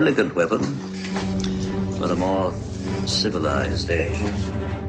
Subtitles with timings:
[0.00, 0.64] elegant weapon,
[1.98, 2.54] for a more
[3.06, 4.79] civilized age.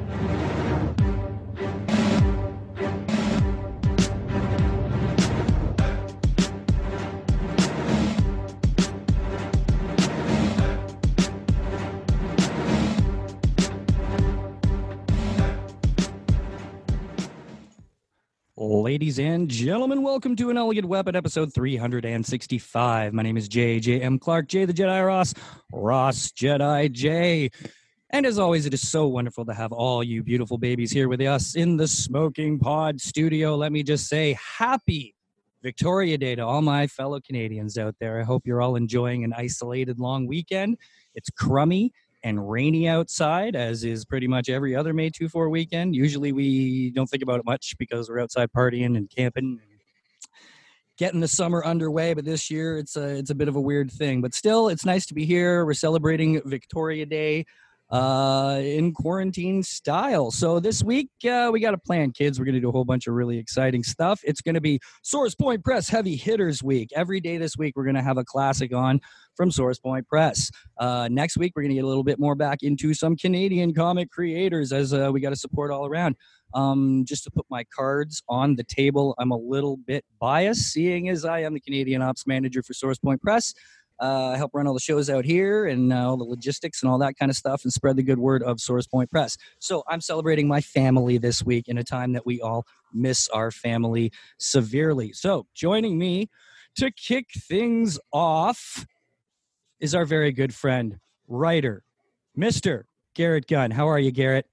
[19.12, 23.14] Ladies and gentlemen, welcome to an Elegant Weapon episode 365.
[23.14, 24.18] My name is J.J.M.
[24.18, 25.34] Clark, J the Jedi Ross,
[25.74, 27.50] Ross Jedi J.
[28.12, 31.20] And as always, it is so wonderful to have all you beautiful babies here with
[31.20, 33.58] us in the Smoking Pod studio.
[33.58, 35.14] Let me just say happy
[35.62, 38.18] Victoria Day to all my fellow Canadians out there.
[38.18, 40.78] I hope you're all enjoying an isolated long weekend.
[41.16, 41.92] It's crummy
[42.24, 45.96] and rainy outside, as is pretty much every other May 2 4 weekend.
[45.96, 49.60] Usually we don't think about it much because we're outside partying and camping
[50.98, 52.14] getting the summer underway.
[52.14, 54.22] But this year it's a, it's a bit of a weird thing.
[54.22, 55.66] But still, it's nice to be here.
[55.66, 57.46] We're celebrating Victoria Day
[57.92, 60.32] uh, in quarantine style.
[60.32, 62.40] So this week uh, we got a plan, kids.
[62.40, 64.22] We're going to do a whole bunch of really exciting stuff.
[64.24, 66.90] It's going to be Source Point Press Heavy Hitters Week.
[66.96, 69.02] Every day this week we're going to have a classic on
[69.36, 70.50] from Source Point Press.
[70.78, 73.74] Uh, next week we're going to get a little bit more back into some Canadian
[73.74, 76.16] comic creators as uh, we got to support all around.
[76.54, 81.08] Um, just to put my cards on the table, I'm a little bit biased, seeing
[81.10, 83.54] as I am the Canadian ops manager for Source Point Press.
[84.02, 86.92] Uh, I help run all the shows out here and uh, all the logistics and
[86.92, 89.38] all that kind of stuff and spread the good word of Source Point Press.
[89.60, 93.52] So I'm celebrating my family this week in a time that we all miss our
[93.52, 95.14] family severely.
[95.14, 96.30] So joining me
[96.78, 98.86] to kick things off
[99.80, 101.84] is our very good friend, writer,
[102.38, 102.84] Mr.
[103.14, 103.72] Garrett Gunn.
[103.72, 104.51] How are you, Garrett?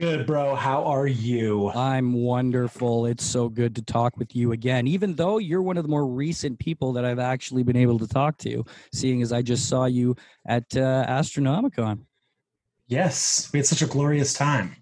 [0.00, 0.54] Good, bro.
[0.54, 1.70] How are you?
[1.70, 3.06] I'm wonderful.
[3.06, 6.06] It's so good to talk with you again, even though you're one of the more
[6.06, 9.86] recent people that I've actually been able to talk to, seeing as I just saw
[9.86, 10.14] you
[10.46, 12.02] at uh, Astronomicon.
[12.86, 14.76] Yes, we had such a glorious time.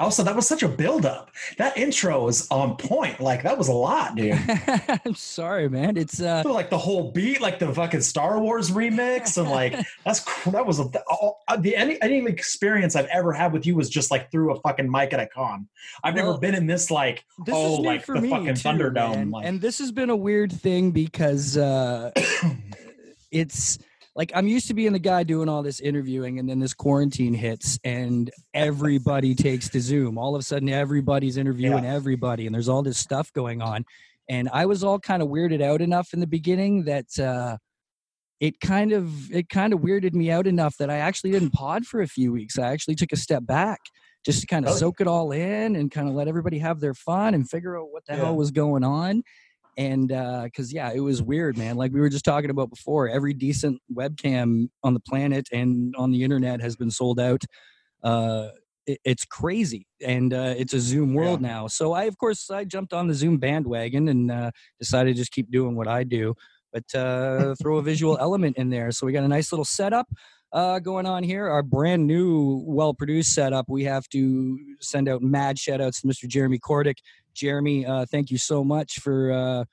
[0.00, 1.30] Also, that was such a buildup.
[1.58, 3.20] That intro was on point.
[3.20, 4.38] Like that was a lot, dude.
[5.04, 5.96] I'm sorry, man.
[5.96, 9.74] It's uh like the whole beat, like the fucking Star Wars remix, and like
[10.04, 13.88] that's that was a, all- the any any experience I've ever had with you was
[13.88, 15.68] just like through a fucking mic at a con.
[16.04, 19.30] I've Well, never been in this like this oh like the fucking too, Thunderdome.
[19.32, 22.10] Like, And this has been a weird thing because uh
[23.30, 23.78] it's
[24.16, 27.34] like I'm used to being the guy doing all this interviewing, and then this quarantine
[27.34, 30.16] hits, and everybody takes to Zoom.
[30.18, 31.94] All of a sudden, everybody's interviewing Yeah.
[31.94, 33.84] everybody, and there's all this stuff going on.
[34.28, 37.58] And I was all kind of weirded out enough in the beginning that uh,
[38.40, 41.84] it kind of it kind of weirded me out enough that I actually didn't pod
[41.86, 42.58] for a few weeks.
[42.58, 43.80] I actually took a step back
[44.24, 44.80] just to kind of Really?
[44.80, 47.92] soak it all in and kind of let everybody have their fun and figure out
[47.92, 48.24] what the Yeah.
[48.24, 49.22] hell was going on
[49.76, 50.08] and
[50.44, 53.80] because yeah it was weird man like we were just talking about before every decent
[53.94, 57.42] webcam on the planet and on the internet has been sold out
[58.02, 58.48] uh
[58.86, 62.64] it- it's crazy and uh, it's a zoom world now so i of course i
[62.64, 66.34] jumped on the zoom bandwagon and uh, decided to just keep doing what i do
[66.72, 70.06] but uh, throw a visual element in there so we got a nice little setup
[70.52, 75.20] uh, going on here our brand new well produced setup we have to send out
[75.20, 76.96] mad shout outs to mr jeremy cordick
[77.36, 79.64] Jeremy, uh, thank you so much for uh,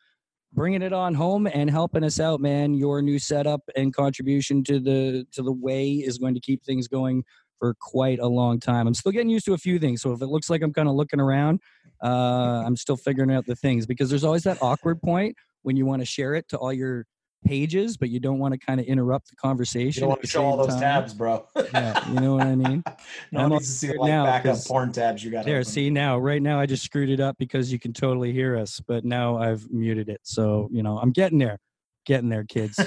[0.53, 2.73] bringing it on home and helping us out, man.
[2.73, 6.87] Your new setup and contribution to the to the way is going to keep things
[6.87, 7.23] going
[7.59, 8.87] for quite a long time.
[8.87, 10.89] I'm still getting used to a few things, so if it looks like I'm kind
[10.89, 11.59] of looking around,
[12.03, 15.85] uh, I'm still figuring out the things because there's always that awkward point when you
[15.85, 17.05] want to share it to all your
[17.43, 20.01] pages, but you don't want to kind of interrupt the you conversation.
[20.01, 20.79] don't want to show all those time.
[20.79, 21.47] tabs, bro.
[21.73, 22.83] Yeah, you know what I mean.
[23.31, 25.45] no one needs to see like now backup porn tabs you got.
[25.45, 25.65] There, open.
[25.65, 28.79] see now, right now I just screwed it up because you can totally hear us,
[28.79, 30.21] but now I've muted it.
[30.23, 31.59] So, you know, I'm getting there.
[32.05, 32.79] Getting there, kids.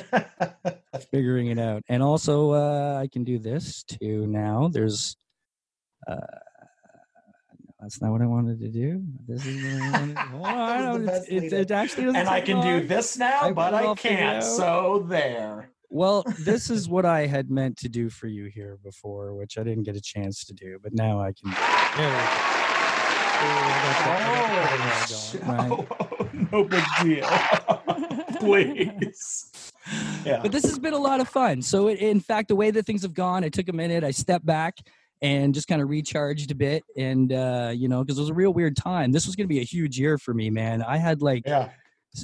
[1.10, 1.82] Figuring it out.
[1.88, 4.68] And also uh I can do this too now.
[4.72, 5.16] There's
[6.06, 6.16] uh
[7.80, 9.02] that's not what I wanted to do.
[9.28, 11.14] This is what I wanted to Hold That was on.
[11.14, 14.42] It's, it, it actually doesn't and I can do this now, I but I can't.
[14.42, 15.70] So there.
[15.90, 19.62] Well, this is what I had meant to do for you here before, which I
[19.62, 21.50] didn't get a chance to do, but now I can.
[21.96, 22.56] There we go.
[23.36, 26.52] Ooh, I got the- I got the power going, right?
[26.52, 27.26] no big deal.
[28.40, 29.72] Please.
[30.24, 30.40] Yeah.
[30.42, 31.60] But this has been a lot of fun.
[31.62, 34.10] So, it, in fact, the way that things have gone, I took a minute, I
[34.10, 34.78] stepped back
[35.22, 36.84] and just kind of recharged a bit.
[36.96, 39.12] And, uh, you know, because it was a real weird time.
[39.12, 40.82] This was going to be a huge year for me, man.
[40.82, 41.70] I had like, yeah.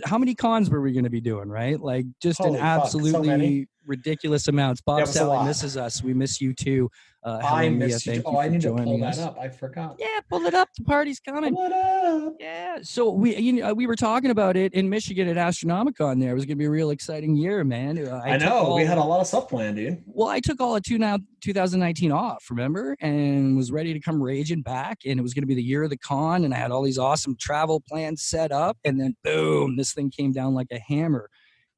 [0.05, 1.81] how many cons were we going to be doing, right?
[1.81, 4.81] Like, just Holy an fuck, so absolutely ridiculous amounts.
[4.81, 6.03] Bob Salley misses us.
[6.03, 6.91] We miss you too.
[7.25, 8.21] Uh, I Helen missed you.
[8.27, 9.39] Oh, I need to pull joining that up.
[9.39, 9.97] I forgot.
[9.99, 10.69] Yeah, pull it up.
[10.77, 11.55] The party's coming.
[11.55, 12.35] Pull it up.
[12.41, 12.79] Yeah.
[12.83, 16.21] So we you know, we were talking about it in Michigan at Astronomicon.
[16.21, 17.97] There it was going to be a real exciting year, man.
[17.97, 18.57] Uh, I, took know.
[18.57, 20.03] all- we had a lot of stuff planned, dude.
[20.07, 24.21] well, I took all of two now 2019 off, remember, and was ready to come
[24.21, 24.99] raging back.
[25.07, 26.83] And it was going to be the year of the con, and I had all
[26.83, 28.79] these awesome travel plans set up.
[28.85, 31.31] And then boom, this thing came down like a hammer.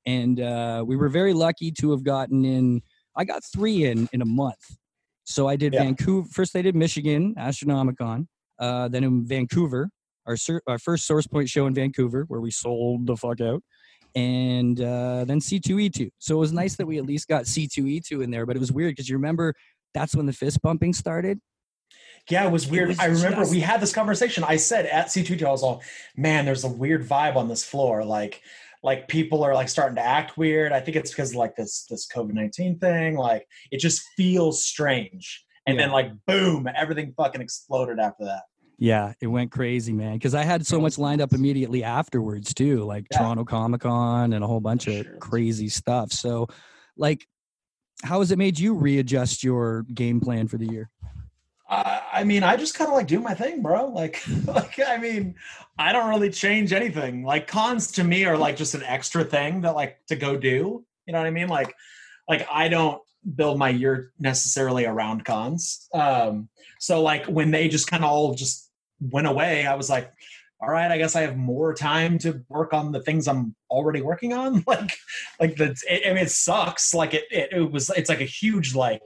[0.06, 2.81] And uh, we were very lucky to have gotten in.
[3.14, 4.76] I got three in in a month.
[5.25, 5.82] So I did Yeah.
[5.85, 6.29] Vancouver.
[6.31, 8.26] First, I did Michigan Astronomicon.
[8.59, 9.91] Uh, then in Vancouver,
[10.26, 13.62] our sur- our first Source Point show in Vancouver, where we sold the fuck out
[14.15, 16.11] and uh, then C2E2.
[16.19, 18.71] So it was nice that we at least got C2E2 in there, but it was
[18.71, 19.55] weird because you remember
[19.93, 21.41] that's when the fist bumping started.
[22.31, 22.88] Yeah, it was weird.
[22.88, 24.44] was I remember just- we had this conversation.
[24.44, 25.82] I said at C2E2, I was all,
[26.17, 28.05] man, there's a weird vibe on this floor.
[28.05, 28.41] Like,
[28.84, 30.70] like people are like starting to act weird.
[30.70, 33.16] I think it's because like this this COVID nineteen thing.
[33.16, 35.44] Like, it just feels strange.
[35.66, 38.42] And then like boom, everything fucking exploded after that.
[38.78, 40.14] Yeah, it went crazy, man.
[40.14, 43.19] Because I had so much lined up immediately afterwards too, like Yeah.
[43.19, 45.16] Toronto Comic Con and a whole bunch of Sure.
[45.19, 46.12] crazy stuff.
[46.12, 46.48] So,
[46.98, 47.26] like,
[48.02, 50.90] how has it made you readjust your game plan for the year?
[52.14, 53.88] I, mean, I just kind of like do my thing, bro.
[53.88, 55.34] Like, like I mean,
[55.78, 57.25] I don't really change anything.
[57.25, 60.84] Like cons to me are like just an extra thing that like to go do.
[61.06, 61.49] You know what I mean?
[61.49, 61.75] Like,
[62.28, 63.02] like I don't
[63.34, 65.88] build my year necessarily around cons.
[65.93, 68.70] Um, so like when they just kind of all just
[69.00, 70.12] went away, I was like,
[70.60, 74.00] all right, I guess I have more time to work on the things I'm already
[74.00, 74.64] working on.
[74.67, 74.93] Like,
[75.40, 76.94] like the, I mean, it sucks.
[76.94, 79.02] Like it, it, it was, it's like a huge like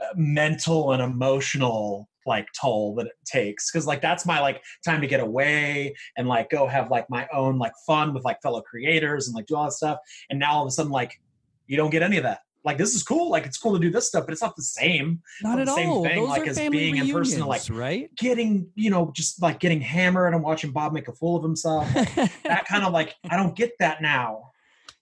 [0.00, 5.00] uh, mental and emotional like toll that it takes because like that's my like time
[5.00, 8.60] to get away and like go have like my own like fun with like fellow
[8.60, 9.98] creators and like do all that stuff
[10.30, 11.20] and now all of a sudden like
[11.66, 13.90] you don't get any of that like this is cool like it's cool to do
[13.90, 16.04] this stuff but it's not the same Not the at same all.
[16.04, 18.10] thing, Those like, as being in person, like- right?
[18.16, 21.88] getting you know just like getting hammered and watching bob make a fool of himself
[21.94, 24.50] that kind of like i don't get that now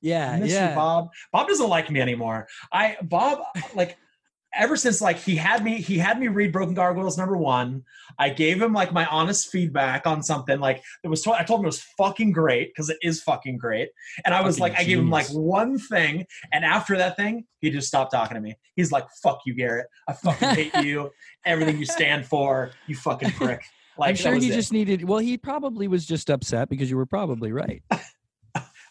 [0.05, 0.69] yeah, I miss yeah.
[0.69, 1.09] you, Bob.
[1.32, 2.47] Bob doesn't like me anymore.
[2.71, 3.38] I Bob
[3.75, 3.97] like
[4.56, 7.82] ever since like he had me he had me read Broken Gargoyles number one.
[8.18, 11.26] I gave him like my honest feedback on something like it was.
[11.26, 13.90] I told him it was fucking great because it is fucking great.
[14.24, 17.44] And I was Fucking like, I gave him like one thing, and after that thing,
[17.60, 18.54] he just stopped talking to me.
[18.76, 19.86] He's like, "Fuck you, Garrett.
[20.08, 21.10] I fucking hate you.
[21.44, 23.62] Everything you stand for, you fucking prick."
[23.96, 24.54] Like I'm sure he it.
[24.54, 25.08] just needed.
[25.08, 27.80] Well, he probably was just upset because you were probably right.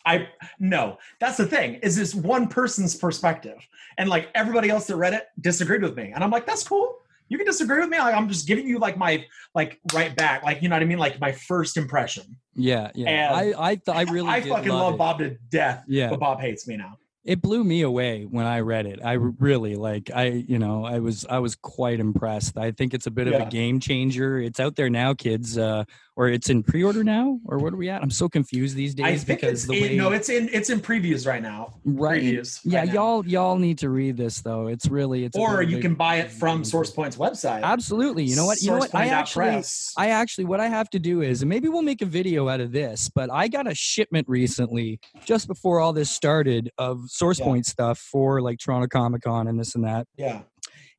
[0.06, 0.28] I
[0.60, 1.76] no, that's the thing.
[1.76, 3.58] Is this one person's perspective,
[3.98, 6.98] and like everybody else that read it disagreed with me, and I'm like, that's cool.
[7.30, 7.98] You can disagree with me.
[7.98, 10.86] Like, I'm just giving you like my like right back, like you know what I
[10.86, 12.38] mean, like my first impression.
[12.54, 13.10] Yeah, yeah.
[13.10, 14.98] And I, I, th- I really, I fucking love, love.
[14.98, 16.98] Bob to death, Yeah, but Bob hates me now.
[17.24, 19.00] it blew me away when I read it.
[19.04, 20.12] I really like.
[20.14, 22.58] I, you know, I was, I was quite impressed.
[22.58, 24.38] I think it's a bit of a game changer.
[24.38, 27.90] It's out there now, kids, uh, or it's in pre-order now, or what are we
[27.90, 28.04] at?
[28.04, 30.50] I'm so confused these days I think because it's the in, way, no, it's in
[30.54, 31.74] it's in previews right now.
[31.84, 32.22] right.
[32.22, 32.60] Previews.
[32.64, 34.68] Yeah, right y'all, y'all need to read this though.
[34.68, 36.64] It's really, it's Or you can buy it from.
[36.64, 37.64] SourcePoint's website.
[37.64, 38.24] Absolutely.
[38.24, 38.62] You know what?
[38.62, 38.94] You know what?
[38.94, 39.64] I actually.
[39.98, 42.60] I actually, what I have to do is, and maybe we'll make a video out
[42.60, 47.66] of this, but I got a shipment recently, just before all this started, of SourcePoint
[47.66, 50.08] stuff for like Toronto Comic Con and this and that.
[50.18, 50.42] yeah.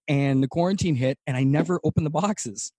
[0.06, 2.72] And the quarantine hit, and I never opened the boxes.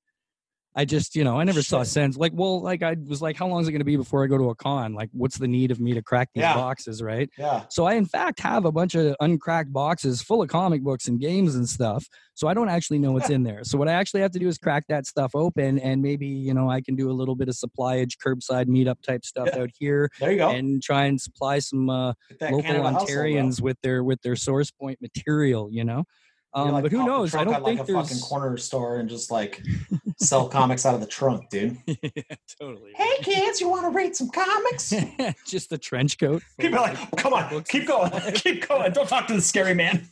[0.77, 2.18] I just, you know, I never saw sense.
[2.18, 4.27] Like, well, like I was like, how long is it going to be before I
[4.27, 4.94] go to a con?
[4.94, 6.54] Like, what's the need of me to crack these Yeah.
[6.56, 7.30] boxes, right?
[7.38, 7.63] Yeah.
[7.69, 11.18] So I, in fact, have a bunch of uncracked boxes full of comic books and
[11.19, 12.06] games and stuff.
[12.33, 13.64] So I don't actually know what's in there.
[13.64, 16.54] So what I actually have to do is crack that stuff open, and maybe you
[16.54, 19.61] know I can do a little bit of supplyage, curbside meetup type stuff Yeah.
[19.61, 20.49] out here, There you go.
[20.49, 22.11] and try and supply some uh,
[22.42, 23.16] local Canada household, bro.
[23.16, 25.69] Ontarians with their with their source point material.
[25.71, 26.04] You know,
[26.56, 27.35] um, like but who knows?
[27.35, 29.62] I don't think like a there's fucking corner store and just like
[30.18, 31.78] sell comics out of the trunk, dude.
[31.85, 32.21] yeah,
[32.59, 32.94] totally.
[32.95, 34.94] Hey kids, you want to read some comics?
[35.45, 36.42] just the trench coat.
[36.62, 38.92] Keep full of, like, come on, keep going, keep going.
[38.94, 40.07] Don't talk to the scary man.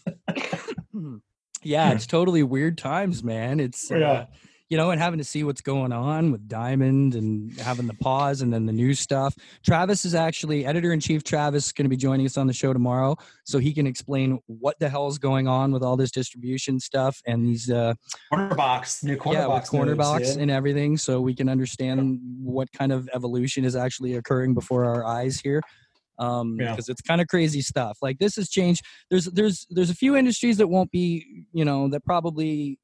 [1.63, 3.59] yeah, it's totally weird times, man.
[3.61, 4.25] It's uh, Yeah.
[4.69, 8.41] You know, and having to see what's going on with Diamond and having the pause
[8.41, 9.35] and then the new stuff.
[9.63, 11.23] Travis is actually editor in chief.
[11.23, 14.39] Travis is going to be joining us on the show tomorrow, so he can explain
[14.47, 17.93] what the hell is going on with all this distribution stuff and these uh,
[18.29, 20.41] Corner box, new corner yeah, box, corner moves, box dude.
[20.41, 25.05] and everything, so we can understand what kind of evolution is actually occurring before our
[25.05, 25.61] eyes here.
[26.19, 26.71] Um, Yeah.
[26.71, 27.97] because it's kind of crazy stuff.
[28.01, 28.83] Like this has changed.
[29.09, 32.79] There's there's there's a few industries that won't be, you know, that probably.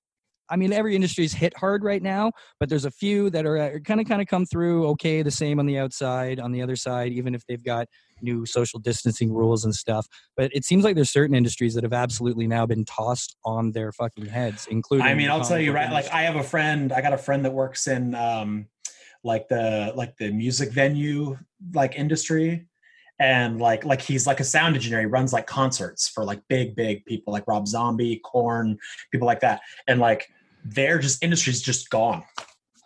[0.49, 3.99] I mean, every industry's hit hard right now, but there's a few that are kind
[3.99, 7.11] of kind of come through okay, the same on the outside, on the other side,
[7.11, 7.87] even if they've got
[8.21, 10.07] new social distancing rules and stuff.
[10.35, 13.91] But it seems like there's certain industries that have absolutely now been tossed on their
[13.91, 15.05] fucking heads, including.
[15.05, 15.87] I mean, I'll tell you right.
[15.87, 16.11] book Like.
[16.11, 16.91] I have a friend.
[16.91, 18.67] I got a friend that works in um,
[19.23, 21.37] like the like the music venue
[21.73, 22.67] like industry,
[23.19, 25.01] and like like he's like a sound engineer.
[25.01, 28.77] He runs like concerts for like big big people like Rob Zombie, Korn,
[29.11, 30.29] people like that, and like
[30.63, 32.23] their just industry's just gone,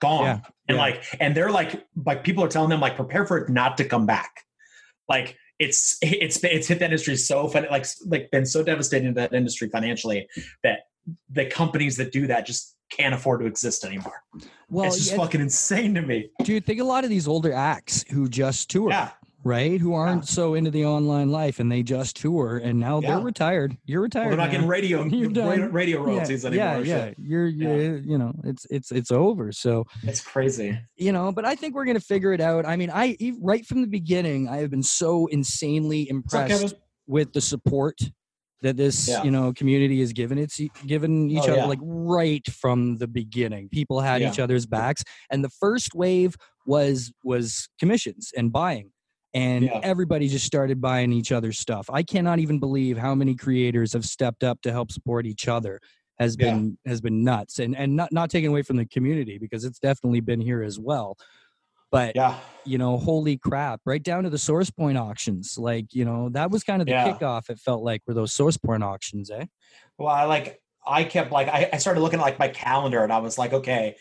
[0.02, 0.82] gone, Yeah, and yeah.
[0.82, 3.86] like and they're like like people are telling them like prepare for it not to
[3.86, 4.44] come back,
[5.08, 5.38] like.
[5.60, 9.34] It's it's it's hit that industry so fun like like been so devastating to that
[9.34, 10.28] industry financially
[10.64, 10.80] that
[11.30, 14.24] the companies that do that just can't afford to exist anymore.
[14.70, 16.32] well, it's just yeah, fucking insane to me.
[16.44, 18.90] dude, think a lot of these older acts who just tour.
[18.90, 19.12] Yeah,
[19.44, 19.80] right?
[19.80, 23.16] Who aren't so into the online life and they just tour and now Yeah.
[23.16, 23.78] they're retired.
[23.86, 24.30] You're well, retired.
[24.30, 25.04] they're not getting radio
[25.70, 26.86] radio, royalties yeah, anymore.
[26.86, 27.16] Yeah, Shit.
[27.20, 29.52] You're, you're, you know, it's it's it's over.
[29.52, 30.80] So It's crazy.
[30.96, 32.66] you know, but I think we're gonna figure it out.
[32.66, 36.76] I mean, I right from the beginning, I have been so insanely impressed
[37.08, 38.00] with the support
[38.62, 39.24] that this Yeah.
[39.24, 40.58] you know community has given it's
[40.88, 41.66] given each Oh, other yeah.
[41.66, 44.32] like right from the beginning people had Yeah.
[44.32, 48.92] each other's backs and the first wave was was commissions and buying
[49.34, 49.80] and Yeah.
[49.84, 54.06] everybody just started buying each other's stuff i cannot even believe how many creators have
[54.06, 55.80] stepped up to help support each other
[56.20, 56.48] has Yeah.
[56.48, 59.80] been has been nuts and and not not taken away from the community because it's
[59.80, 61.18] definitely been here as well
[61.92, 65.58] but Yeah, you know, holy crap, right down to the source point auctions.
[65.60, 67.14] Like, you know, that was kind of the Yeah.
[67.14, 69.46] kickoff, it felt like, were those source point auctions, eh?
[70.00, 73.14] well, I like I kept like I, I started looking at like my calendar and
[73.14, 73.96] I was like, okay,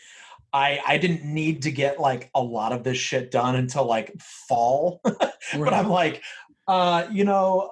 [0.53, 4.13] I I didn't need to get like a lot of this shit done until like
[4.47, 6.21] fall, but I'm like,
[6.67, 7.71] uh, you know.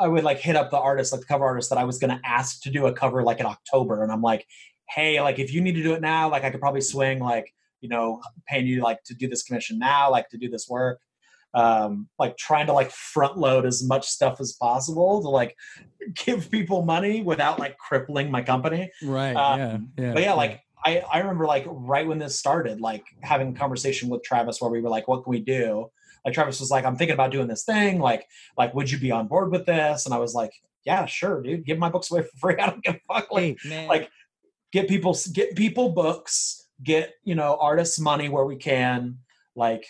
[0.00, 2.16] I would like hit up the artist, like the cover artist that I was going
[2.16, 4.46] to ask to do a cover like in October, and I'm like,
[4.88, 7.52] hey, like if you need to do it now, like I could probably swing like
[7.80, 11.00] you know paying you like to do this commission now, like to do this work,
[11.54, 15.56] um, like trying to like front load as much stuff as possible to like
[16.14, 18.90] give people money without like crippling my company.
[19.02, 19.34] right.
[19.34, 19.78] um, yeah.
[19.96, 20.12] Yeah.
[20.12, 24.08] But yeah, like I, I remember like right when this started, like having a conversation
[24.08, 25.90] with Travis where we were like, what can we do?
[26.24, 28.00] Like Travis was like, I'm thinking about doing this thing.
[28.00, 28.26] Like,
[28.56, 30.06] like, would you be on board with this?
[30.06, 30.52] And I was like,
[30.84, 31.64] yeah, sure, dude.
[31.64, 32.56] Give my books away for free.
[32.60, 33.32] I don't give a fuck.
[33.32, 34.10] Like, hey, like
[34.72, 39.18] get people get people books, get, you know, artists money where we can.
[39.56, 39.86] Like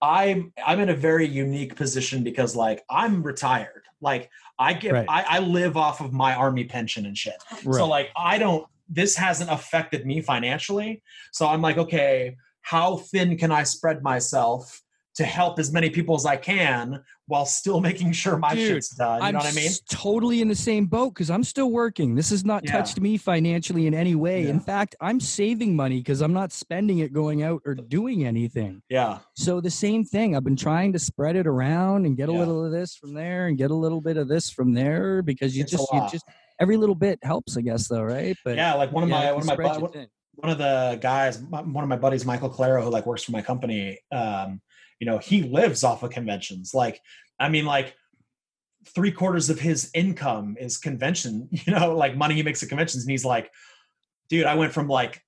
[0.00, 3.82] I'm I'm in a very unique position because like I'm retired.
[4.00, 5.06] Like I get Right.
[5.08, 7.34] I, I live off of my army pension and shit.
[7.64, 7.74] right.
[7.74, 11.02] So like I don't this hasn't affected me financially.
[11.32, 14.82] So I'm like, okay, how thin can I spread myself
[15.16, 18.90] to help as many people as I can while still making sure my Dude, shit's
[18.90, 19.20] done?
[19.20, 19.72] You I'm know what I mean?
[19.90, 22.14] totally in the same boat because I'm still working.
[22.14, 22.72] This has not Yeah.
[22.72, 24.48] touched me financially in any way.
[24.48, 28.80] In fact, I'm saving money because I'm not spending it going out or doing anything.
[28.88, 29.18] Yeah.
[29.34, 30.36] So the same thing.
[30.36, 32.38] I've been trying to spread it around and get a Yeah.
[32.38, 35.56] little of this from there and get a little bit of this from there because
[35.56, 36.24] you It's just you just
[36.60, 38.36] every little bit helps, I guess, though, right?
[38.44, 40.98] But Yeah, like one of yeah, my one of my bu- one, one of the
[41.00, 44.60] guys, one of my buddies, Michael Claro, who like works for my company, um,
[45.00, 46.72] you know, he lives off of conventions.
[46.74, 47.00] Like,
[47.38, 47.94] I mean, like
[48.86, 53.04] three quarters of his income is convention, you know, like money he makes at conventions.
[53.04, 53.50] And he's like,
[54.28, 55.20] dude, I went from like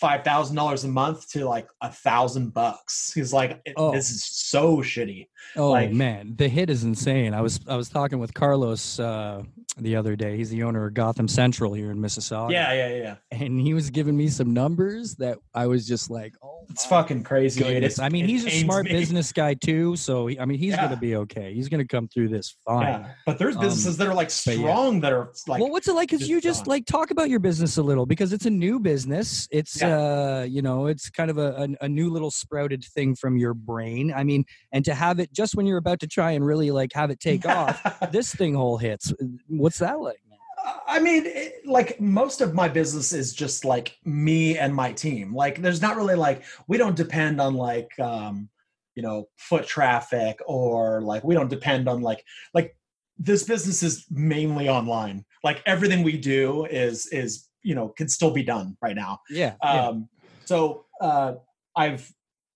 [0.00, 3.12] five thousand dollars a month to like a thousand bucks.
[3.14, 3.92] He's like, Oh.
[3.92, 5.28] this is so shitty.
[5.56, 7.34] Oh like- man, the hit is insane.
[7.34, 9.42] I was I was talking with Carlos uh,
[9.78, 10.36] the other day.
[10.36, 12.52] He's the owner of Gotham Central here in Mississauga.
[12.52, 13.14] Yeah, yeah, yeah.
[13.30, 17.24] and he was giving me some numbers that I was just like, oh, It's fucking
[17.24, 17.60] crazy.
[17.60, 17.68] dude.
[17.68, 17.94] goodness.
[17.94, 18.92] It's- I mean, he's a smart me.
[18.92, 20.84] business guy too, so he, I mean, he's Yeah.
[20.84, 21.52] gonna be okay.
[21.54, 22.82] He's gonna come through this fine.
[22.86, 24.62] Yeah, but there's Um, businesses that are like but yeah.
[24.62, 26.10] strong that are like well, what's it like?
[26.10, 26.70] Because you just gone.
[26.74, 29.48] like talk about your business a little because it's a new business.
[29.50, 29.96] It's Yeah.
[29.96, 33.54] uh, you know, it's kind of a, a a new little sprouted thing from your
[33.54, 34.12] brain.
[34.14, 36.92] I mean, and to have it just when you're about to try and really like
[36.94, 39.12] have it take off, this thing whole hits.
[39.48, 40.18] What's that like?
[40.86, 45.34] I mean, it, like most of my business is just like me and my team.
[45.34, 48.48] Like, there's not really like we don't depend on like um,
[48.94, 52.24] you know foot traffic or like we don't depend on like
[52.54, 52.76] like
[53.18, 55.24] this business is mainly online.
[55.44, 59.20] Like everything we do is is you know can still be done right now.
[59.30, 59.54] Yeah.
[59.62, 59.86] yeah.
[59.88, 60.08] Um,
[60.44, 61.34] so uh,
[61.76, 62.12] I've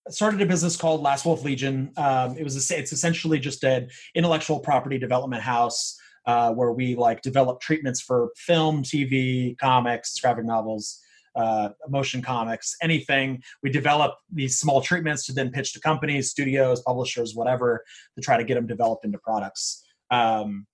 [0.09, 1.93] started a business called Last Wolf Legion.
[1.97, 6.95] Um, it was a, it's essentially just an intellectual property development house uh, where we
[6.95, 11.01] like develop treatments for film, TV, comics, graphic novels,
[11.37, 13.43] uh, motion comics, anything.
[13.63, 17.85] We develop these small treatments to then pitch to companies, studios, publishers, whatever,
[18.17, 19.85] to try to get them developed into products.
[20.11, 20.67] Um,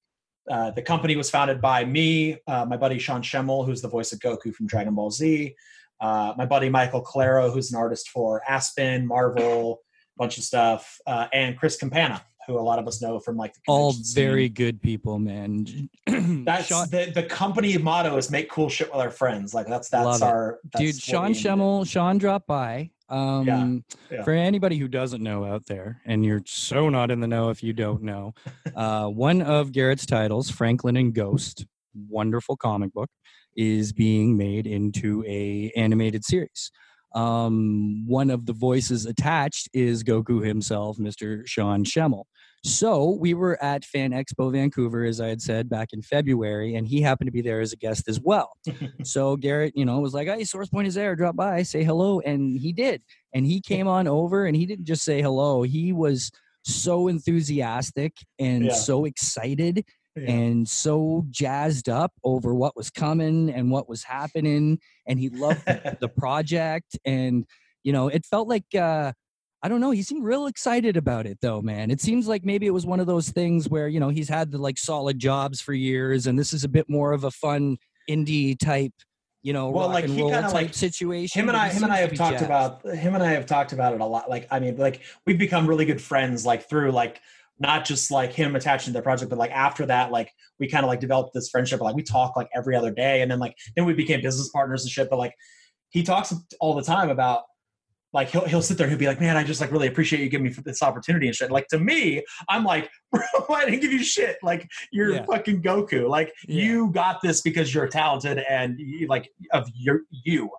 [0.50, 4.12] uh, the company was founded by me, uh, my buddy Sean Schemmel, who's the voice
[4.12, 5.54] of Goku from Dragon Ball Z,
[6.00, 9.80] uh, my buddy Michael Claro, who's an artist for Aspen, Marvel,
[10.16, 13.36] a bunch of stuff, uh, and Chris Campana, who a lot of us know from
[13.36, 14.24] like the All convention scene.
[14.24, 15.88] very good people, man.
[16.44, 19.54] That's Sean- the, the company motto is make cool shit with our friends.
[19.54, 21.48] Like that's that's Love our that's dude sean we aim to do.
[21.48, 24.22] schemmel sean dropped by um yeah.
[24.22, 27.62] for anybody who doesn't know out there and you're so not in the know if
[27.62, 28.32] you don't know
[28.74, 31.66] uh one of garrett's titles franklin and ghost
[32.08, 33.10] wonderful comic book
[33.54, 36.70] is being made into a animated series.
[37.14, 42.24] Um one of the voices attached is goku himself mr sean schemmel
[42.64, 46.86] so we were at fan expo vancouver as i had said back in february and
[46.86, 48.52] he happened to be there as a guest as well
[49.04, 51.16] so Garrett, you know, was like, "Hey, Source Point is there.
[51.16, 53.02] Drop by, say hello," and he did.
[53.34, 55.62] And he came on over, and he didn't just say hello.
[55.62, 56.30] He was
[56.64, 58.72] so enthusiastic and Yeah.
[58.74, 59.84] so excited
[60.16, 60.30] Yeah.
[60.30, 64.78] and so jazzed up over what was coming and what was happening.
[65.06, 67.44] And he loved the project, and
[67.82, 68.72] you know, it felt like.
[68.74, 69.12] uh
[69.62, 69.92] I don't know.
[69.92, 71.90] He seemed real excited about it, though, man.
[71.90, 74.50] It seems like maybe it was one of those things where you know he's had
[74.50, 77.76] the like solid jobs for years, and this is a bit more of a fun
[78.10, 78.92] indie type,
[79.42, 81.40] you know, Well, rock like, and he roll kinda, type like, situation.
[81.40, 82.44] him and I, him and I have talked jazzed.
[82.44, 84.28] about him and I have talked about it a lot.
[84.28, 87.20] Like, I mean, like we've become really good friends, like through like
[87.60, 90.84] not just like him attaching to the project, but like after that, like we kind
[90.84, 91.80] of like developed this friendship.
[91.80, 94.82] Like we talk like every other day, and then like then we became business partners
[94.82, 95.08] and shit.
[95.08, 95.34] But like
[95.90, 97.42] he talks all the time about
[98.12, 100.20] like he'll he'll sit there and he'll be like, man, I just like really appreciate
[100.22, 101.50] you giving me this opportunity and shit.
[101.50, 104.36] Like to me, I'm like, bro, I didn't give you shit.
[104.42, 105.24] Like you're Yeah.
[105.24, 106.08] fucking Goku.
[106.08, 106.62] Like Yeah.
[106.64, 110.50] you got this because you're talented and you, like of your you.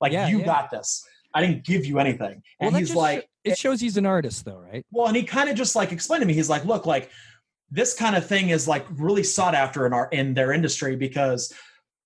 [0.00, 1.04] Like Yeah, you got this.
[1.34, 2.42] I didn't give you anything.
[2.60, 4.84] And that he's like, it shows he's an artist, though, right?
[4.90, 7.10] well, and he kind of just like explained to me, he's like, look, like
[7.70, 11.52] this kind of thing is like really sought after in our in their industry because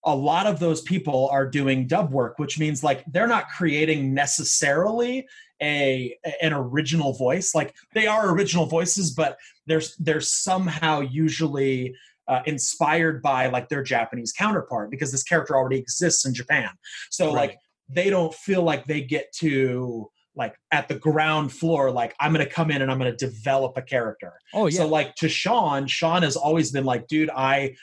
[0.04, 4.14] a lot of those people are doing dub work, which means like they're not creating
[4.14, 5.26] necessarily
[5.62, 7.54] a an original voice.
[7.54, 11.95] Like they are original voices, but there's they're somehow usually
[12.28, 16.71] uh, inspired by like their Japanese counterpart because this character already exists in Japan.
[17.11, 17.35] So Right.
[17.50, 22.33] like they don't feel like they get to like at the ground floor like i'm
[22.33, 25.16] going to come in and i'm going to develop a character Oh yeah, so like
[25.16, 27.75] to sean sean has always been like dude i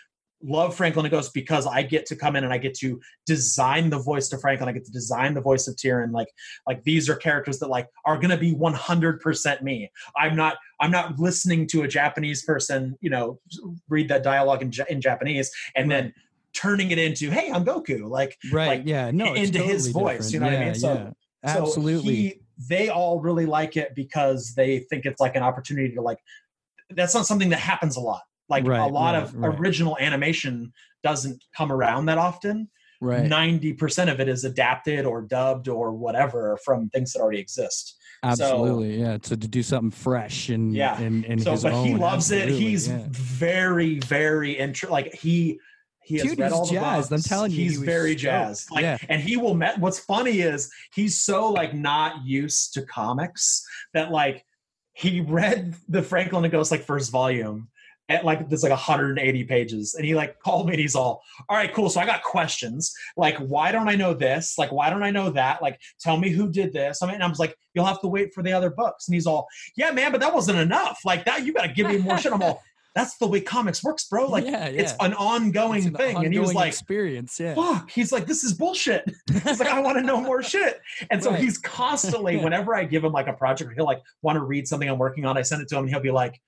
[0.44, 3.90] love franklin and ghost because i get to come in and i get to design
[3.90, 6.28] the voice to franklin i get to design the voice of tyrion like
[6.68, 10.92] like these are characters that like are going to be 100% me i'm not i'm
[10.92, 13.40] not listening to a japanese person you know
[13.90, 16.14] read that dialogue in, in japanese and then
[16.54, 18.68] turning it into hey i'm goku like right.
[18.68, 20.34] like, yeah, no, into his voice, different.
[20.34, 20.76] you know what I mean?
[20.76, 25.44] So- yeah, so he, they all really like it because they think it's like an
[25.44, 26.20] opportunity to like.
[26.90, 28.22] That's not something that happens a lot.
[28.50, 29.60] Like Right, a lot right, of right.
[29.60, 32.70] original animation doesn't come around that often.
[33.02, 33.26] right.
[33.28, 37.96] Ninety percent of it is adapted or dubbed or whatever from things that already exist.
[38.24, 39.18] Absolutely, yeah.
[39.22, 41.00] So to do something fresh and Yeah.
[41.00, 42.50] and, and so, but he own, loves it.
[42.50, 43.06] He's yeah.
[43.10, 45.60] very, very intr- like he.
[46.04, 47.12] He has Dude, read he's all the jazzed.
[47.12, 48.22] I'm telling you, he's was very stoked.
[48.22, 48.72] jazzed.
[48.72, 48.98] Like, Yeah.
[49.10, 49.78] and he will met.
[49.78, 53.62] What's funny is he's so like not used to comics
[53.94, 54.46] that like
[54.94, 57.68] he read the Franklin and Ghost like first volume
[58.10, 61.58] at like there's like 180 pages, and he like called me and he's all, "All
[61.58, 61.90] right, cool.
[61.90, 62.94] So I got questions.
[63.18, 64.58] Like, why don't I know this?
[64.58, 65.62] Like, why don't I know that?
[65.62, 68.08] Like, tell me who did this." I mean, and I was like, "You'll have to
[68.08, 71.00] wait for the other books." And he's all, "Yeah, man, but that wasn't enough.
[71.06, 72.64] Like that, you got to give me more shit." I'm all.
[72.96, 74.26] That's the way comics works, bro.
[74.26, 76.18] Like yeah, it's an ongoing It's an thing.
[76.26, 77.54] and he was like, experience, yeah.
[77.54, 77.92] fuck.
[77.92, 79.04] He's like, this is bullshit.
[79.32, 80.82] He's like, I want to know more shit.
[81.12, 81.40] And so Right.
[81.40, 84.90] he's constantly, whenever I give him like a project, he'll like want to read something
[84.90, 86.42] I'm working on, I send it to him and he'll be like,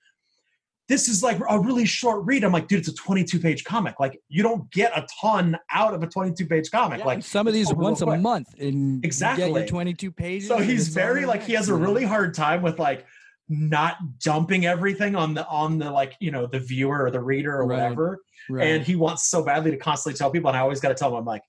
[0.90, 2.42] this is like a really short read.
[2.42, 4.00] I'm like, dude, it's a 22 page comic.
[4.00, 6.98] Like, you don't get a ton out of a 22 page comic.
[6.98, 8.20] Yeah, like, some of these over once a real quick.
[8.22, 9.50] month, and you get Exactly.
[9.52, 10.48] your 22 pages.
[10.48, 13.06] so he's very like he has a really hard time with like
[13.48, 17.56] not dumping everything on the on the like you know the viewer or the reader
[17.56, 17.76] or Right.
[17.82, 18.66] whatever Right.
[18.66, 21.08] and he wants so badly to constantly tell people and i always got to tell
[21.10, 21.42] him i'm like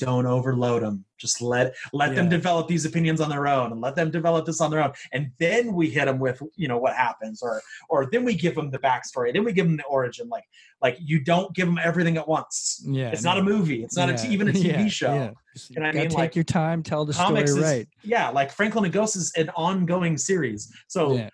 [0.00, 3.94] don't overload them just let let them develop these opinions on their own and let
[3.94, 6.94] them develop this on their own and then we hit them with you know what
[6.94, 7.60] happens or
[7.90, 10.44] or then we give them the backstory then we give them the origin like
[10.80, 13.30] like you don't give them everything at once yeah, it's no.
[13.30, 15.30] not a movie it's not Yeah, t- even a tv yeah, show yeah.
[15.54, 16.08] Just You know I mean?
[16.08, 17.86] Take Like, your time, tell the story is right.
[18.02, 21.28] yeah like franklin and ghost is an ongoing series so Yeah.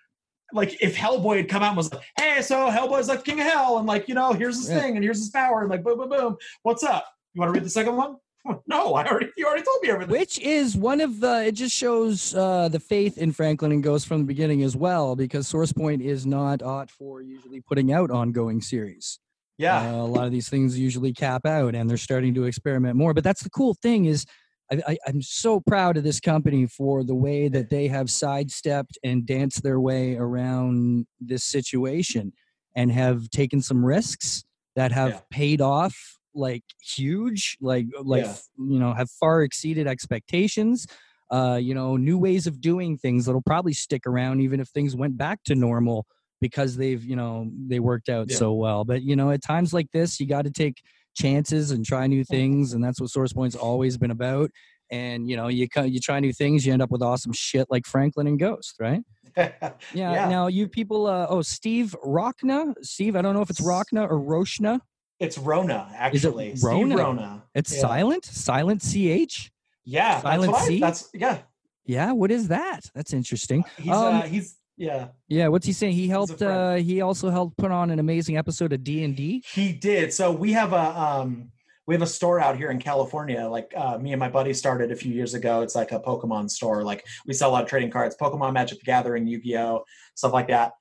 [0.52, 3.46] like if Hellboy had come out and was like, "Hey, so Hellboy's like king of
[3.46, 4.80] hell, and like you know, here's his Yeah.
[4.80, 6.36] thing, and here's his power, and like boom, boom, boom.
[6.62, 7.04] What's up?
[7.34, 8.16] You want to read the second one?
[8.66, 10.12] No, I already you already told me everything.
[10.12, 14.06] Which is one of the, it just shows uh, the faith in Franklin and Ghost
[14.06, 18.60] from the beginning as well, because SourcePoint is not ought for usually putting out ongoing
[18.60, 19.18] series.
[19.58, 22.96] yeah, Uh, a lot of these things usually cap out and they're starting to experiment
[22.96, 23.14] more.
[23.14, 24.26] But that's the cool thing is
[24.72, 28.98] I, I, I'm so proud of this company for the way that they have sidestepped
[29.04, 32.32] and danced their way around this situation
[32.74, 35.20] and have taken some risks that have Yeah.
[35.30, 38.34] paid off like huge, like like Yeah.
[38.58, 40.86] you know have far exceeded expectations.
[41.30, 44.94] Uh, you know, new ways of doing things that'll probably stick around even if things
[44.94, 46.06] went back to normal
[46.40, 48.36] because they've you know they worked out Yeah.
[48.36, 48.84] so well.
[48.84, 50.80] But you know, at times like this, you got to take
[51.16, 54.50] chances and try new things, and that's what Source Point's always been about.
[54.90, 57.86] And you know, you you try new things, you end up with awesome shit like
[57.86, 59.02] Franklin and Ghost, right?
[59.36, 59.72] Yeah.
[59.92, 60.28] Yeah.
[60.28, 64.18] Now you people, uh, oh Steve Rockna, Steve, I don't know if it's Rockna or
[64.20, 64.80] Roshna.
[65.18, 66.56] It's Rona, actually.
[66.56, 66.96] Steve Rona?
[66.96, 67.42] Rona.
[67.54, 67.80] It's Yeah.
[67.80, 69.50] silent, silent ch.
[69.84, 70.80] Yeah, Silent I, C?
[70.80, 71.38] that's yeah.
[71.84, 72.80] Yeah, what is that?
[72.94, 73.64] That's interesting.
[73.78, 75.08] He's Um, uh, he's yeah.
[75.28, 75.94] Yeah, what's he saying?
[75.94, 76.42] He helped.
[76.42, 79.42] Uh, he also helped put on an amazing episode of D and D.
[79.54, 80.12] He did.
[80.12, 81.50] So we have a um
[81.86, 83.46] we have a store out here in California.
[83.48, 85.62] Like uh, me and my buddy started a few years ago.
[85.62, 86.82] It's like a Pokemon store.
[86.82, 89.84] Like we sell a lot of trading cards, Pokemon, Magic the Gathering, Yu-Gi-Oh,
[90.16, 90.72] stuff like that.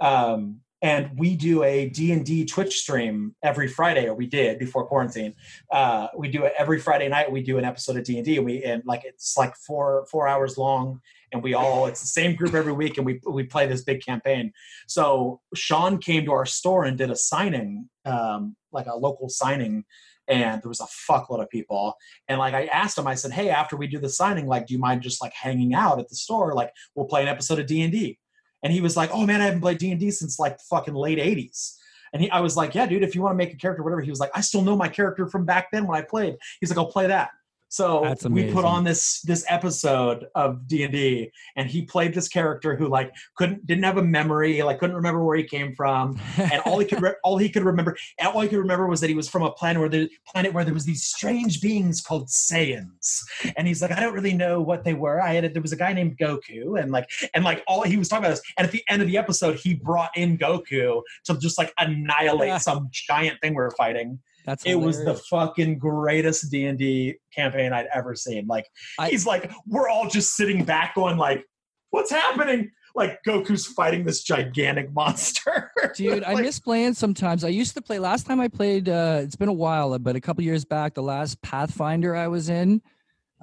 [0.00, 5.34] Um, and we do a D&D Twitch stream every Friday, or we did before quarantine.
[5.72, 7.32] Uh, we do it every Friday night.
[7.32, 10.56] We do an episode of D&D, and we and like it's like four four hours
[10.56, 11.00] long,
[11.32, 14.04] and we all it's the same group every week, and we we play this big
[14.04, 14.52] campaign.
[14.86, 19.84] So Sean came to our store and did a signing, um, like a local signing,
[20.28, 21.96] and there was a fuckload of people.
[22.28, 24.74] And like I asked him, I said, "Hey, after we do the signing, like, do
[24.74, 26.54] you mind just like hanging out at the store?
[26.54, 28.18] Like, we'll play an episode of D and D."
[28.62, 30.94] And he was like, "Oh man, I haven't played D and D since like fucking
[30.94, 31.74] late '80s."
[32.12, 34.00] And he, I was like, "Yeah, dude, if you want to make a character, whatever."
[34.00, 36.70] He was like, "I still know my character from back then when I played." He's
[36.70, 37.30] like, "I'll play that."
[37.70, 42.26] So we put on this this episode of D and D, and he played this
[42.26, 46.18] character who like couldn't didn't have a memory, like couldn't remember where he came from,
[46.38, 49.00] and all he could re- all he could remember and all he could remember was
[49.02, 52.00] that he was from a planet where the planet where there was these strange beings
[52.00, 53.22] called Saiyans,
[53.56, 55.20] and he's like, I don't really know what they were.
[55.20, 58.08] I had there was a guy named Goku, and like and like all he was
[58.08, 61.38] talking about this, and at the end of the episode, he brought in Goku to
[61.38, 64.20] just like annihilate some giant thing we were fighting.
[64.48, 68.46] That's It was the fucking greatest D and D campaign I'd ever seen.
[68.46, 68.66] Like
[68.98, 71.44] I- he's like, we're all just sitting back, going like,
[71.90, 75.70] "What's happening?" Like Goku's fighting this gigantic monster.
[75.94, 77.44] Dude, I miss playing sometimes.
[77.44, 80.20] I used to play last time I played uh it's been a while, but a
[80.20, 82.80] couple years back, the last Pathfinder I was in,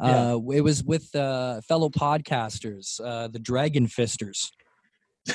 [0.02, 4.52] uh it was with uh fellow podcasters, uh the Dragon Fisters.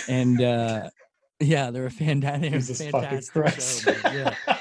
[0.09, 0.91] And uh
[1.41, 3.85] yeah, they're a fantastic, Jesus fucking fantastic Christ.
[3.85, 4.11] show.
[4.13, 4.59] Yeah.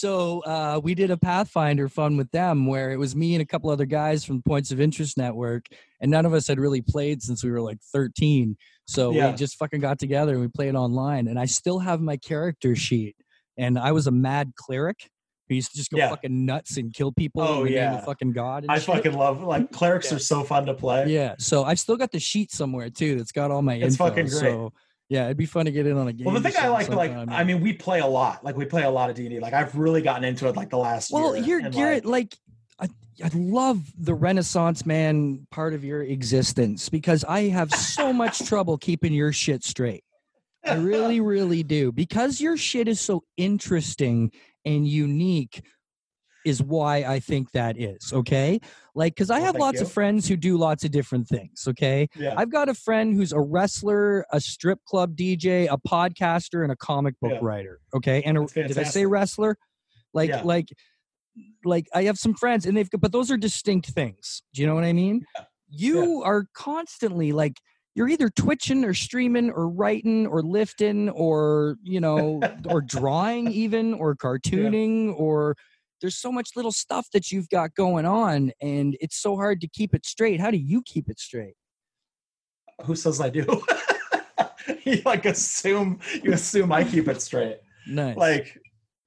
[0.00, 3.44] So uh, we did a Pathfinder fun with them where it was me and a
[3.46, 5.66] couple other guys from Points of Interest Network,
[6.00, 8.56] and none of us had really played since we were like 13.
[8.86, 9.30] So Yeah.
[9.30, 11.28] we just fucking got together and we played online.
[11.28, 13.14] And I still have my character sheet.
[13.58, 15.08] And I was a mad cleric
[15.48, 16.08] who used to just go Yeah.
[16.08, 17.98] fucking nuts and kill people Oh, in the name yeah.
[17.98, 18.62] of fucking God.
[18.64, 18.86] And I shit.
[18.86, 20.16] fucking love like clerics Yeah.
[20.16, 21.12] are so fun to play.
[21.12, 21.34] Yeah.
[21.38, 24.08] So I've still got the sheet somewhere too that's got all my It's info.
[24.08, 24.40] fucking great.
[24.40, 24.72] So
[25.10, 26.24] yeah, it'd be fun to get in on a game.
[26.24, 28.44] Well, the thing I like, like, I mean, we play a lot.
[28.44, 29.40] Like, we play a lot of D and D.
[29.40, 31.44] Like, I've really gotten into it like the last Well, year.
[31.44, 32.38] you're and, Garrett, like,
[32.78, 32.88] I,
[33.22, 38.78] I love the Renaissance man part of your existence because I have so much trouble
[38.78, 40.04] keeping your shit straight.
[40.64, 41.90] I really, really do.
[41.90, 44.30] Because your shit is so interesting
[44.64, 45.64] and unique,
[46.44, 48.12] is why I think that is.
[48.12, 48.60] Okay.
[48.94, 49.86] Like, because I Well, have lots you.
[49.86, 51.64] of friends who do lots of different things.
[51.68, 52.08] Okay.
[52.16, 56.72] yeah, I've got a friend who's a wrestler, a strip club DJ, a podcaster, and
[56.72, 57.38] a comic book Yeah.
[57.42, 57.80] writer.
[57.94, 59.56] Okay, and a, did I say wrestler?
[60.14, 60.42] Like, Yeah.
[60.42, 60.68] like,
[61.64, 64.42] like I have some friends, and they've but those are distinct things.
[64.54, 65.24] Do you know what I mean?
[65.68, 67.58] You are constantly like
[67.94, 73.94] you're either twitching or streaming or writing or lifting or you know or drawing even
[73.94, 75.54] or cartooning or
[76.00, 79.68] there's so much little stuff that you've got going on and it's so hard to
[79.68, 81.54] keep it straight how do you keep it straight
[82.84, 83.44] who says I do?
[84.84, 87.58] you like assume you assume I keep it straight.
[87.86, 88.58] nice Like,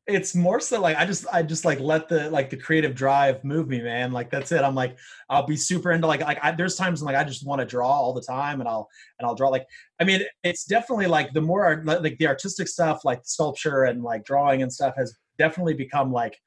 [0.06, 3.42] it's more so like I just I just like let the like the creative drive
[3.44, 4.12] move me, man.
[4.12, 4.62] Like that's it.
[4.62, 4.98] I'm like
[5.30, 7.66] I'll be super into like like I, there's times when, like I just want to
[7.66, 9.66] draw all the time, and I'll and I'll draw like
[10.02, 14.26] I mean it's definitely like the more like the artistic stuff like sculpture and like
[14.26, 16.38] drawing and stuff has definitely become like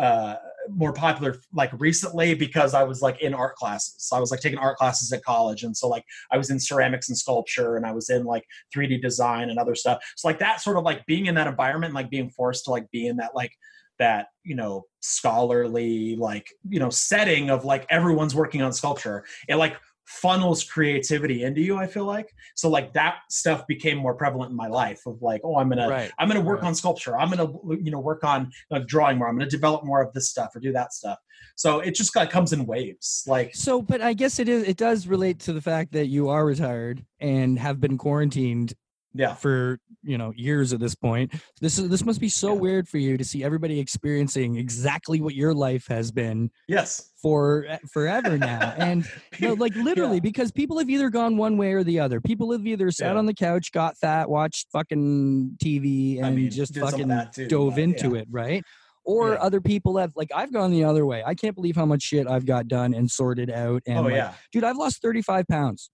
[0.00, 0.36] uh
[0.68, 3.94] more popular like recently because I was like in art classes.
[3.98, 6.60] So I was like taking art classes at college and so like I was in
[6.60, 10.02] ceramics and sculpture and I was in like 3D design and other stuff.
[10.16, 12.90] So like that sort of like being in that environment, like being forced to like
[12.90, 13.52] be in that like
[13.98, 19.24] that you know scholarly like you know setting of like everyone's working on sculpture.
[19.48, 19.76] It like
[20.10, 24.56] funnels creativity into you i feel like so like that stuff became more prevalent in
[24.56, 26.10] my life of like oh i'm gonna right.
[26.18, 26.66] i'm gonna work Right.
[26.66, 27.48] on sculpture i'm gonna
[27.80, 30.58] you know work on uh, drawing more i'm gonna develop more of this stuff or
[30.60, 31.18] do that stuff
[31.54, 34.64] so it just kind of comes in waves like So, but I guess it is.
[34.64, 38.72] It does relate to the fact that you are retired and have been quarantined
[39.14, 41.32] yeah for you know years at this point.
[41.60, 42.60] This is this must be so Yeah.
[42.60, 47.66] weird for you to see everybody experiencing exactly what your life has been yes for
[47.68, 48.72] eh, forever now.
[48.78, 49.04] And
[49.40, 50.20] no, like literally, Yeah.
[50.20, 52.20] because people have either gone one way or the other.
[52.20, 53.18] People have either sat Yeah.
[53.18, 57.10] on the couch, got fat, watched fucking TV, and I mean, just did some of
[57.18, 58.62] fucking too, dove but into it, right?
[59.04, 59.40] Or Yeah.
[59.40, 61.22] other people have like I've gone the other way.
[61.26, 63.82] I can't believe how much shit I've got done and sorted out.
[63.86, 65.90] And oh like, yeah dude, I've lost 35 pounds.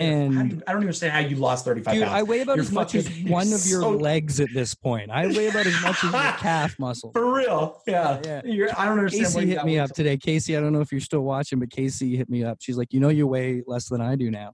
[0.00, 2.64] And- you- i don't understand how you lost 35 Dude, pounds I weigh about You're
[2.64, 5.10] as much as one of your so- legs at this point.
[5.10, 7.12] I weigh about as much as your calf muscle.
[7.12, 8.40] for real yeah, Yeah.
[8.44, 10.16] You're, i don't understand Casey hit me up today.
[10.16, 12.58] Casey, I don't know if you're still watching, but Casey hit me up.
[12.60, 14.52] She's like, you know, you weigh less than I do now.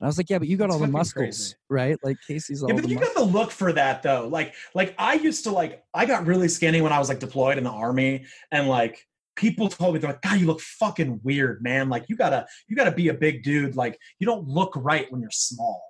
[0.00, 1.54] And I was like, yeah, but you got That's all the muscles, crazy.
[1.70, 1.96] right?
[2.02, 3.14] Like Casey's all Yeah, but you muscles.
[3.14, 4.26] got the look for that though.
[4.28, 5.84] Like, like I used to like.
[5.94, 9.68] I got really skinny when I was like deployed in the army, and like people
[9.68, 11.88] told me they're like, "God, you look fucking weird, man.
[11.88, 13.76] Like you gotta, you gotta be a big dude.
[13.76, 15.82] Like you don't look right when you're small.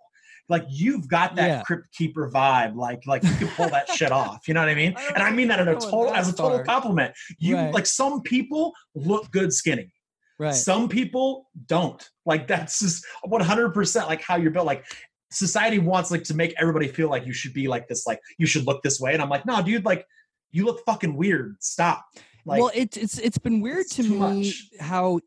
[0.49, 1.63] Like you've got that Yeah.
[1.63, 2.75] crypt keeper vibe.
[2.77, 4.47] Like, like you can pull that shit off.
[4.49, 4.95] You know what I mean?
[4.97, 6.65] I And I mean that in a total, as a total far.
[6.65, 7.15] compliment.
[7.39, 7.73] You Right.
[7.73, 9.93] like some people look good skinny.
[10.39, 10.53] Right.
[10.55, 12.07] Some people don't.
[12.27, 14.67] Like that's just 100% like how you're built.
[14.67, 14.85] Like
[15.31, 18.47] society wants like to make everybody feel like you should be like this, like you
[18.47, 19.13] should look this way.
[19.15, 20.05] And I'm like, no, dude, like
[20.51, 21.57] you look fucking weird.
[21.61, 22.05] Stop.
[22.45, 24.69] Like, well, it's it's it's been weird it's to me much.
[24.81, 25.21] how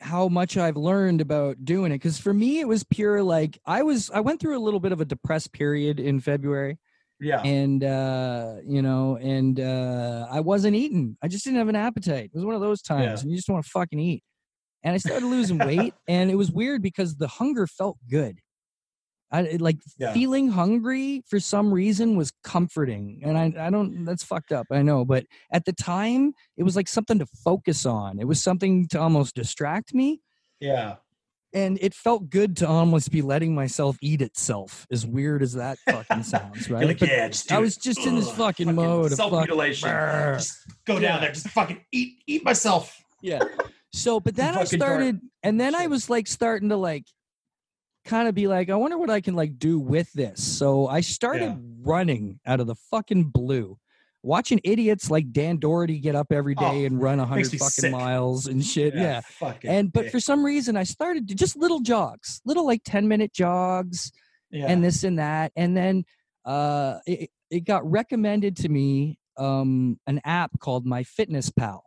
[0.00, 1.96] how much I've learned about doing it.
[1.96, 4.92] Because for me, it was pure like I was I went through a little bit
[4.92, 6.78] of a depressed period in February.
[7.20, 7.42] yeah.
[7.42, 12.30] and uh you know and uh i wasn't eating i just didn't have an appetite
[12.32, 13.20] it was one of those times Yeah.
[13.20, 14.22] and you just want to fucking eat
[14.82, 18.38] and i started losing weight and it was weird because the hunger felt good
[19.32, 20.12] I like Yeah.
[20.12, 24.82] feeling hungry for some reason was comforting and I I don't that's fucked up I
[24.82, 28.88] know but at the time it was like something to focus on it was something
[28.88, 30.20] to almost distract me
[30.60, 30.96] Yeah.
[31.52, 35.78] and it felt good to almost be letting myself eat itself as weird as that
[35.88, 39.88] fucking sounds right like, yeah, I was just in this Ugh, fucking mode of self-mutilation.
[39.88, 40.34] Brr.
[40.38, 41.00] Just go Yeah.
[41.08, 41.32] down there.
[41.32, 42.96] Just fucking eat, eat myself.
[43.22, 43.40] yeah.
[43.92, 44.90] So, but then I fucking dark.
[44.92, 47.06] started, and then I was like starting to like,
[48.04, 50.42] kind of be like, I wonder what I can like do with this.
[50.42, 51.56] So I started Yeah.
[51.82, 53.78] running out of the fucking blue,
[54.22, 57.68] watching idiots like Dan Doherty get up every day Oh, and run a hundred fucking
[57.68, 57.92] sick.
[57.92, 58.94] miles and shit.
[58.94, 59.20] Yeah.
[59.20, 60.12] Fucking And but dick.
[60.12, 64.12] for some reason, I started to just little jogs, little like ten minute jogs,
[64.50, 64.66] yeah.
[64.66, 66.04] and this and that and then
[66.44, 71.84] uh it, it got recommended to me um an app called my fitness pal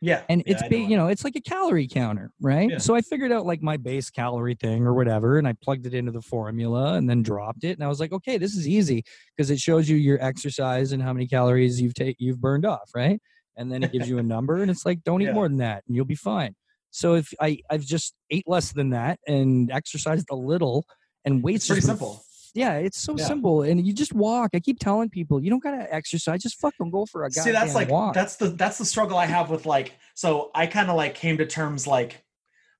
[0.00, 0.22] yeah.
[0.28, 2.78] and yeah, it's I know you know it's like a calorie counter right Yeah.
[2.78, 5.94] so i figured out like my base calorie thing or whatever and i plugged it
[5.94, 9.04] into the formula and then dropped it and i was like okay this is easy
[9.36, 12.90] because it shows you your exercise and how many calories you've take you've burned off
[12.94, 13.20] right
[13.56, 15.32] and then it gives you a number and it's like don't eat Yeah.
[15.32, 16.54] more than that and you'll be fine
[16.90, 20.84] so if i i've just ate less than that and exercised a little
[21.24, 22.22] and weights It's pretty simple.
[22.56, 23.26] Yeah, it's so Yeah.
[23.26, 24.50] simple, and you just walk.
[24.54, 26.42] I keep telling people, you don't gotta exercise.
[26.42, 28.14] Just fucking go for a goddamn See, that's like walk.
[28.14, 29.94] that's the that's the struggle I have with like.
[30.14, 32.24] So I kind of like came to terms like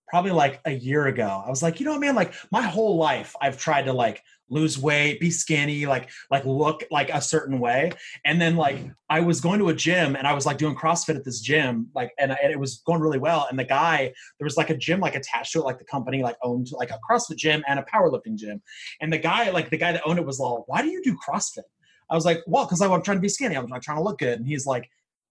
[0.09, 1.43] probably like a year ago.
[1.45, 4.23] I was like, you know, what, man, like my whole life I've tried to like
[4.49, 7.91] lose weight, be skinny, like like look like a certain way.
[8.25, 8.95] And then like mm.
[9.11, 11.89] I was going to a gym and I was like doing CrossFit at this gym,
[11.95, 13.47] like and, and it was going really well.
[13.51, 16.23] And the guy, there was like a gym like attached to it, like the company
[16.23, 18.63] like owned like a CrossFit gym and a powerlifting gym.
[19.01, 21.17] And the guy, like the guy that owned it was like, why do you do
[21.17, 21.65] CrossFit?
[22.09, 23.57] I was like, well, because I'm trying to be skinny.
[23.57, 24.39] I'm like trying to look good.
[24.39, 24.89] And he's like,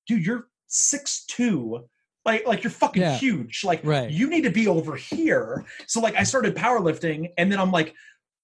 [0.07, 1.85] dude, you're six two.
[2.25, 3.15] Like, like you're fucking Yeah.
[3.17, 3.63] huge.
[3.63, 4.09] Like Right.
[4.09, 5.63] you need to be over here.
[5.87, 7.93] So like I started powerlifting and then I'm like,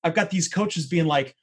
[0.04, 1.36] I've got these coaches being like,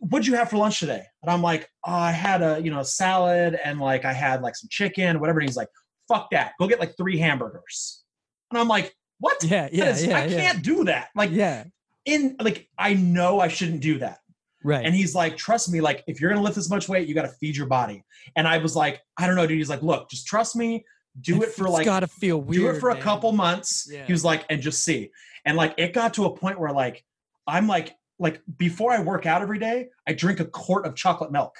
[0.00, 1.02] what'd you have for lunch today?
[1.22, 4.42] And I'm like, oh, I had a, you know, a salad and like I had
[4.42, 5.40] like some chicken, whatever.
[5.40, 5.68] And he's like,
[6.08, 6.52] fuck that.
[6.58, 8.02] Go get like three hamburgers.
[8.50, 9.42] And I'm like, what?
[9.44, 10.40] yeah, yeah, is- yeah, I yeah.
[10.40, 11.08] can't do that.
[11.14, 11.64] Like yeah,
[12.04, 14.18] in like I know I shouldn't do that.
[14.62, 14.84] right.
[14.84, 17.32] And he's like, trust me, like if you're gonna lift this much weight, you gotta
[17.40, 18.04] feed your body.
[18.36, 19.56] And I was like, I don't know, dude.
[19.58, 20.84] He's like, look, just trust me,
[21.20, 22.60] do it for like gotta feel weird.
[22.62, 23.88] do it for a couple months.
[23.90, 24.04] Yeah.
[24.06, 25.10] He was like, and just see.
[25.44, 27.04] And like it got to a point where like
[27.46, 31.30] I'm like, like before I work out every day, I drink a quart of chocolate
[31.32, 31.56] milk.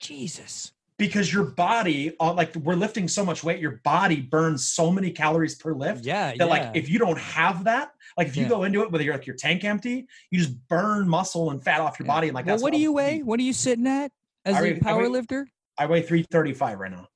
[0.00, 0.72] Jesus.
[0.98, 5.10] Because your body, uh, like we're lifting so much weight, your body burns so many
[5.10, 6.44] calories per lift Yeah, that yeah.
[6.44, 8.48] like if you don't have that, like if you Yeah.
[8.50, 11.80] go into it with your like your tank empty, you just burn muscle and fat
[11.80, 12.28] off your body.
[12.28, 13.22] And like well, that's what do I'll you weigh?
[13.22, 14.12] What are you sitting at
[14.44, 15.48] as I a weigh- I power weigh- lifter?
[15.78, 17.08] I weigh 335 right now.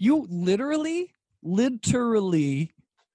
[0.00, 2.72] You literally, literally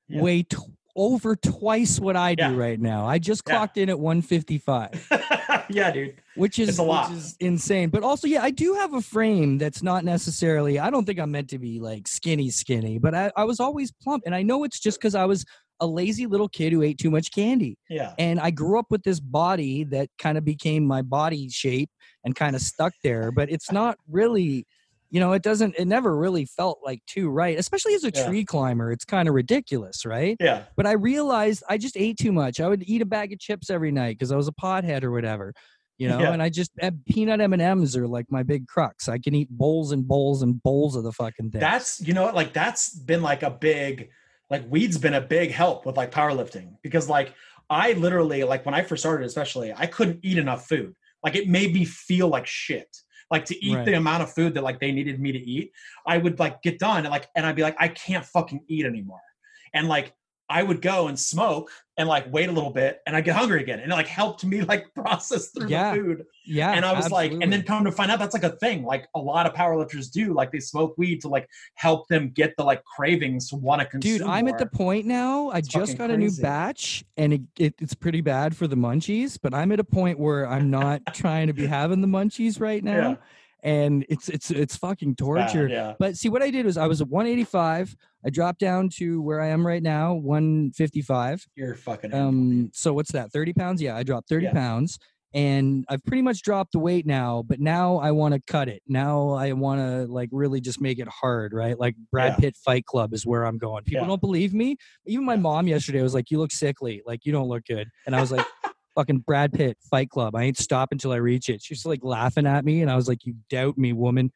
[0.08, 0.22] Yeah.
[0.22, 0.60] weigh tw-
[0.96, 2.56] over twice what I do Yeah.
[2.56, 3.06] right now.
[3.06, 3.56] I just Yeah.
[3.56, 5.10] clocked in at 155,
[5.70, 6.22] yeah, dude.
[6.36, 7.10] which is It's a lot.
[7.10, 7.90] which is insane.
[7.90, 10.80] But also, yeah, I do have a frame that's not necessarily.
[10.80, 13.92] I don't think I'm meant to be like skinny, skinny, but I, I was always
[13.92, 15.44] plump, and I know it's just because I was
[15.82, 17.78] a lazy little kid who ate too much candy.
[17.90, 18.14] Yeah.
[18.18, 21.90] and I grew up with this body that kind of became my body shape
[22.24, 23.32] and kind of stuck there.
[23.34, 24.66] But it's not really,
[25.16, 25.76] you know, it doesn't.
[25.80, 28.28] It never really felt like too right, especially as a Yeah.
[28.28, 28.92] tree climber.
[28.92, 30.36] It's kind of ridiculous, right?
[30.42, 30.64] Yeah.
[30.76, 32.60] But I realized I just ate too much.
[32.60, 35.12] I would eat a bag of chips every night because I was a pothead or
[35.12, 35.54] whatever.
[35.98, 36.34] You know, Yeah.
[36.34, 39.08] and I just uh, peanut M and M's are like my big crux.
[39.08, 41.62] I can eat bowls and bowls and bowls of the fucking thing.
[41.62, 44.10] That's you know like that's been like a big
[44.50, 47.34] like weed's been a big help with like powerlifting because like
[47.70, 50.94] I literally like when I first started especially I couldn't eat enough food.
[51.24, 52.90] Like it made me feel like shit.
[53.32, 53.86] Like to eat Right.
[53.86, 55.72] the amount of food that like they needed me to eat,
[56.06, 58.86] I would like get done and like and I'd be like I can't fucking eat
[58.86, 59.22] anymore.
[59.74, 60.14] And like
[60.48, 63.62] I would go and smoke and like wait a little bit and I get hungry
[63.62, 63.80] again.
[63.80, 65.96] And it like helped me like process through Yeah.
[65.96, 68.44] the food yeah, and I was like, and then come to find out that's like
[68.44, 68.84] a thing.
[68.84, 70.34] Like a lot of powerlifters do.
[70.34, 73.88] Like they smoke weed to like help them get the like cravings to want to
[73.88, 74.20] consume.
[74.20, 75.50] Dude, I'm at the point now.
[75.50, 78.76] I It's just got a new batch, and it, it, it's pretty bad for the
[78.76, 79.40] munchies.
[79.42, 82.84] But I'm at a point where I'm not trying to be having the munchies right
[82.84, 83.16] now, Yeah.
[83.66, 85.68] And it's it's it's fucking Bad, torture.
[85.68, 85.96] yeah.
[86.00, 87.96] But see, what I did was I was at 185.
[88.26, 91.46] I dropped down to where I am right now, 155.
[91.56, 92.14] You're fucking.
[92.14, 93.32] Um, so what's that?
[93.32, 93.82] 30 pounds?
[93.82, 94.54] Yeah, I dropped 30 Yeah.
[94.54, 94.98] pounds.
[95.34, 98.82] And I've pretty much dropped the weight now, but now I want to cut it.
[98.88, 101.78] Now I want to like really just make it hard, right?
[101.78, 102.40] Like Brad Yeah.
[102.40, 103.84] Pitt Fight Club is where I'm going.
[103.84, 104.78] People don't believe me.
[105.06, 107.02] Even my mom yesterday was like, "You look sickly.
[107.06, 108.46] Like you don't look good." And I was like,
[108.96, 110.36] "Fucking Brad Pitt Fight Club.
[110.36, 113.08] I ain't stop until I reach it." She's like laughing at me, and I was
[113.08, 114.32] like, "You doubt me, woman."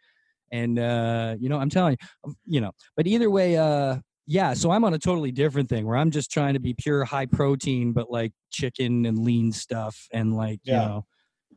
[0.51, 2.71] And uh, you know, I'm telling you, um, you know.
[2.97, 4.53] But either way, uh, yeah.
[4.53, 7.25] So I'm on a totally different thing where I'm just trying to be pure high
[7.27, 11.05] protein, but like chicken and lean stuff, and like you know,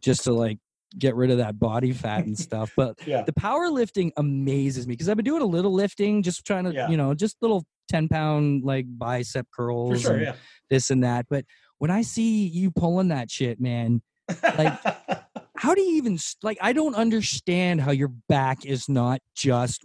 [0.01, 0.59] just to like
[0.99, 2.71] get rid of that body fat and stuff.
[2.77, 3.23] But Yeah.
[3.23, 6.91] the powerlifting amazes me because I've been doing a little lifting, just trying to, Yeah.
[6.91, 10.13] you know, just little 10 pound like bicep curls sure.
[10.13, 10.35] and Yeah.
[10.69, 11.25] this and that.
[11.31, 11.47] But
[11.83, 14.03] when I see you pulling that shit, man,
[14.57, 14.79] like-
[15.57, 16.57] how do you even like?
[16.61, 19.85] I don't understand how your back is not just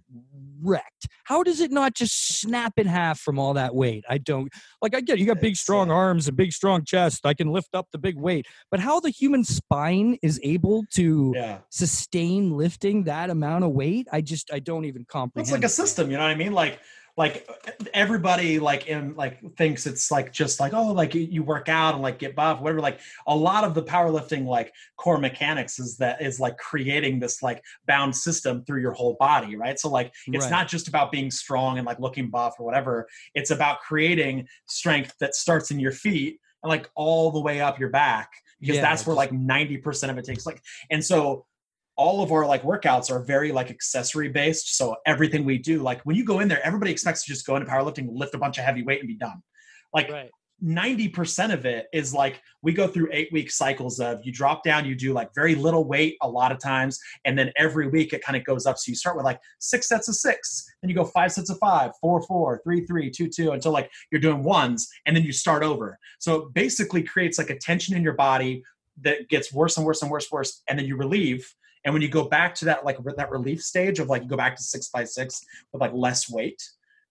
[0.62, 1.07] wrecked.
[1.23, 4.03] How does it not just snap in half from all that weight?
[4.07, 4.47] I don't
[4.79, 4.93] like.
[4.93, 7.25] I get you got big, strong arms and big, strong chest.
[7.25, 11.33] I can lift up the big weight, but how the human spine is able to
[11.36, 11.60] yeah.
[11.71, 15.47] sustain lifting that amount of weight, I just I don't even comprehend.
[15.47, 16.53] It's like a system, you know what I mean?
[16.53, 16.79] Like,
[17.17, 17.49] like
[17.95, 22.03] everybody like in like thinks it's like just like oh like you, work out and
[22.03, 26.21] like get buff whatever like a lot of the powerlifting like core mechanics is that
[26.21, 30.45] is like creating this like bound system through your whole body right so like it's
[30.45, 30.51] Right.
[30.51, 35.13] not just about being strong and like looking buff or whatever it's about creating strength
[35.19, 38.82] that starts in your feet and like all the way up your back because Yeah,
[38.84, 41.45] that's where like 90% of it takes like and so
[41.97, 44.77] all of our like workouts are very like accessory based.
[44.77, 47.55] So everything we do, like when you go in there, everybody expects to just go
[47.55, 49.41] into powerlifting, lift a bunch of heavy weight, and be done.
[49.93, 50.31] Like Right.
[50.63, 54.86] 90% of it is like we go through eight week cycles of you drop down,
[54.86, 58.23] you do like very little weight a lot of times, and then every week it
[58.23, 58.77] kind of goes up.
[58.77, 61.60] So you start with like six sets of six, then you go five sets of
[61.60, 65.31] five, four, four, three, three, two, two, until like you're doing ones, and then you
[65.31, 65.99] start over.
[66.17, 68.63] So it basically creates like a tension in your body
[69.01, 71.53] that gets worse and worse and worse, and worse, and then you relieve.
[71.88, 74.36] And when you go back to that like that relief stage of like you go
[74.36, 76.62] back to six by six with like less weight,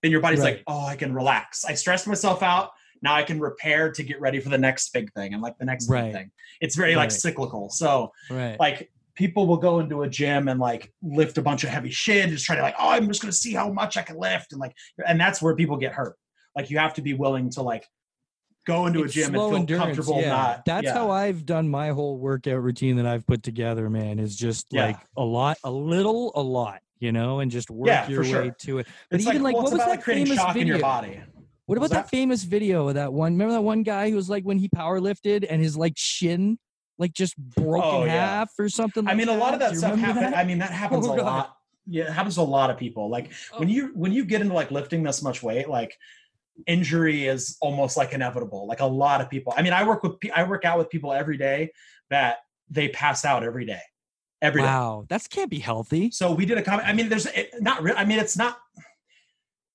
[0.02, 0.56] then your body's Right.
[0.56, 1.64] like, oh, I can relax.
[1.64, 2.72] I stressed myself out.
[3.00, 5.64] Now I can repair to get ready for the next big thing and like the
[5.64, 6.04] next Right.
[6.04, 6.30] big thing.
[6.60, 7.70] It's very like cyclical.
[7.70, 8.60] So Right.
[8.60, 12.24] like people will go into a gym and like lift a bunch of heavy shit,
[12.24, 14.52] and just try to like, oh, I'm just gonna see how much I can lift,
[14.52, 14.74] and like,
[15.06, 16.16] and that's where people get hurt.
[16.54, 17.86] Like you have to be willing to like
[18.66, 20.20] go into It's a gym and feel endurance, comfortable.
[20.20, 20.28] yeah.
[20.30, 20.92] Not That's yeah.
[20.94, 24.86] how I've done my whole workout routine that I've put together, man, is just Yeah.
[24.86, 28.28] like a lot, a little, a lot, you know, and just work Yeah, your for
[28.38, 28.56] way sure.
[28.60, 28.86] to it.
[29.10, 30.60] But It's even like, well, what was that like famous shock video?
[30.62, 31.20] in your body.
[31.66, 32.04] What about was that?
[32.04, 32.10] that?
[32.10, 33.32] famous video of that one?
[33.32, 36.58] Remember that one guy who was like when he power lifted and his like shin
[36.98, 39.06] like just broke Oh, in half or something.
[39.06, 40.32] I like mean, a lot of that stuff happens.
[40.34, 41.24] I mean, that happens Oh, a God.
[41.24, 41.56] lot.
[41.88, 43.08] Yeah, it happens to a lot of people.
[43.10, 43.72] Like when Oh.
[43.72, 45.96] you when you get into like lifting this much weight, like
[46.66, 48.66] injury is almost like inevitable.
[48.66, 49.52] Like a lot of people.
[49.56, 51.70] I mean, I work with I work out with people every day
[52.10, 52.38] that
[52.70, 53.80] they pass out every day.
[54.42, 56.10] Every Wow, that can't be healthy.
[56.10, 56.88] So we did a comment.
[56.88, 57.94] I mean, there's it, not real.
[57.96, 58.58] I mean, it's not.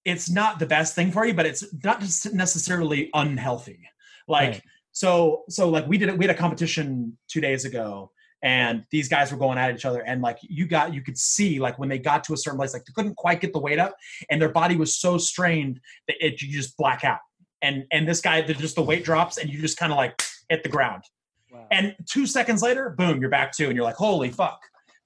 [0.04, 3.80] It's not the best thing for you, but it's not just necessarily unhealthy.
[4.28, 4.62] Like Right.
[4.92, 6.18] so, so like we did it.
[6.18, 8.12] We had a competition two days ago,
[8.44, 11.60] and these guys were going at each other, and like you got, you could see
[11.60, 13.80] like when they got to a certain place, like they couldn't quite get the weight
[13.80, 13.96] up,
[14.30, 17.20] and their body was so strained that it you just black out.
[17.62, 20.20] and and this guy the- just the weight drops and you just kind of like
[20.50, 21.04] hit the ground
[21.52, 21.68] Wow.
[21.72, 24.60] and two seconds later boom you're back to and you're like holy fuck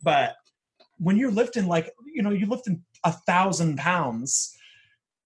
[0.04, 0.36] but
[1.00, 4.56] when you're lifting like you know you're lifting a thousand pounds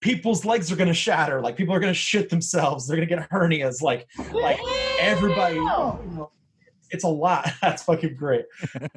[0.01, 3.07] people's legs are going to shatter like people are going to shit themselves they're going
[3.07, 4.59] to get hernias like like
[4.99, 6.31] everybody you know,
[6.91, 8.45] it's a lot that's fucking great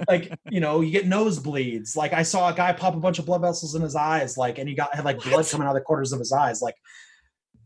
[0.08, 3.26] like you know you get nosebleeds like i saw a guy pop a bunch of
[3.26, 5.74] blood vessels in his eyes like and he got had like blood coming out of
[5.76, 6.74] the corners of his eyes like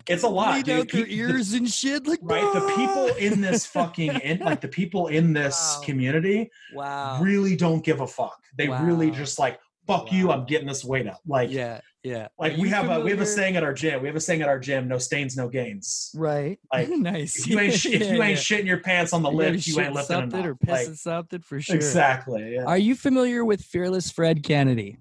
[0.09, 0.89] it's a lot Bleed dude.
[0.89, 2.07] Pe- the- ears and shit.
[2.07, 5.83] Like right the people in this fucking in like the people in this Wow.
[5.85, 7.20] community Wow.
[7.22, 11.07] really don't give a fuck they really just like fuck you i'm getting this weight
[11.09, 11.81] up like Yeah.
[12.07, 12.28] Yeah.
[12.38, 14.20] like we you have a we have a saying at our gym we have a
[14.20, 16.59] saying at our gym no stains no gains Right.
[16.72, 17.38] like, nice.
[17.40, 18.59] if you ain't sh- if you ain't yeah.
[18.59, 20.88] shitting your pants on the You gotta lift you ain't lifting something enough or pissing
[20.88, 21.74] like, something for sure.
[21.76, 24.98] exactly yeah Are you familiar with Fearless Fred Kennedy?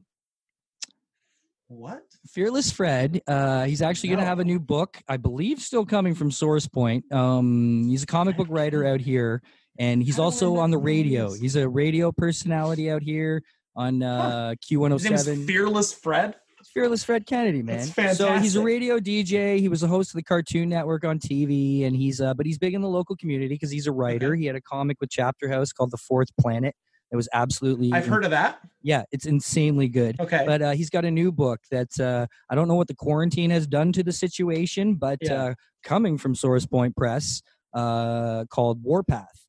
[1.68, 3.22] what Fearless Fred.
[3.28, 6.68] Uh, he's actually going to have a new book, I believe, still coming from Source
[6.68, 7.12] Point.
[7.12, 9.42] Um, he's a comic book writer out here,
[9.80, 11.34] and he's also on the remember who he radio.
[11.34, 13.44] He's a radio personality out here
[13.76, 15.48] on uh, his name is Q107.
[15.48, 16.36] fearless fred
[16.76, 17.88] Fearless Fred Kennedy, man.
[18.16, 19.60] So he's a radio DJ.
[19.60, 22.58] He was a host of the Cartoon Network on TV, and he's uh, but he's
[22.58, 24.36] big in the local community because he's a writer.
[24.36, 26.76] He had a comic with Chapterhouse called The Fourth Planet.
[27.12, 30.20] It was absolutely i've heard of that yeah, it's insanely good.
[30.20, 32.96] okay But uh, he's got a new book that uh, I don't know what the
[32.96, 35.34] quarantine has done to the situation, but Yeah.
[35.44, 35.54] uh,
[35.84, 37.42] coming from Source Point Press
[37.74, 39.46] uh, called Warpath,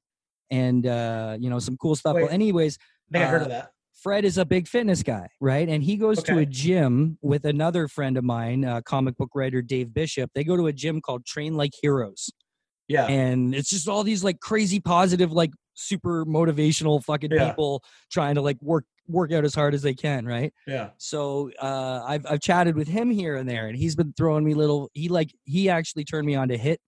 [0.50, 2.14] and uh, you know some cool stuff.
[2.14, 2.78] Well, anyways,
[3.10, 3.72] i think i heard uh, of that
[4.02, 5.68] Fred is a big fitness guy, right?
[5.68, 9.62] And he goes to a gym with another friend of mine, uh, comic book writer
[9.62, 10.30] Dave Bishop.
[10.34, 12.30] They go to a gym called Train Like Heroes,
[12.88, 17.48] yeah and it's just all these like crazy positive, like super motivational fucking Yeah.
[17.50, 17.82] people
[18.12, 20.52] trying to like work work out as hard as they can, right?
[20.66, 24.44] yeah So uh, I've I've chatted with him here and there, and he's been throwing
[24.44, 24.90] me little.
[24.92, 26.78] He like he actually turned me on to HIIT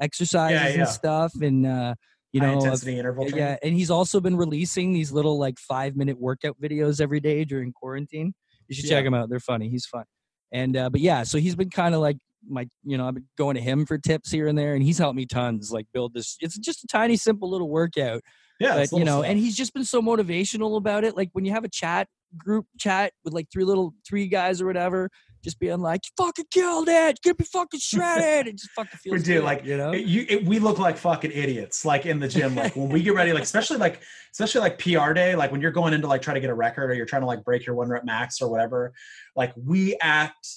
[0.00, 0.80] exercises yeah.
[0.80, 1.94] and stuff, and uh,
[2.32, 3.48] you know, I've- intensity interval yeah, training.
[3.48, 7.44] yeah, and he's also been releasing these little like five minute workout videos every day
[7.44, 8.32] during quarantine.
[8.68, 9.08] You should check Yeah.
[9.08, 9.68] him out; they're funny.
[9.68, 10.04] He's fun,
[10.52, 12.16] and uh, but yeah, so he's been kind of like
[12.48, 14.98] my, you know, I've been going to him for tips here and there, and he's
[14.98, 15.70] helped me tons.
[15.70, 16.36] Like build this.
[16.40, 18.22] It's just a tiny, simple little workout
[18.60, 19.30] yeah but you know stuff.
[19.30, 22.06] and he's just been so motivational about it like when you have a chat
[22.36, 25.08] group chat with like three little three guys or whatever
[25.42, 28.98] just being like you fucking killed it You get me fucking shredded it just fucking
[29.02, 31.84] feels we do, good, like, you know It- you, it, we look like fucking idiots,
[31.84, 32.54] like in the gym.
[32.54, 34.00] Like when we get ready, like especially like
[34.32, 36.90] especially like PR day, like when you're going into like try to get a record
[36.90, 38.92] or you're trying to like break your one rep max or whatever.
[39.36, 40.48] Like we act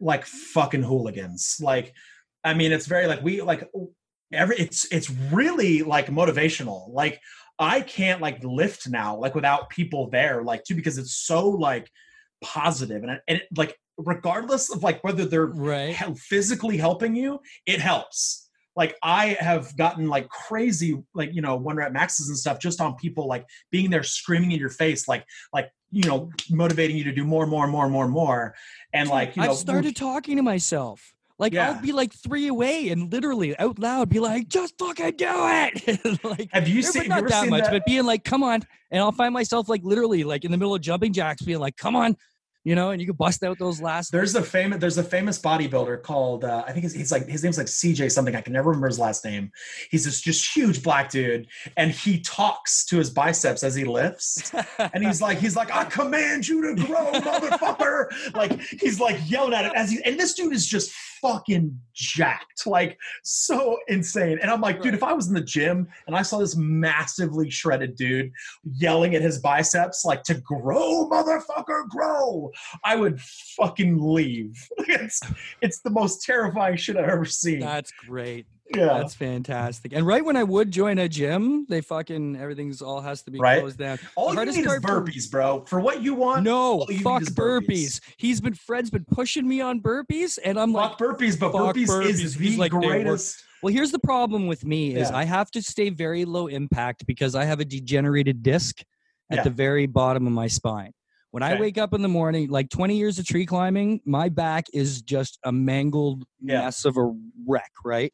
[0.00, 1.56] like fucking hooligans.
[1.60, 1.94] Like,
[2.42, 3.68] I mean, it's very like we like
[4.32, 4.56] every.
[4.58, 6.92] It's it's really like motivational.
[6.92, 7.20] Like
[7.58, 11.88] I can't like lift now like without people there like too because it's so like
[12.42, 17.80] positive and and it, like regardless of like whether they're right physically helping you, it
[17.80, 18.48] helps.
[18.76, 22.80] Like I have gotten like crazy, like you know, one rep maxes and stuff just
[22.80, 27.04] on people like being there screaming in your face, like like you know, motivating you
[27.04, 28.54] to do more, more, more, more, more,
[28.92, 31.70] and like you know, i've started talking to myself like Yeah.
[31.70, 36.24] i'll be like three away and literally out loud be like just fucking do it
[36.24, 37.10] like Have you seen?
[37.12, 37.70] have you that much, that?
[37.72, 40.74] but being like, "Come on!" and I'll find myself like literally like in the middle
[40.74, 42.16] of jumping jacks, being like, "Come on,"
[42.64, 44.10] you know, and you can bust out those last.
[44.10, 47.44] There's a famous there's a famous bodybuilder called uh, I think he's, he's like his
[47.44, 49.52] name's like CJ something I can never remember his last name.
[49.90, 51.46] He's this just huge black dude,
[51.76, 55.84] and he talks to his biceps as he lifts, and he's like he's like I
[55.84, 58.06] command you to grow, motherfucker.
[58.34, 60.94] like he's like yelling at it as he and this dude is just
[61.24, 64.38] fucking jacked, like so insane.
[64.42, 67.48] And I'm like, dude, if I was in the gym and I saw this massively
[67.48, 68.30] shredded dude
[68.76, 72.50] yelling at his biceps like to grow, motherfucker, grow.
[72.84, 74.68] I would fucking leave.
[74.78, 75.20] it's
[75.62, 77.60] it's the most terrifying shit I've ever seen.
[77.60, 78.46] That's great.
[78.74, 78.86] Yeah.
[78.86, 79.92] That's fantastic.
[79.92, 83.38] And right when I would join a gym, they fucking everything's all has to be
[83.38, 83.60] Right.
[83.60, 83.98] closed down.
[84.16, 85.64] All the you need is burpees, bro.
[85.66, 87.34] For what you want, No, you fuck burpees.
[87.34, 88.00] burpees.
[88.16, 91.74] He's been Fred's been pushing me on burpees, and I'm like, fuck burpees, but fuck
[91.76, 92.22] burpees, burpees.
[92.24, 93.42] is He's the like, greatest.
[93.62, 95.16] well, here's the problem with me is Yeah.
[95.16, 98.80] I have to stay very low impact because I have a degenerated disc
[99.30, 99.42] at Yeah.
[99.44, 100.92] the very bottom of my spine.
[101.30, 104.66] When I wake up in the morning, like 20 years of tree climbing, my back
[104.72, 106.60] is just a mangled Yeah.
[106.62, 107.12] mess of a
[107.44, 108.12] wreck, right?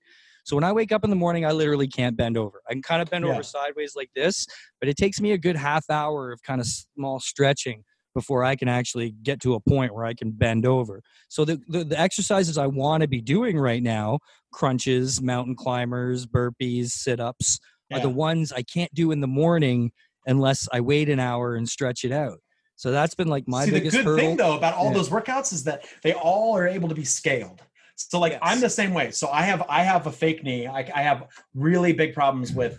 [0.51, 2.61] So when I wake up in the morning, I literally can't bend over.
[2.69, 3.31] I can kind of bend Yeah.
[3.35, 4.49] over sideways like this,
[4.81, 7.85] but it takes me a good half hour of kind of small stretching
[8.17, 11.03] before I can actually get to a point where I can bend over.
[11.29, 14.19] So the the, the exercises I want to be doing right now,
[14.53, 17.61] crunches, mountain climbers, burpees, sit-ups,
[17.93, 19.93] are the ones I can't do in the morning
[20.27, 22.41] unless I wait an hour and stretch it out.
[22.75, 24.25] So that's been like my See, the biggest good hurdle.
[24.27, 24.95] thing though about all Yeah.
[24.95, 27.63] those workouts is that they all are able to be scaled.
[28.09, 28.41] So like Yes.
[28.43, 29.11] I'm the same way.
[29.11, 30.67] So I have I have a fake knee.
[30.67, 32.79] I, I have really big problems with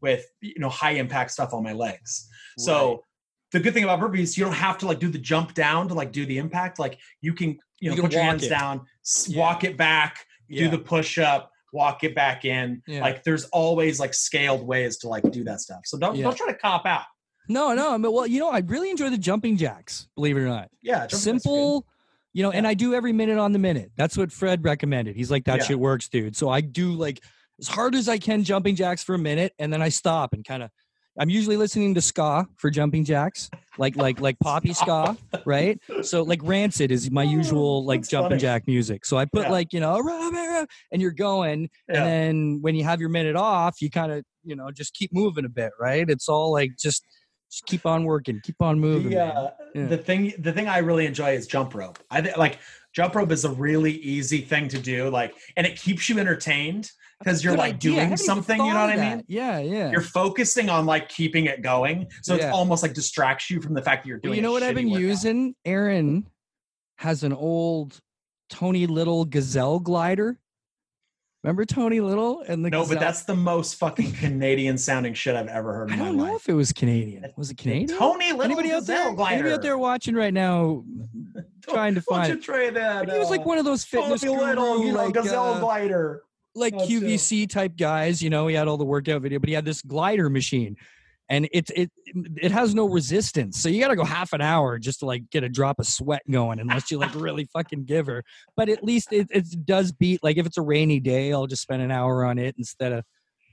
[0.00, 2.28] with you know high impact stuff on my legs.
[2.58, 3.02] So
[3.52, 5.94] the good thing about burpees, you don't have to like do the jump down to
[5.94, 6.78] like do the impact.
[6.78, 8.48] Like you can you know You can put your hands it.
[8.48, 8.82] down,
[9.26, 9.38] Yeah.
[9.40, 10.64] walk it back, Yeah.
[10.64, 12.82] do the push up, walk it back in.
[12.86, 13.00] Yeah.
[13.00, 15.80] Like there's always like scaled ways to like do that stuff.
[15.84, 17.04] So don't don't try to cop out.
[17.48, 17.96] no, no.
[17.98, 20.08] Mean, well, you know, I really enjoy the jumping jacks.
[20.14, 21.86] Believe it or not, Yeah, simple.
[22.34, 23.92] You know, and I do every minute on the minute.
[23.96, 25.16] That's what Fred recommended.
[25.16, 25.64] He's like, that Yeah.
[25.64, 26.36] shit works, dude.
[26.36, 27.20] So I do like
[27.60, 30.44] as hard as I can jumping jacks for a minute, and then I stop and
[30.44, 30.70] kind of.
[31.16, 35.16] I'm usually listening to ska for jumping jacks, like like like poppy ska,
[35.46, 35.78] right?
[36.02, 38.40] So like Rancid is my oh, usual Oh, like that's jumping funny.
[38.40, 39.04] jack music.
[39.06, 39.50] So I put Yeah.
[39.52, 40.02] like you know,
[40.90, 41.98] and you're going, Yeah.
[41.98, 45.12] and then when you have your minute off, you kind of you know just keep
[45.12, 46.10] moving a bit, right?
[46.10, 47.04] It's all like just
[47.54, 49.10] just keep on working, keep on moving.
[49.10, 49.86] the, uh, Yeah.
[49.86, 51.98] the thing the thing I really enjoy is jump rope.
[52.10, 52.58] I think like
[52.92, 56.90] jump rope is a really easy thing to do, like, and it keeps you entertained
[57.20, 58.04] because you're like idea.
[58.06, 58.58] Doing something.
[58.58, 59.24] You know what of I mean?
[59.28, 59.90] Yeah, yeah.
[59.90, 62.46] You're focusing on like keeping it going, so Yeah.
[62.48, 64.36] it's almost like distracts you from the fact that you're Well, doing.
[64.36, 65.02] you know what I've been workout.
[65.02, 65.54] using?
[65.64, 66.26] Aaron
[66.98, 68.00] has an old
[68.50, 70.38] Tony Little Gazelle glider.
[71.44, 72.96] Remember Tony Little and the No, Gazelle?
[72.96, 76.16] but that's the most fucking Canadian sounding shit I've ever heard I in my don't
[76.16, 76.36] know life.
[76.36, 77.26] if it was Canadian.
[77.36, 77.98] Was it Canadian?
[77.98, 79.10] Tony Little Anybody out there?
[79.10, 80.82] Gazelle Anybody out there watching right now
[81.68, 82.42] trying to find don't you it?
[82.42, 83.12] try that?
[83.12, 85.52] He was like uh, one of those fitness Tony Little, guru, you know, like, Gazelle
[85.54, 86.22] uh, glider.
[86.54, 87.02] like chill.
[87.02, 88.22] QVC type guys.
[88.22, 90.78] You know, he had all the workout video, but he had this glider machine,
[91.34, 91.90] and it it
[92.36, 93.60] it has no resistance.
[93.60, 95.86] So you got to go half an hour just to like get a drop of
[95.86, 98.22] sweat going, unless you like really fucking give her.
[98.56, 100.22] But at least it it does beat.
[100.22, 103.04] Like if it's a rainy day, I'll just spend an hour on it instead of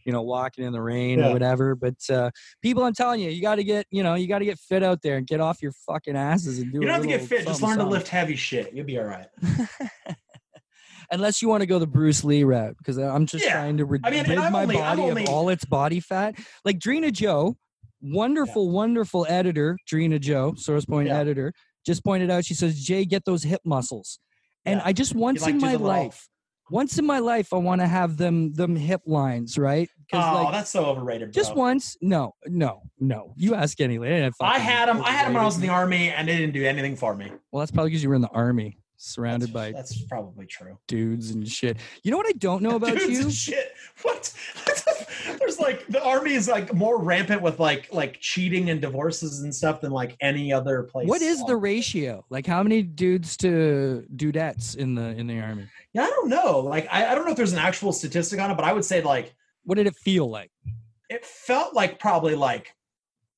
[0.05, 1.29] you know walking in the rain Yeah.
[1.29, 1.75] or whatever.
[1.75, 4.45] But uh, people, I'm telling you, you got to get you know you got to
[4.45, 6.79] get fit out there and get off your fucking asses and do.
[6.79, 7.45] You don't have to get fit.
[7.45, 8.73] Just something, learn to lift heavy shit.
[8.73, 9.27] You'll be all right.
[11.11, 13.53] unless you want to go the Bruce Lee route, because I'm just Yeah.
[13.53, 16.36] trying to rid, I mean, rid my only- body only- of all its body fat.
[16.63, 17.57] Like Drina Joe,
[18.02, 21.20] wonderful, wonderful editor, Drina Joe, Source Point Yeah.
[21.20, 21.54] editor,
[21.86, 22.45] just pointed out.
[22.45, 24.20] She says, "Jay, get those hip muscles."
[24.66, 24.86] And Yeah.
[24.86, 26.28] I just once like in my life,
[26.70, 29.89] once in my life, I want to have them them hip lines, right?
[30.14, 31.30] Oh, like that's so overrated.
[31.30, 31.34] Bro.
[31.34, 33.34] just once, no, no, no.
[33.38, 34.32] You ask any eh, lady.
[34.41, 35.02] I had them.
[35.04, 37.16] I had them when I was in the army, and they didn't do anything for
[37.16, 37.32] me.
[37.52, 40.78] Well, that's probably because you were in the army, surrounded that's, by That's probably true.
[40.88, 41.78] dudes and shit.
[42.04, 43.22] You know what I don't know about Dudes you?
[43.22, 43.74] and shit.
[44.04, 44.34] What?
[45.39, 49.54] There's like the army is like more rampant with like like cheating and divorces and
[49.54, 51.08] stuff than like any other place.
[51.08, 52.26] What is the ratio?
[52.30, 55.68] Like how many dudes to dudettes in the in the army?
[55.93, 56.60] Yeah, I don't know.
[56.60, 58.86] Like I, I don't know if there's an actual statistic on it, but I would
[58.86, 59.34] say like
[59.64, 60.52] What did it feel like?
[61.10, 62.74] it felt like probably like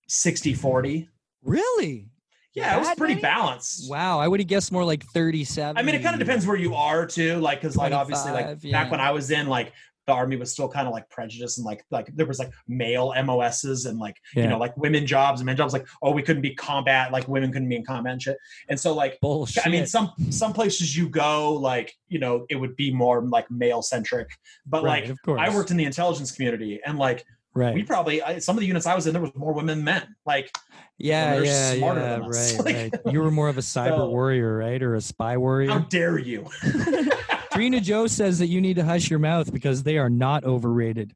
[0.07, 1.09] 60 40.
[1.43, 2.07] Really?
[2.55, 3.21] Yeah, it was pretty many?
[3.21, 3.89] balanced.
[3.89, 5.77] Wow, I would have guessed more like 37.
[5.77, 7.37] I mean, it kind of depends where you are too.
[7.37, 9.73] Like, because like obviously, like 25, back when I was in, like
[10.05, 13.13] the army was still kind of like prejudiced and like like there was like male
[13.23, 14.43] MOSs and like Yeah.
[14.43, 15.73] you know like women jobs and men jobs.
[15.73, 17.11] Like, oh, we couldn't be combat.
[17.11, 18.37] Like women couldn't be in combat and shit.
[18.69, 19.19] And so like.
[19.21, 19.65] Bullshit.
[19.65, 23.49] I mean, some some places you go, like you know, it would be more like
[23.49, 24.29] male centric.
[24.65, 25.39] But right, like.
[25.39, 27.73] I worked in the intelligence community, and like right.
[27.75, 29.83] we probably I, some of the units I was in, there was more women than
[29.83, 30.15] men.
[30.25, 30.51] Like,
[30.97, 32.17] yeah, yeah, smarter yeah.
[32.17, 33.13] Right, Like- right.
[33.13, 35.71] You were more of a cyber So- warrior, right, or a spy warrior?
[35.71, 36.47] how dare you?
[37.53, 41.13] Drina Joe says that you need to hush your mouth because they are not overrated.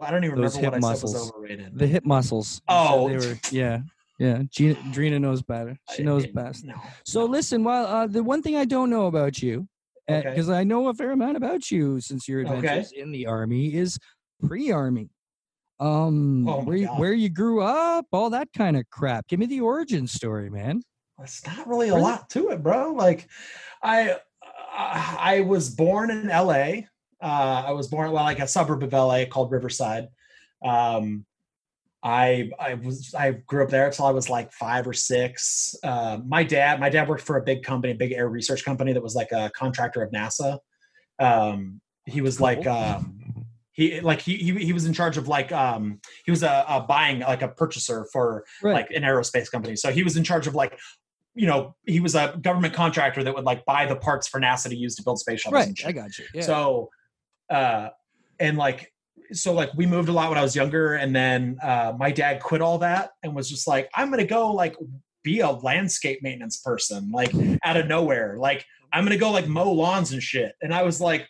[0.00, 1.12] I don't even Those remember what hip I muscles.
[1.12, 1.78] said was overrated.
[1.78, 2.60] The hip muscles.
[2.68, 3.08] Oh.
[3.08, 3.38] they were.
[3.50, 3.80] Yeah,
[4.18, 4.42] yeah.
[4.50, 5.78] Gina, Drina knows better.
[5.96, 6.64] She knows best.
[6.64, 6.74] No.
[7.06, 9.66] So listen, well, uh, the one thing I don't know about you,
[10.10, 10.28] Okay.
[10.28, 12.54] because I know a fair amount about you since your Okay.
[12.56, 13.98] adventures in the army, is
[14.46, 15.08] pre-army.
[15.80, 19.26] Um, Oh where you, where you grew up, all that kind of crap.
[19.28, 20.82] Give me the origin story, man.
[21.20, 22.92] It's not really a lot to it, bro.
[22.92, 23.28] Like,
[23.82, 24.16] I
[24.76, 26.88] I was born in L.A.
[27.22, 29.26] Uh, I was born well, like a suburb of L.A.
[29.26, 30.08] called Riverside.
[30.64, 31.24] Um,
[32.02, 35.74] I I was I grew up there until I was like five or six.
[35.82, 38.92] Uh, my dad my dad worked for a big company, a big air research company
[38.92, 40.58] that was like a contractor of NASA.
[41.18, 43.23] Um, he was like um,
[43.74, 46.80] he like he, he he was in charge of like um he was a, a
[46.80, 48.72] buying like a purchaser for Right.
[48.72, 49.76] like an aerospace company.
[49.76, 50.78] So he was in charge of like,
[51.34, 54.68] you know, he was a government contractor that would like buy the parts for NASA
[54.68, 55.66] to use to build space shuttles.
[55.66, 55.82] right.
[55.86, 56.24] I got you.
[56.32, 56.42] Yeah.
[56.42, 56.88] So,
[57.50, 57.88] uh,
[58.38, 58.92] and like,
[59.32, 62.40] so like we moved a lot when I was younger, and then uh, my dad
[62.40, 64.76] quit all that and was just like, I'm gonna go like
[65.24, 67.32] be a landscape maintenance person, like
[67.64, 68.36] out of nowhere.
[68.38, 70.52] Like I'm gonna go like mow lawns and shit.
[70.62, 71.26] And I was like,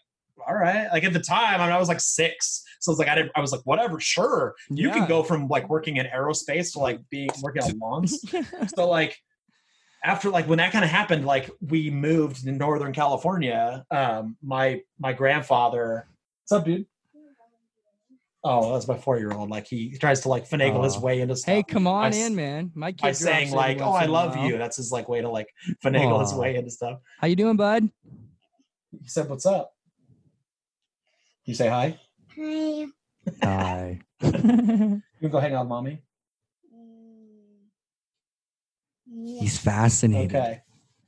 [0.47, 0.88] all right.
[0.92, 3.14] Like at the time, I, mean, I was like six, so I was like, I
[3.14, 3.32] didn't.
[3.36, 4.55] I was like, whatever, sure.
[4.70, 4.95] You Yeah.
[4.95, 8.24] can go from like working in aerospace to like being working on lawns.
[8.76, 9.16] So like
[10.05, 13.84] after like when that kind of happened, like we moved to Northern California.
[13.90, 16.07] Um, my my grandfather,
[16.42, 16.86] what's up, dude?
[18.47, 19.49] Oh, that's my four year old.
[19.49, 21.55] Like he tries to like finagle his way into stuff.
[21.55, 22.70] Hey, come on By in, man.
[22.74, 25.49] My kid by saying like, "Oh, I love you." That's his like way to like
[25.82, 27.01] finagle his way into stuff.
[27.20, 27.88] How you doing, bud?
[29.01, 29.73] He said, "What's up?"
[31.45, 31.99] You say hi.
[32.36, 32.86] Hi.
[33.42, 34.01] Hi.
[35.24, 36.03] You can go hang out with mommy.
[39.07, 39.40] Yeah.
[39.40, 40.34] He's fascinated.
[40.36, 40.61] Okay.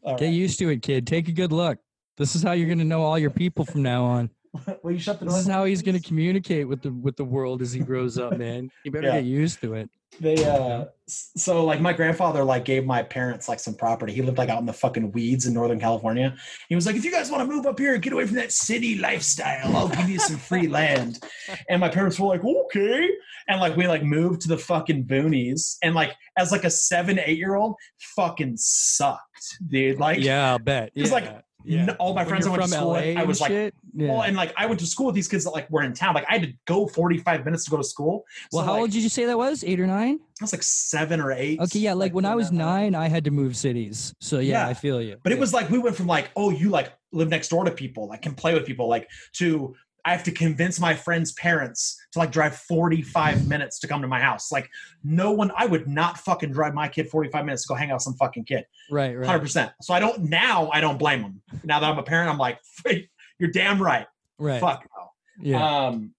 [0.02, 0.32] All Get right.
[0.34, 1.06] used to it, kid.
[1.06, 1.78] Take a good look.
[2.16, 4.30] This is how you're going to know all your people from now on.
[4.82, 5.34] Will you shut the door?
[5.34, 8.16] This is how he's going to communicate with the with the world as he grows
[8.18, 8.70] up, man.
[8.84, 9.16] You better Yeah.
[9.16, 9.90] get used to it.
[10.20, 14.12] They uh so like my grandfather like gave my parents like some property.
[14.12, 16.36] He lived like out in the fucking weeds in northern california.
[16.68, 18.36] He was like if you guys want to move up here and get away from
[18.36, 19.76] that city lifestyle.
[19.76, 21.22] I'll give you some free land.
[21.68, 23.08] And my parents were like okay.
[23.48, 25.76] And like we like moved to the fucking boonies.
[25.82, 27.76] And like as like a seven eight year old
[28.16, 29.20] fucking sucked
[29.68, 29.98] dude.
[30.00, 30.90] Like yeah, I'll bet.
[30.94, 31.14] it's Yeah.
[31.14, 31.96] like yeah.
[31.98, 34.12] all my When friends I went to school with, I was like, yeah.
[34.12, 36.14] well, and like I went to school with these kids that like were in town.
[36.14, 38.24] Like I had to go 45 minutes to go to school.
[38.52, 39.64] well, how like, old did you say that was?
[39.64, 40.20] Eight or nine?
[40.40, 41.60] I was like seven or eight.
[41.60, 41.94] Okay, yeah.
[41.94, 44.14] Like when I was nine, I had to move cities.
[44.20, 44.68] So yeah, Yeah.
[44.68, 45.16] I feel you.
[45.22, 47.70] But it was like we went from like, oh, you like live next door to
[47.70, 49.74] people, like can play with people, like to
[50.06, 54.08] I have to convince my friend's parents to like drive 45 minutes to come to
[54.08, 54.52] my house.
[54.52, 54.70] Like
[55.02, 57.94] no one, I would not fucking drive my kid 45 minutes to go hang out
[57.94, 58.64] with some fucking kid.
[58.88, 59.72] right, right, 100%.
[59.82, 61.42] So I don't now I don't blame them.
[61.64, 62.60] Now that I'm a parent, I'm like,
[63.38, 64.06] you're damn right.
[64.38, 64.60] right.
[64.60, 65.10] Fuck no.
[65.40, 66.14] Yeah, Um,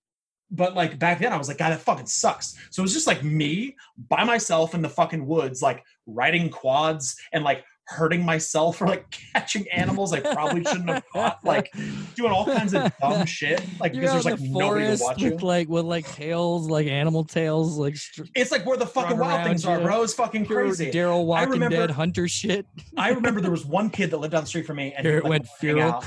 [0.52, 2.56] but like back then, I was like, God, that fucking sucks.
[2.72, 3.78] So it was just like me
[4.10, 9.10] by myself in the fucking woods, like riding quads and like hurting myself for like
[9.34, 11.72] catching animals I probably shouldn't have caught, like
[12.16, 15.38] doing all kinds of dumb shit, like because there's like the nobody to watch you.
[15.38, 17.96] like with like tails, like animal tails, like
[18.36, 20.04] It's like where the fucking wild things around are, bro.
[20.04, 20.92] It's fucking crazy.
[20.92, 22.66] Daryl Walking remember- Dead hunter shit.
[22.98, 25.18] I remember there was one kid that lived down the street from me, and Here
[25.18, 26.04] it like, went feral.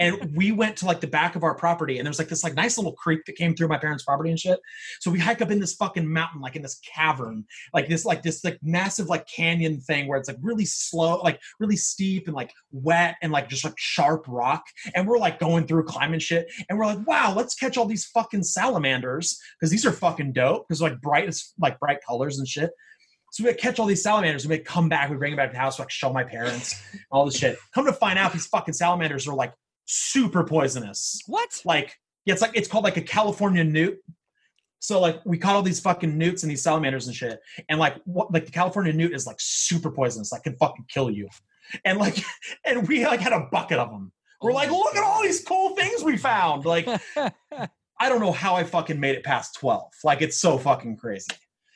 [0.00, 2.42] And we went to like the back of our property, and there was like this
[2.42, 4.58] like nice little creek that came through my parents' property and shit.
[4.98, 8.22] So we hike up in this fucking mountain, like in this cavern, like this like
[8.22, 12.34] this like massive like canyon thing where it's like really slow, like really steep and
[12.34, 14.64] like wet and like just like sharp rock.
[14.94, 18.06] And we're like going through climbing shit, and we're like, wow, let's catch all these
[18.06, 22.70] fucking salamanders because these are fucking dope because like bright like bright colors and shit.
[23.32, 25.52] So we catch all these salamanders and we come back, we bring them back to
[25.52, 26.82] the house, like show my parents,
[27.12, 27.58] all this shit.
[27.72, 29.52] Come to find out, these fucking salamanders are like
[29.90, 31.20] super poisonous.
[31.26, 31.60] What?
[31.64, 33.98] Like, yeah, it's like it's called like a California newt.
[34.78, 37.96] So like we caught all these fucking newts and these salamanders and shit, and like
[38.04, 41.28] what like the California newt is like super poisonous, like can fucking kill you.
[41.84, 42.22] And like,
[42.64, 44.12] and we like had a bucket of them.
[44.40, 46.64] We're Oh like, look at all these cool things we found.
[46.64, 49.92] Like, I don't know how I fucking made it past twelve.
[50.02, 51.26] Like, it's so fucking crazy.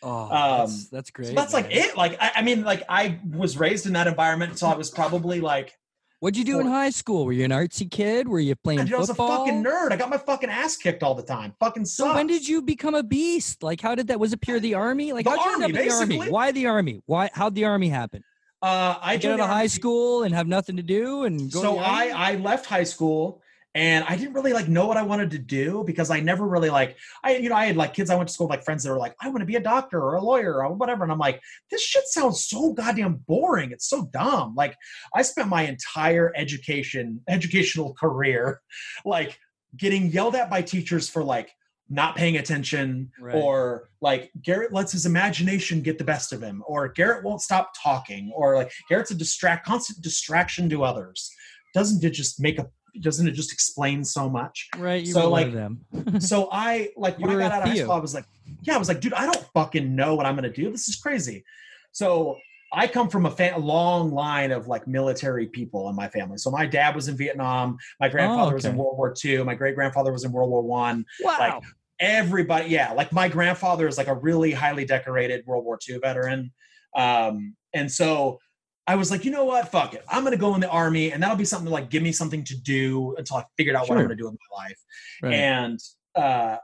[0.02, 1.28] oh, Um, that's, that's great.
[1.28, 1.96] So that's like it.
[1.96, 5.40] Like I, I mean, like I was raised in that environment until I was probably
[5.42, 5.74] like,
[6.20, 7.26] What'd you do in high school?
[7.26, 8.28] Were you an artsy kid?
[8.28, 9.92] Were you playing dude, I was a fucking nerd.
[9.92, 11.54] I got my fucking ass kicked all the time.
[11.60, 12.08] Fucking sucks.
[12.10, 13.62] So when did you become a beast?
[13.62, 14.18] Like, how did that?
[14.18, 15.12] Was it pure the army?
[15.12, 16.30] Like, The how'd you end army, up in the army?
[16.30, 17.02] Why the army?
[17.06, 17.30] Why?
[17.34, 18.24] How'd the army happen?
[18.62, 21.60] Uh, I Get out of high school and have nothing to do and go.
[21.60, 22.12] to So I?
[22.14, 23.42] I left high school
[23.76, 26.70] and I didn't really like know what I wanted to do because I never really
[26.70, 28.84] like I you know I had like kids I went to school with like friends
[28.84, 31.12] that were like I want to be a doctor or a lawyer or whatever and
[31.12, 33.72] I'm like this shit sounds so goddamn boring.
[33.72, 34.54] It's so dumb.
[34.54, 34.76] Like
[35.14, 38.60] I spent my entire education educational career
[39.04, 39.38] like
[39.76, 41.50] getting yelled at by teachers for like
[41.90, 43.34] not paying attention Right.
[43.34, 47.72] or like Garrett lets his imagination get the best of him or Garrett won't stop
[47.82, 51.30] talking or like Garrett's a distract constant distraction to others.
[51.74, 52.68] Doesn't it just make a
[53.00, 55.04] doesn't it just explain so much right.
[55.04, 55.84] You so, like, them.
[56.20, 58.26] so I like when You I got out of high school I was like
[58.62, 60.96] yeah I was like dude I don't fucking know what I'm gonna do this is
[60.96, 61.44] crazy
[61.92, 62.36] so
[62.72, 66.38] I come from a, fa- long line of like military people in my family.
[66.38, 67.78] So my dad was in Vietnam.
[68.00, 68.76] My grandfather was in.
[68.76, 69.44] World War II.
[69.44, 71.60] My great grandfather was in World War One wow.
[72.00, 76.50] everybody yeah like my grandfather is like a really highly decorated world war ii veteran
[76.96, 78.38] um and so
[78.86, 79.70] i was like you know what?
[79.70, 80.04] Fuck it.
[80.08, 82.44] I'm gonna go in the army and that'll be something to like give me something
[82.44, 84.80] to do until i figured out what i'm gonna do with my life.
[85.22, 85.34] Right.
[85.34, 85.80] and
[86.14, 86.56] uh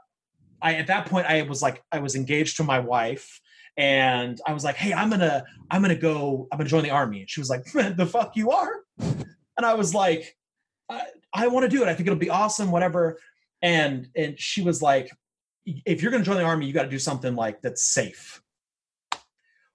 [0.61, 3.41] i at that point i was like i was engaged to my wife
[3.77, 7.21] and i was like hey i'm gonna i'm gonna go i'm gonna join the army.
[7.21, 8.81] And she was like the fuck you are?
[8.99, 10.35] And i was like
[10.89, 11.01] i,
[11.33, 11.87] I want to do it.
[11.87, 13.17] I think it'll be awesome whatever.
[13.61, 15.09] And and she was like
[15.65, 18.41] if you're going to join the army you got to do something like that's safe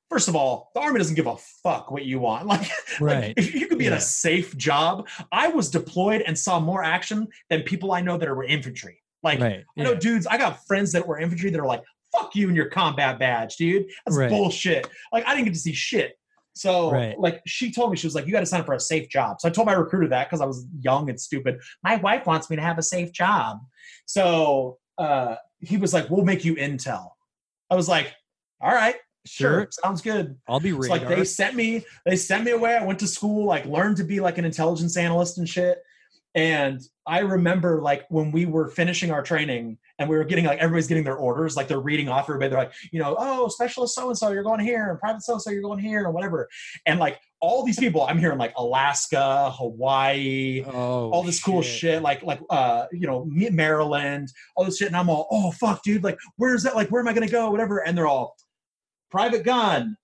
[0.09, 3.35] first of all the army doesn't give a fuck what you want like, like, Right.
[3.37, 7.29] if you could be in a safe job i was deployed and saw more action
[7.51, 9.65] than people i know that are infantry like right.
[9.77, 11.83] I know dudes, I got friends that were infantry that are like,
[12.13, 13.87] fuck you and your combat badge, dude.
[14.05, 14.29] That's Right.
[14.31, 14.87] bullshit.
[15.13, 16.17] Like, I didn't get to see shit.
[16.55, 17.19] So Right.
[17.19, 19.09] like she told me she was like, you got to sign up for a safe
[19.09, 19.41] job.
[19.41, 21.59] So I told my recruiter that because I was young and stupid.
[21.83, 23.59] My wife wants me to have a safe job.
[24.05, 27.11] So uh, he was like, we'll make you intel.
[27.69, 28.15] I was like,
[28.61, 28.97] all right,
[29.27, 29.69] sure, Sure.
[29.71, 30.37] sounds good.
[30.49, 30.99] I'll be So radar.
[30.99, 32.77] like they sent me, they sent me away.
[32.77, 35.79] I went to school, like learned to be like an intelligence analyst and shit.
[36.35, 40.59] And I remember like when we were finishing our training and we were getting like
[40.59, 42.51] everybody's getting their orders, like they're reading off everybody.
[42.51, 45.33] They're like, you know, oh, specialist so and so, you're going here, and private so
[45.35, 46.47] and so, you're going here, or whatever.
[46.85, 52.03] And like all these people, I'm hearing like Alaska, Hawaii, oh, all this cool shit,
[52.03, 56.05] like like uh, you know, Maryland, all this shit, and I'm all, oh fuck, dude,
[56.05, 56.77] like where's that?
[56.77, 57.51] Like where am I gonna go?
[57.51, 58.37] Whatever, and they're all
[59.11, 59.97] private gun,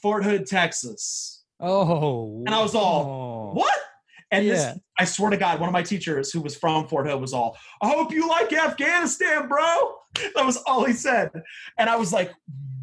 [0.00, 1.44] Fort Hood, Texas.
[1.60, 3.58] Oh, And I was all, oh.
[3.58, 3.78] What?
[4.30, 4.52] And Yeah.
[4.52, 7.32] this, I swear to God, one of my teachers who was from Fort Hood was
[7.32, 9.94] all, I hope you like Afghanistan, bro.
[10.34, 11.30] That was all he said.
[11.78, 12.32] And I was like,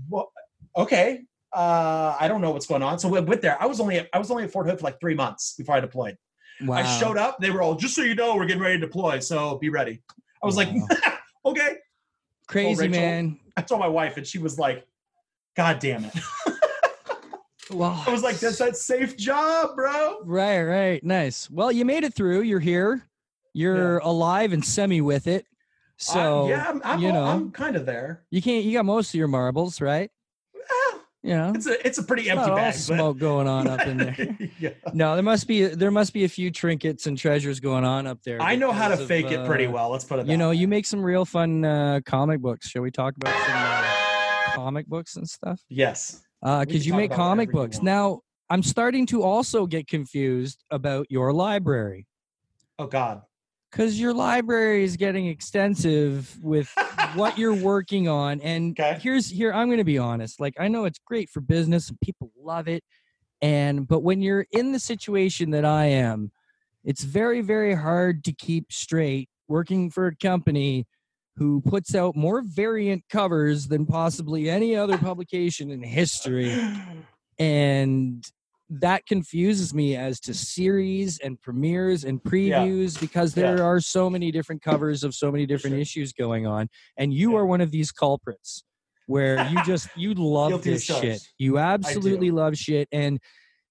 [0.08, 0.28] what?
[0.76, 1.22] okay.
[1.54, 2.98] Uh, I don't know what's going on.
[3.00, 3.62] So we went there.
[3.62, 5.76] I was only at, I was only at Fort Hood for like three months before
[5.76, 6.18] I deployed.
[6.62, 6.78] Wow.
[6.78, 7.38] I showed up.
[7.40, 10.02] They were all just so you know we're getting ready to deploy, so be ready.
[10.44, 10.70] I was like,
[11.46, 11.78] okay.
[12.48, 13.40] Crazy man.
[13.58, 14.86] I told my wife, and she was like,
[15.56, 16.14] God damn it.
[17.72, 20.22] Well, I was like, that's that safe job, bro.
[20.24, 21.04] Right, right.
[21.04, 21.48] Nice.
[21.52, 22.42] Well, you made it through.
[22.42, 23.08] You're here.
[23.54, 25.46] You're alive and semi with it.
[25.98, 28.24] So I- yeah, I'm, I'm, you know, I'm kind of there.
[28.32, 28.66] you can't.
[28.66, 30.10] You got most of your marbles, right?
[30.56, 32.74] Eh, You know, It's a it's a pretty not empty bag.
[32.74, 34.16] but- smoke going on up in there.
[34.60, 34.70] yeah.
[34.96, 38.24] No, there must be there must be a few trinkets and treasures going on up
[38.24, 38.42] there.
[38.42, 39.90] I know how to of, fake it pretty uh, well.
[39.92, 40.26] Let's put it.
[40.26, 40.56] You that know, way.
[40.56, 42.68] you make some real fun uh, comic books.
[42.68, 43.89] Shall we talk about some uh,
[44.60, 45.62] comic books and stuff?
[45.70, 46.22] Yes.
[46.44, 47.82] Uh, because can you make comic books.
[47.82, 52.08] Now, I'm starting to also get confused about your library
[52.78, 53.22] Oh God.
[53.72, 56.74] because your library is getting extensive with
[57.16, 58.42] what you're working on.
[58.42, 59.00] And Okay.
[59.02, 60.40] here's here, I'm going to be honest.
[60.40, 62.84] Like, I know it's great for business and people love it.
[63.42, 66.32] And but when you're in the situation that I am,
[66.84, 70.86] it's very, very hard to keep straight working for a company
[71.40, 76.60] who puts out more variant covers than possibly any other publication in history.
[77.42, 78.26] And
[78.70, 83.64] that confuses me as to series and premieres and previews because there Yeah.
[83.64, 85.80] are so many different covers of so many different Sure.
[85.82, 86.68] issues going on.
[86.98, 87.38] And you Yeah.
[87.38, 88.66] are one of these culprits
[89.06, 91.22] where you just you love Guilty this shit.
[91.38, 92.90] You absolutely love shit.
[92.92, 93.20] And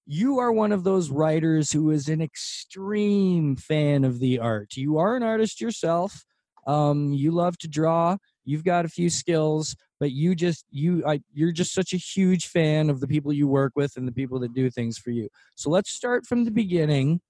[0.07, 4.75] you are one of those writers who is an extreme fan of the art.
[4.75, 6.25] You are an artist yourself
[6.67, 11.21] um, you love to draw you've got a few skills but you just you I,
[11.33, 14.39] you're just such a huge fan of the people you work with and the people
[14.39, 17.21] that do things for you so let's start from the beginning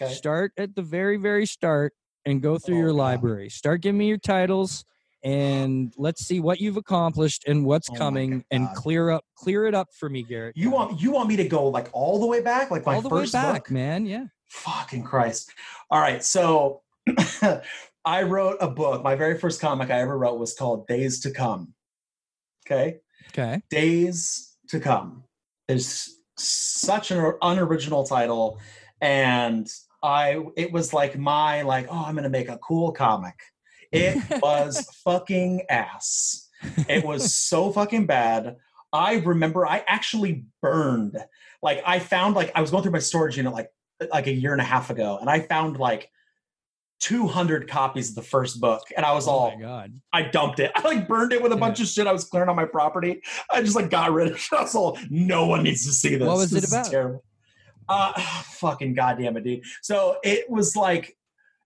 [0.00, 0.12] Okay.
[0.12, 1.92] start at the very very start
[2.24, 2.96] and go through Oh, your God.
[2.98, 4.84] library start giving me your titles
[5.24, 9.74] and let's see what you've accomplished and what's Oh coming and clear up clear it
[9.74, 12.40] up for me garrett You want you want me to go like all the way
[12.40, 13.70] back, like my all the way first back book?
[13.70, 15.50] man yeah Fucking Christ!
[15.90, 16.82] All right, so
[18.04, 19.02] I wrote a book.
[19.02, 21.74] My very first comic I ever wrote was called Days to Come.
[22.66, 22.98] Okay,
[23.28, 25.24] okay Days to Come
[25.68, 28.58] is such an unoriginal title,
[29.00, 29.68] and
[30.02, 33.38] I it was like my like oh I'm gonna make a cool comic.
[33.92, 36.48] It was fucking ass.
[36.88, 38.56] It was so fucking bad.
[38.92, 41.16] I remember I actually burned.
[41.62, 43.70] Like I found like I was going through my storage unit like
[44.12, 46.10] like a year and a half ago, and I found like
[47.02, 50.60] 200 copies of the first book, and I was oh all my god I dumped
[50.60, 50.70] it.
[50.76, 53.20] I like burned it with a bunch of shit I was clearing on my property.
[53.50, 54.42] I just like got rid of it.
[54.52, 56.26] I was all, no one needs to see this.
[56.26, 56.90] What was it This is about?
[56.90, 57.24] terrible.
[57.88, 58.12] Uh,
[58.44, 59.62] fucking goddamn it, dude.
[59.82, 61.16] So it was like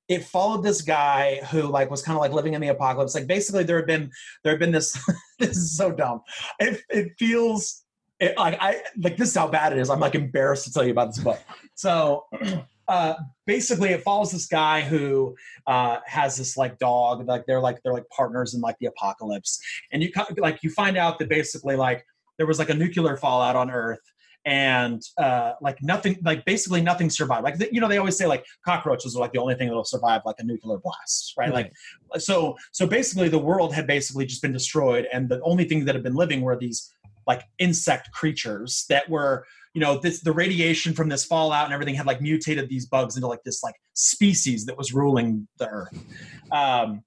[0.08, 3.14] it followed this guy who like was kind of like living in the apocalypse.
[3.14, 4.10] Like basically there had been
[4.42, 4.98] there had been this.
[5.38, 6.22] this is so dumb.
[6.58, 7.82] It it feels
[8.20, 9.90] it, like I like this is how bad it is.
[9.90, 11.40] I'm like embarrassed to tell you about this book.
[11.74, 12.24] So.
[12.88, 13.14] Uh,
[13.46, 15.34] basically, it follows this guy who
[15.66, 17.26] uh, has this like dog.
[17.26, 19.60] Like they're like they're like partners in like the apocalypse,
[19.92, 22.04] and you like you find out that basically like
[22.38, 24.00] there was like a nuclear fallout on Earth,
[24.44, 27.42] and uh, like nothing, like basically nothing survived.
[27.42, 30.22] Like you know, they always say like cockroaches are like the only thing that'll survive
[30.24, 31.52] like a nuclear blast, right?
[31.52, 31.72] Like
[32.18, 35.94] so so basically the world had basically just been destroyed, and the only thing that
[35.96, 36.92] had been living were these
[37.26, 39.44] like insect creatures that were
[39.76, 43.14] you know this the radiation from this fallout and everything had like mutated these bugs
[43.14, 46.02] into like this like species that was ruling the earth.
[46.50, 47.02] Um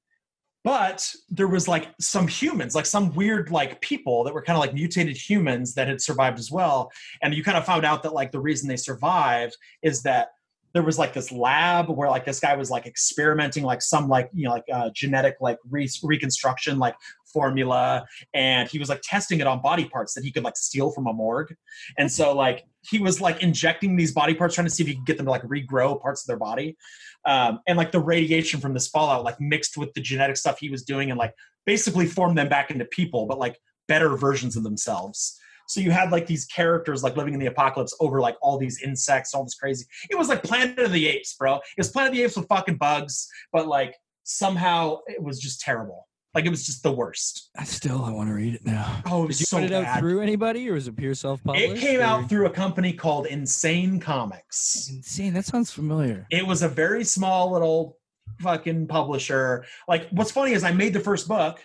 [0.64, 4.60] but there was like some humans like some weird like people that were kind of
[4.60, 6.92] like mutated humans that had survived as well.
[7.24, 10.28] And you kind of found out that like the reason they survived is that
[10.74, 14.30] there was like this lab where like this guy was like experimenting like some like
[14.34, 16.96] you know like uh, genetic like re- reconstruction like
[17.32, 20.92] formula and he was like testing it on body parts that he could like steal
[20.92, 21.54] from a morgue.
[21.98, 24.96] And so like he was like injecting these body parts trying to see if he
[24.96, 26.78] could get them to like regrow parts of their body.
[27.26, 30.70] Um, and like the radiation from this fallout like mixed with the genetic stuff he
[30.70, 31.34] was doing and like
[31.66, 35.38] basically formed them back into people but like better versions of themselves
[35.70, 38.82] so you had like these characters like living in the apocalypse over like all these
[38.82, 39.86] insects, all this crazy.
[40.10, 41.58] It was like Planet of the Apes, bro.
[41.58, 45.62] It was Planet of the Apes with fucking bugs, but like somehow it was just
[45.62, 46.08] terrible.
[46.34, 47.52] Like it was just the worst.
[47.56, 49.00] I still I want to read it now.
[49.06, 51.14] Oh, it Did was you so put it out through anybody, or was it pure
[51.14, 51.72] self published?
[51.72, 54.90] It came out through a company called Insane Comics.
[54.90, 55.34] Insane.
[55.34, 56.26] That sounds familiar.
[56.32, 57.98] It was a very small little
[58.42, 59.66] fucking publisher.
[59.88, 61.64] Like, what's funny is I made the first book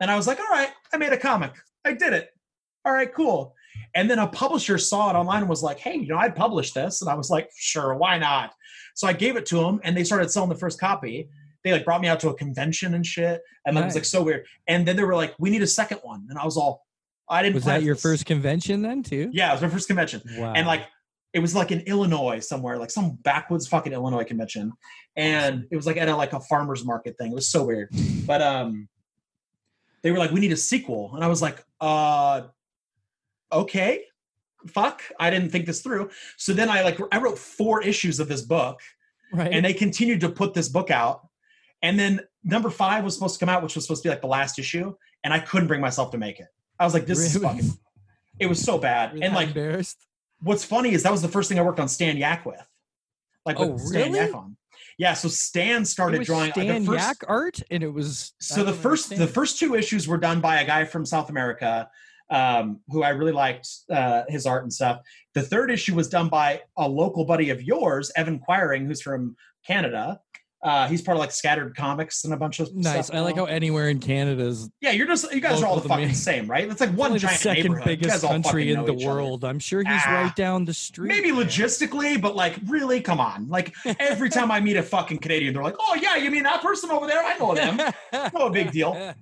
[0.00, 1.52] and I was like, all right, I made a comic.
[1.84, 2.33] I did it.
[2.84, 3.54] All right, cool.
[3.94, 6.72] And then a publisher saw it online and was like, hey, you know, I'd publish
[6.72, 7.00] this.
[7.00, 8.52] And I was like, sure, why not?
[8.94, 11.28] So I gave it to them and they started selling the first copy.
[11.62, 13.40] They like brought me out to a convention and shit.
[13.66, 14.46] And that was like so weird.
[14.68, 16.26] And then they were like, we need a second one.
[16.28, 16.84] And I was all,
[17.28, 18.02] I didn't Was that your this.
[18.02, 19.30] first convention then too?
[19.32, 20.52] Yeah, it was my first convention Wow.
[20.54, 20.82] and like
[21.32, 24.72] it was like in Illinois somewhere, like some backwoods fucking Illinois convention,
[25.16, 27.32] and it was like at a like a farmers market thing.
[27.32, 27.88] It was so weird,
[28.24, 28.88] but um,
[30.02, 32.42] they were like, "We need a sequel," and I was like, "Uh,
[33.54, 34.04] okay,
[34.68, 38.28] fuck." I didn't think this through, so then I like I wrote four issues of
[38.28, 38.80] this book,
[39.32, 39.52] right.
[39.52, 41.28] and they continued to put this book out,
[41.82, 44.20] and then number five was supposed to come out, which was supposed to be like
[44.20, 46.48] the last issue, and I couldn't bring myself to make it.
[46.78, 47.72] I was like, "This is fucking."
[48.38, 50.06] It was so bad, you and like embarrassed.
[50.42, 52.66] what's funny is that was the first thing I worked on Stan Yak with.
[53.46, 54.26] Like oh, with Oh, Stan really?
[54.26, 54.56] Yak on.
[54.98, 58.72] Yeah, so Stan started drawing Stan the first, Yak art, and it was So the
[58.72, 61.88] first the first two issues were done by a guy from South America,
[62.34, 65.00] um, who I really liked uh, his art and stuff.
[65.34, 69.36] The third issue was done by a local buddy of yours, Evan Quiring, who's from
[69.66, 70.20] Canada.
[70.62, 72.78] Uh, he's part of like Scattered Comics and a bunch of stuff.
[72.82, 73.10] nice.
[73.10, 75.86] I like how anywhere in Canada is yeah, you're just you guys are all the
[75.86, 76.66] fucking same, right?
[76.70, 79.14] It's like one only the giant second biggest country in the each other.
[79.14, 79.44] world.
[79.44, 81.08] I'm sure he's Ah, right down the street.
[81.08, 81.42] Maybe man.
[81.44, 83.46] logistically, but like really, come on.
[83.48, 86.62] Like every time I meet a fucking Canadian, they're like, "Oh yeah, you mean that
[86.62, 87.22] person over there?
[87.22, 87.92] I know them."
[88.34, 89.14] no big deal.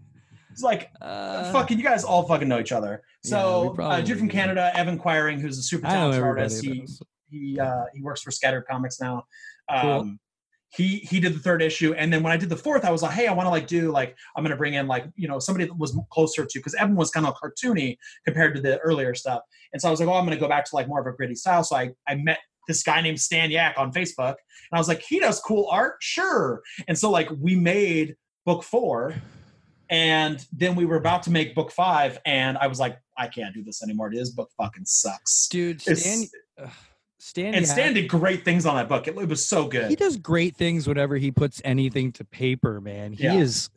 [0.52, 3.02] It's like Uh, fucking you guys all fucking know each other.
[3.24, 4.28] So we uh, dude from.
[4.28, 6.64] Canada, Evan Quiring, who's a super talented artist.
[6.64, 6.86] He
[7.30, 9.24] he uh, he works for Scattered Comics now.
[9.68, 10.14] Um, Cool.
[10.74, 13.02] He he did the third issue, and then when I did the fourth, I was
[13.02, 15.38] like, hey, I want to like do like I'm gonna bring in like you know
[15.38, 19.14] somebody that was closer to because Evan was kind of cartoony compared to the earlier
[19.14, 19.42] stuff,
[19.74, 21.12] and so I was like, oh, I'm gonna go back to like more of a
[21.14, 21.62] gritty style.
[21.62, 22.38] So I I met
[22.68, 25.96] this guy named Stan Yak on Facebook, and I was like, he does cool art,
[26.00, 26.62] sure.
[26.88, 29.14] And so like we made book four,
[29.92, 33.54] and then we were about to make book five, and I was like, I can't
[33.54, 34.10] do this anymore.
[34.12, 35.46] This book fucking sucks.
[35.48, 36.24] dude, Stan,
[37.20, 39.06] Stan, and Stan did great things on that book.
[39.06, 39.90] It, it was so good.
[39.90, 43.12] he does great things whenever he puts anything to paper, man.
[43.12, 43.34] He Yeah.
[43.34, 43.68] is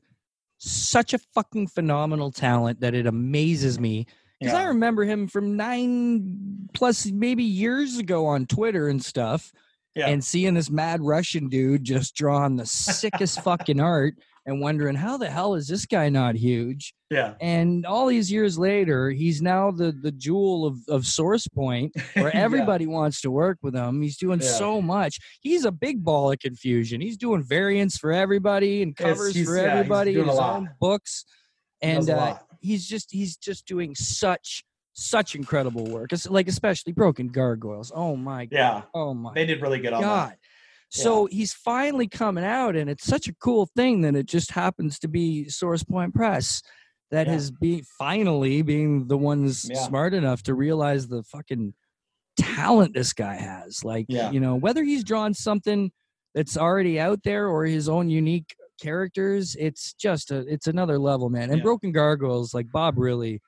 [0.57, 4.07] such a fucking phenomenal talent that it amazes me.
[4.39, 9.51] Because I remember him from nine plus maybe years ago on Twitter and stuff,
[9.95, 10.07] Yeah.
[10.07, 14.15] and seeing this mad Russian dude just drawing the sickest fucking art
[14.47, 16.93] and wondering how the hell is this guy not huge?
[17.09, 17.33] yeah.
[17.41, 22.27] And all these years later, he's now the the jewel of, of Source Point, where
[22.33, 22.41] Yeah.
[22.43, 24.01] everybody wants to work with him.
[24.01, 24.47] He's doing Yeah.
[24.51, 25.19] so much.
[25.41, 27.01] He's a big ball of confusion.
[27.01, 31.25] He's doing variants for everybody and covers he's- for yeah, everybody his own books.
[31.81, 36.13] And a uh, he's just he's just doing such such incredible work.
[36.13, 37.91] It's like especially Broken Gargoyles.
[37.93, 38.55] Oh my god.
[38.57, 38.81] Yeah.
[38.93, 40.37] Oh my They did really good on that.
[40.89, 44.97] So he's finally coming out, and it's such a cool thing that it just happens
[44.99, 46.61] to be Source Point Press
[47.11, 47.33] that Yeah.
[47.33, 49.85] has be finally being the ones Yeah.
[49.85, 51.73] smart enough to realize the fucking
[52.37, 53.83] talent this guy has.
[53.83, 54.31] Like, Yeah.
[54.31, 55.91] you know, whether he's drawn something
[56.33, 61.29] that's already out there or his own unique characters, it's just a it's another level,
[61.29, 61.49] man.
[61.49, 61.63] And Yeah.
[61.63, 63.41] Broken Gargoyles, like Bob really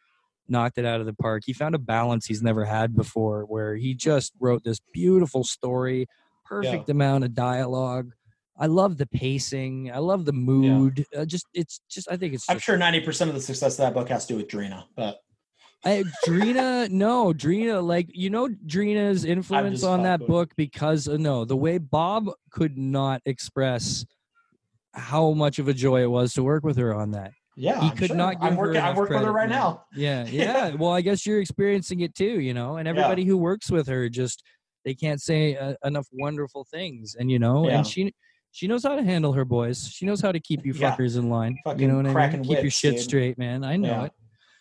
[0.47, 1.43] knocked it out of the park.
[1.45, 6.07] He found a balance he's never had before where he just wrote this beautiful story,
[6.47, 8.11] perfect amount of dialogue.
[8.59, 9.91] I love the pacing.
[9.91, 11.05] I love the mood.
[11.15, 13.93] Uh, just it's just I think it's I'm sure 90% of the success of that
[13.93, 15.19] book has to do with Drina, but
[15.85, 21.17] I, Drina, no, Drina, like you know, Drina's influence on that fucking- book because uh,
[21.17, 24.03] no, the way Bob could not express
[24.93, 27.31] how much of a joy it was to work with her on that.
[27.55, 28.15] yeah, He I'm could sure.
[28.15, 29.83] not give I'm her working, I work with her right now.
[29.95, 30.73] Yeah, yeah.
[30.73, 34.09] well, I guess you're experiencing it too, you know, and everybody who works with her
[34.09, 34.41] just
[34.85, 37.77] they can't say uh, enough wonderful things, and you know, Yeah.
[37.77, 38.13] and she
[38.51, 39.87] she knows how to handle her boys.
[39.87, 40.95] She knows how to keep you Yeah.
[40.95, 41.57] fuckers in line.
[41.77, 42.43] you know what I mean?
[42.43, 43.03] Keep your shit dude.
[43.03, 43.63] straight, man.
[43.63, 44.05] I know Yeah.
[44.05, 44.11] it.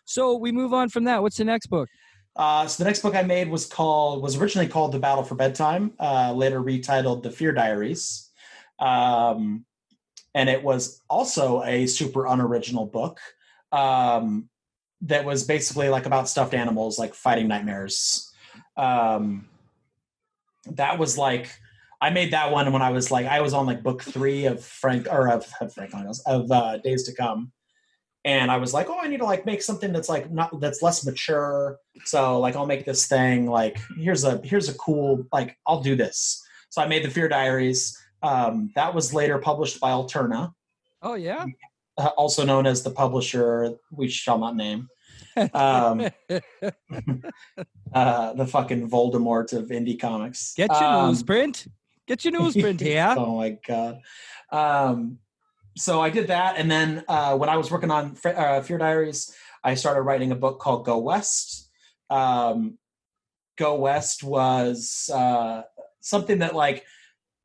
[0.05, 1.23] So we move on from that.
[1.23, 1.89] What's the next book?
[2.35, 5.35] Uh, so the next book I made was called was originally called The Battle for
[5.37, 8.31] Bedtime, uh, later retitled The Fear Diaries,
[8.79, 9.65] um,
[10.35, 13.21] and it was also a super unoriginal book
[13.73, 14.51] um,
[15.01, 18.31] that was basically like about stuffed animals, like fighting nightmares.
[18.77, 19.49] Um,
[20.73, 21.51] that was like
[22.01, 24.63] I made that one when I was like I was on like book three of
[24.63, 25.93] Frank or of, of Frank
[26.27, 27.53] of uh, Days to Come,
[28.25, 30.83] and I was like, oh, I need to like make something that's like not that's
[30.83, 31.79] less mature.
[32.05, 35.97] So like I'll make this thing like here's a here's a cool like I'll do
[35.97, 36.43] this.
[36.69, 37.97] So I made the Fear Diaries.
[38.23, 40.53] Um, that was later published by Alterna,
[41.03, 41.47] Oh yeah.
[41.99, 44.89] uh, also known as the publisher we shall not name.
[45.53, 46.09] Um,
[47.93, 50.55] uh, the fucking Voldemort of indie comics.
[50.55, 51.69] Get your Um, newsprint.
[52.07, 53.15] Get your newsprint here.
[53.17, 54.01] oh my god.
[54.51, 55.19] Um,
[55.77, 59.35] so I did that, and then uh, when I was working on uh, Fear Diaries,
[59.63, 61.71] I started writing a book called Go West.
[62.09, 62.79] Um,
[63.59, 65.63] Go West was uh,
[66.01, 66.85] something that like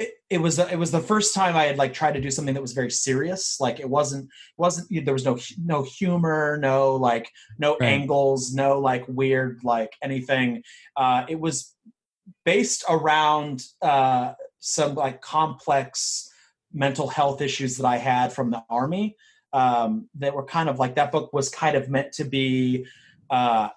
[0.02, 2.54] it, it was it was the first time I had like tried to do something
[2.56, 3.60] that was very serious.
[3.60, 7.30] Like it wasn't wasn't there was no no humor, no like
[7.60, 7.90] no Right.
[7.90, 10.64] angles, no like weird like anything.
[10.98, 11.76] Uh, it was
[12.46, 16.30] based around uh, some like complex
[16.74, 19.16] mental health issues that I had from the army.
[19.54, 22.86] Um, that were kind of like that book was kind of meant to be
[23.30, 23.68] uh,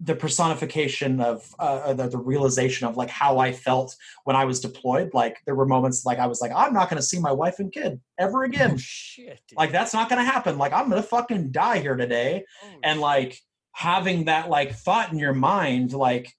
[0.00, 4.60] the personification of uh, the, the realization of like how I felt when I was
[4.60, 5.12] deployed.
[5.12, 7.58] Like there were moments like I was like, I'm not going to see my wife
[7.58, 8.72] and kid ever again.
[8.74, 9.40] Oh shit.
[9.56, 10.56] Like that's not going to happen.
[10.56, 13.40] Like I'm going to fucking die here today Oh, and like
[13.78, 16.32] having that like thought in your mind like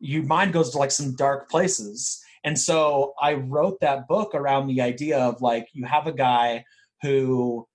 [0.00, 4.66] your mind goes to like some dark places and so i wrote that book around
[4.66, 6.64] the idea of like you have a guy
[7.02, 7.66] who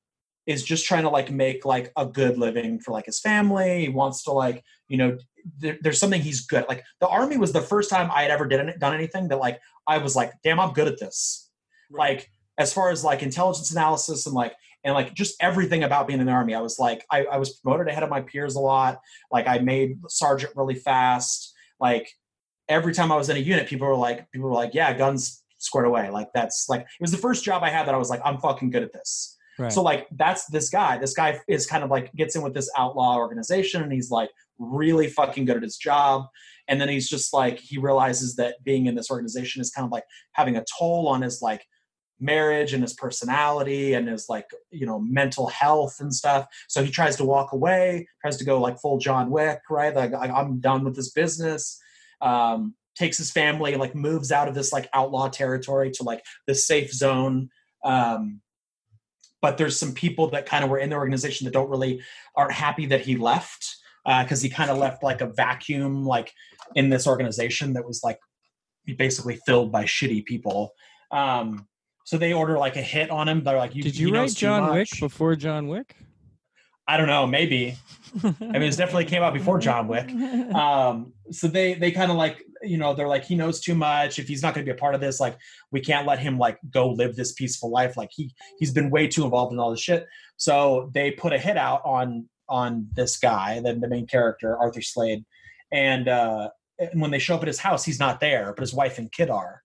[0.47, 3.89] is just trying to like make like a good living for like his family he
[3.89, 5.15] wants to like you know
[5.57, 6.69] there, there's something he's good at.
[6.69, 9.59] like the army was the first time i had ever did done anything that like
[9.87, 11.49] i was like damn i'm good at this.
[11.89, 16.19] Like as far as like intelligence analysis and like and like just everything about being
[16.19, 18.59] in the army i was like I, I was promoted ahead of my peers a
[18.59, 18.99] lot.
[19.31, 21.53] Like i made sergeant really fast.
[21.79, 22.11] Like
[22.69, 25.43] every time i was in a unit people were like people were like yeah guns
[25.57, 26.09] squared away.
[26.09, 28.37] Like that's like it was the first job i had that i was like i'm
[28.37, 29.37] fucking good at this
[29.69, 30.97] So like that's this guy.
[30.97, 34.29] This guy is kind of like gets in with this outlaw organization and he's like
[34.57, 36.25] really fucking good at his job.
[36.67, 39.91] And then he's just like he realizes that being in this organization is kind of
[39.91, 41.65] like having a toll on his like
[42.19, 46.45] marriage and his personality and his like you know mental health and stuff.
[46.67, 49.95] So he tries to walk away tries to go like full john wick right?
[49.95, 51.79] Like i'm done with this business.
[52.21, 56.55] Um takes his family like moves out of this like outlaw territory to like the
[56.55, 57.49] safe zone.
[57.83, 58.40] Um
[59.41, 62.01] but there's some people that kind of were in the organization that don't really
[62.35, 66.31] aren't happy that he left because he kind of left like a vacuum like
[66.75, 68.19] in this organization that was like
[68.97, 70.71] basically filled by shitty people
[71.11, 71.67] um
[72.03, 74.37] so they order like a hit on him they're like you, Did you knows write
[74.37, 75.95] John Wick before John Wick?
[76.91, 77.77] I don't know maybe.
[78.23, 78.27] I
[78.59, 80.11] mean it definitely came out before john wick.
[80.55, 84.19] Um so they they kind of like you know they're like he knows too much.
[84.19, 85.37] If he's not going to be a part of this like
[85.71, 87.95] we can't let him like go live this peaceful life.
[87.95, 90.07] Like he he's been way too involved in all this shit.
[90.35, 94.81] So they put a hit out on on this guy the, the main character arthur
[94.81, 95.23] slade.
[95.71, 98.73] And uh and when they show up at his house he's not there but his
[98.73, 99.61] wife and kid are.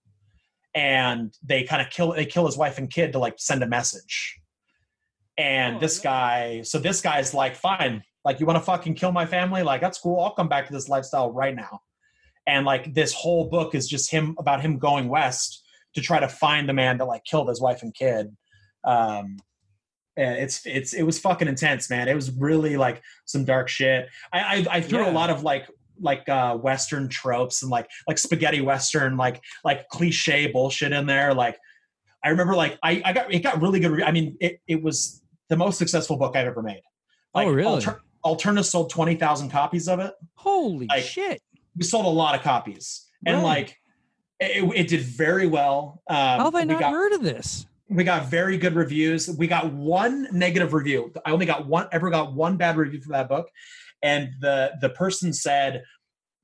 [0.73, 3.67] And they kind of kill they kill his wife and kid to like send a
[3.67, 4.39] message
[5.39, 6.11] and Oh, this no.
[6.11, 8.03] guy so this guy's like fine.
[8.25, 9.63] Like you want to fucking kill my family?
[9.63, 10.21] Like that's cool.
[10.21, 11.81] I'll come back to this lifestyle right now.
[12.47, 15.63] And like this whole book is just him about him going west
[15.95, 18.35] to try to find the man that like killed his wife and kid.
[18.85, 19.37] Um
[20.17, 22.09] and it's it's it was fucking intense man.
[22.09, 24.09] It was really like some dark shit.
[24.33, 25.11] I i, I threw Yeah.
[25.11, 25.69] a lot of like
[26.01, 31.35] like uh western tropes and like like spaghetti western like like cliche bullshit in there.
[31.35, 31.59] Like
[32.25, 34.83] i remember like i i got it got really good re- i mean it it
[34.83, 36.83] was the most successful book i've ever made
[37.35, 37.67] like Oh, really?
[37.75, 40.13] Alter- Alterna sold 20,000 copies of it.
[40.35, 41.41] Holy Like, shit.
[41.77, 43.07] We sold a lot of copies.
[43.27, 43.79] And like
[44.41, 46.03] it, it did very well.
[46.09, 47.67] Um, How have I not got heard of this?
[47.89, 49.31] we got very good reviews.
[49.31, 51.13] We got one negative review.
[51.25, 53.49] I only got one ever got one bad review for that book.
[54.03, 55.85] And the the person said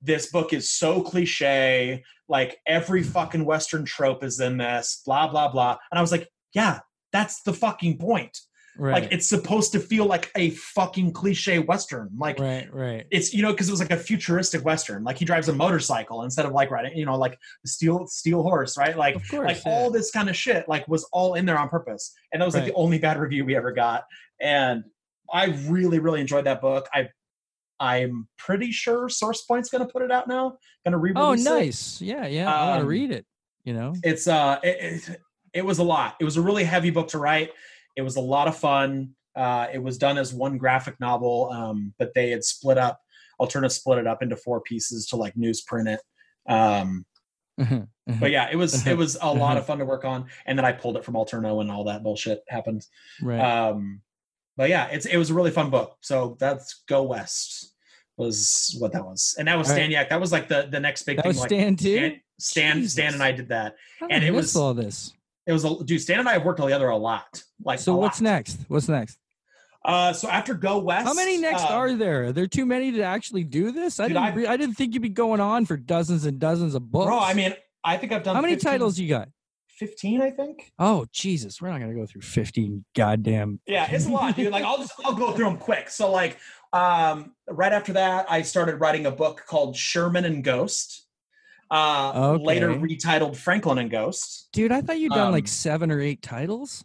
[0.03, 5.49] this book is so cliche, like every fucking western trope is in this, blah blah
[5.51, 5.79] blah.
[5.91, 6.81] And I was like, yeah,
[7.13, 8.39] that's the fucking point.
[8.79, 9.03] Right.
[9.03, 12.09] Like it's supposed to feel like a fucking cliche western.
[12.17, 13.07] Like right, right.
[13.11, 15.05] it's you know because it was like a futuristic western.
[15.05, 18.79] Like he drives a motorcycle instead of like riding, you know, like steel steel horse,
[18.79, 18.97] right?
[18.97, 19.47] Like Of course.
[19.47, 19.73] like yeah.
[19.73, 22.15] all this kind of shit like was all in there on purpose.
[22.33, 24.05] And that was like the only bad review we ever got.
[24.41, 24.85] And
[25.31, 26.89] I really really enjoyed that book.
[26.95, 27.09] I
[27.79, 30.57] I'm pretty sure Source Point's going to put it out now.
[30.87, 31.51] Going to Oh, release it.
[31.51, 32.01] nice.
[32.01, 32.53] Yeah, yeah.
[32.53, 33.27] I want to Um, read it.
[33.65, 33.95] You know.
[34.05, 34.77] It's uh, it,
[35.09, 35.21] it,
[35.53, 36.15] it was a lot.
[36.21, 37.51] It was a really heavy book to write.
[37.97, 39.11] It was a lot of fun.
[39.35, 43.01] Uh, it was done as one graphic novel, um, but they had split up.
[43.41, 46.01] Alterna split it up into four pieces to like newsprint it.
[46.51, 47.05] Um,
[47.59, 50.27] but yeah, it was it was a lot of fun to work on.
[50.47, 52.85] And then I pulled it from Alterna when all that bullshit happened.
[53.23, 53.41] right.
[53.41, 54.01] Um,
[54.57, 55.97] but yeah, it's it was a really fun book.
[56.01, 57.75] So that's Go West
[58.19, 59.91] was what that was, and that was All right.
[59.91, 60.11] Staniak.
[60.11, 61.31] That was like the the next big that thing.
[61.31, 61.95] was like Stan too.
[61.95, 63.77] Stan, Stan, Stan and I did that.
[64.11, 65.13] And it was- all this.
[65.47, 66.01] It was a dude.
[66.01, 67.43] Stan and I have worked together a lot.
[67.65, 68.31] Like So what's lot.
[68.31, 68.61] next?
[68.69, 69.19] What's next?
[69.85, 72.27] Uh, so after Go West, How many next um, are there?
[72.27, 73.99] Are there too many to actually do this?
[73.99, 74.25] I Dude, didn't.
[74.25, 77.07] I- re- I didn't think you'd be going on for dozens and dozens of books.
[77.07, 78.37] Bro, I mean, I think I've done.
[78.37, 79.29] how many 15 titles you got?
[79.69, 80.71] Fifteen, I think.
[80.79, 83.59] Oh Jesus, we're not gonna go through fifteen goddamn.
[83.67, 84.53] Yeah, it's a lot, dude.
[84.53, 85.91] Like I'll just I'll go through them quick.
[85.91, 86.39] So like
[86.73, 91.09] um right after that, I started writing a book called Sherman and Ghost.
[91.73, 94.49] Uh later retitled Franklin and Ghost.
[94.53, 96.85] Dude, I thought you'd done Um, like seven or eight titles.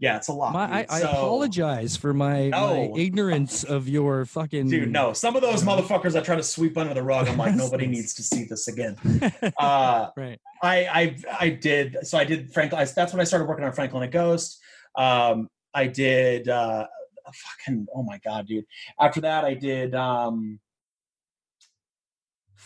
[0.00, 0.54] Yeah, it's a lot.
[0.54, 0.90] My, I, dude.
[0.90, 4.70] I apologize for my, my ignorance of your fucking.
[4.70, 5.12] Dude, no.
[5.12, 7.28] Some of those motherfuckers I try to sweep under the rug.
[7.28, 8.96] I'm like, nobody needs to see this again.
[9.58, 10.40] Uh right.
[10.62, 12.80] I I I did so I did Franklin.
[12.80, 14.58] I, that's when I started working on Franklin and Ghost.
[14.96, 16.86] Um, I did uh,
[17.32, 18.64] fucking oh my god, dude.
[18.98, 20.58] After that, I did um,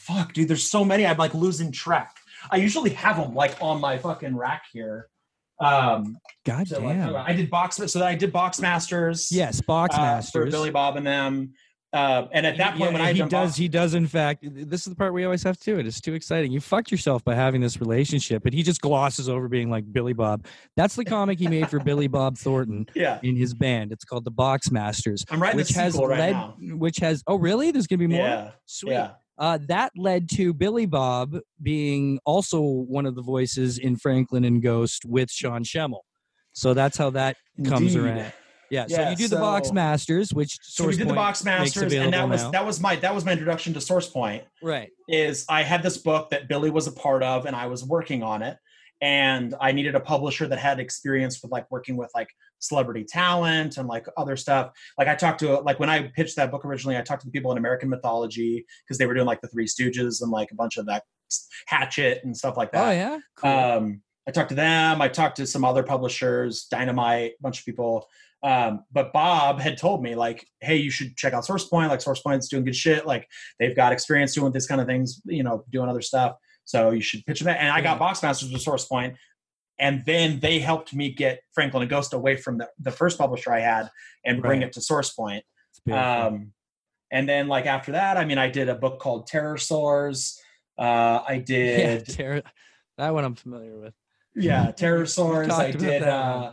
[0.06, 0.48] fuck, dude.
[0.48, 1.06] There's so many.
[1.06, 2.16] I'm like losing track.
[2.50, 5.08] I usually have them like on my fucking rack here.
[5.60, 6.98] Um, God so like.
[6.98, 7.76] I did box.
[7.76, 9.30] So I did Box Masters.
[9.32, 10.50] yes, box uh, for masters.
[10.52, 11.54] Billy Bob and them.
[11.92, 13.94] Uh, and at that point, Yeah, when I he does, Box- he does.
[13.94, 15.78] In fact, this is the part we always have to.
[15.78, 16.50] It's too exciting.
[16.50, 20.12] You fucked yourself by having this relationship, but he just glosses over being like Billy
[20.12, 20.44] Bob.
[20.76, 23.92] That's the comic he made for Billy Bob Thornton yeah, in his band.
[23.92, 26.56] It's called the Box Masters, I'm writing which the has right led, now.
[26.58, 27.22] which has.
[27.28, 27.70] Oh, really?
[27.70, 28.26] There's gonna be more.
[28.26, 28.90] Yeah, Sweet.
[28.94, 29.10] yeah.
[29.38, 34.62] Uh, that led to Billy Bob being also one of the voices in Franklin and
[34.62, 36.00] Ghost with Sean Schemmel.
[36.52, 38.08] So that's how that comes Indeed.
[38.10, 38.32] around.
[38.70, 38.86] Yeah.
[38.86, 42.28] so you do the Box masters, Which So we did the box masters, and that
[42.28, 42.50] was now.
[42.50, 44.42] that was my that was my introduction to SourcePoint.
[44.62, 44.90] right.
[45.08, 48.22] Is I had this book that Billy was a part of, and I was working
[48.22, 48.56] on it,
[49.04, 53.76] and I needed a publisher that had experience with like working with like celebrity talent
[53.76, 54.70] and like other stuff.
[54.96, 57.30] Like I talked to like when I pitched that book originally, I talked to the
[57.30, 60.54] people in American mythology because they were doing like the Three Stooges and like a
[60.54, 61.02] bunch of that
[61.66, 62.88] Hatchet and stuff like that.
[62.88, 63.18] Oh yeah.
[63.36, 63.50] Cool.
[63.50, 65.02] Um, I talked to them.
[65.02, 68.08] I talked to some other publishers, Dynamite, a bunch of people.
[68.42, 71.90] Um, but Bob had told me like, "Hey, you should check out SourcePoint.
[71.90, 73.04] Like SourcePoint's doing good shit.
[73.04, 73.28] Like
[73.60, 75.20] they've got experience doing this kind of things.
[75.26, 76.36] You know, doing other stuff.
[76.64, 79.16] So you should pitch them." And I got Boxmasters with SourcePoint,
[79.78, 83.52] and then they helped me get Franklin and Ghost away from the, the first publisher
[83.52, 83.90] I had
[84.24, 84.68] and bring Right.
[84.68, 84.80] it to.
[84.98, 86.04] It's beautiful.
[86.04, 86.52] Um,
[87.10, 90.40] and then like after that, I mean, I did a book called Terror Sores.
[90.78, 92.42] Uh, I yeah, did Terror-
[92.98, 93.94] that one I'm familiar with.
[94.36, 96.52] yeah pterosaurs i did uh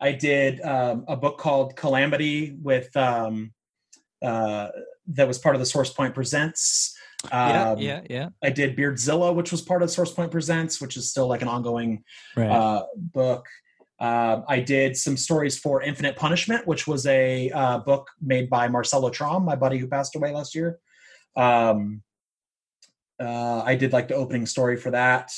[0.00, 3.52] i did um, a book called calamity with um
[4.22, 4.68] uh
[5.06, 8.28] that was part of the source point presents Yeah, um, yeah, yeah.
[8.42, 11.48] i did beardzilla which was part of source point presents which is still like an
[11.48, 12.02] ongoing
[12.36, 12.50] Right.
[12.50, 13.46] uh book
[14.00, 18.66] um, I did some stories for Infinite Punishment, which was a uh, book made by
[18.66, 20.80] Marcelo Trom, my buddy who passed away last year.
[21.36, 22.02] Um,
[23.22, 25.30] uh, I did like the opening story for that.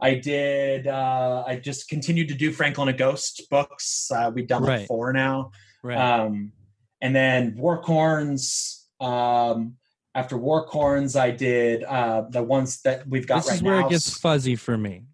[0.00, 0.86] I did.
[0.86, 4.10] Uh, I just continued to do Franklin a Ghost books.
[4.14, 4.86] Uh, we've done like Right.
[4.86, 5.50] four now.
[5.82, 5.98] right.
[5.98, 6.52] Um,
[7.02, 8.84] and then Warcorns.
[9.00, 9.74] Um,
[10.18, 13.86] after Warcorns, I did uh, the ones that we've got this right is where now.
[13.86, 15.04] it gets fuzzy for me.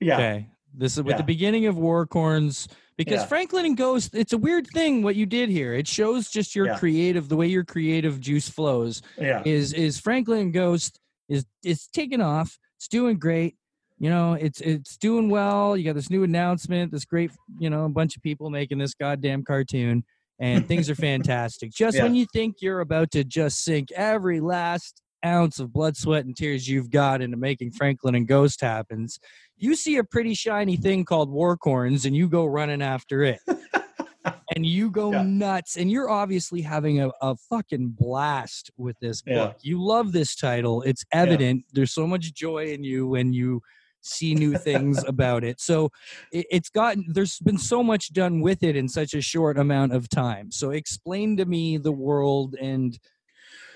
[0.00, 0.46] yeah, Okay.
[0.74, 1.16] This is with Yeah.
[1.18, 3.26] the beginning of Warcorns because Yeah.
[3.26, 5.72] Franklin and Ghost, it's a weird thing what you did here.
[5.72, 6.78] It shows just your Yeah.
[6.78, 9.00] creative, the way your creative juice flows.
[9.18, 12.58] yeah, Is is Franklin and Ghost is it's taking off.
[12.76, 13.56] It's doing great.
[13.98, 15.76] You know, it's it's doing well.
[15.76, 18.94] You got this new announcement, this great, you know, a bunch of people making this
[18.94, 20.04] goddamn cartoon,
[20.38, 21.70] and things are fantastic.
[21.72, 22.04] Just Yeah.
[22.04, 26.36] when you think you're about to just sink every last ounce of blood, sweat, and
[26.36, 29.18] tears you've got into making Franklin and Ghost happens,
[29.56, 33.40] you see a pretty shiny thing called Warcorns, and you go running after it.
[34.54, 35.22] and you go Yeah.
[35.22, 39.46] nuts and you're obviously having a, a fucking blast with this Yeah.
[39.46, 43.62] book you love this title it's evident there's so much joy in you when you
[44.00, 45.90] see new things about it so
[46.32, 49.92] it, it's gotten there's been so much done with it in such a short amount
[49.92, 52.98] of time so explain to me the world and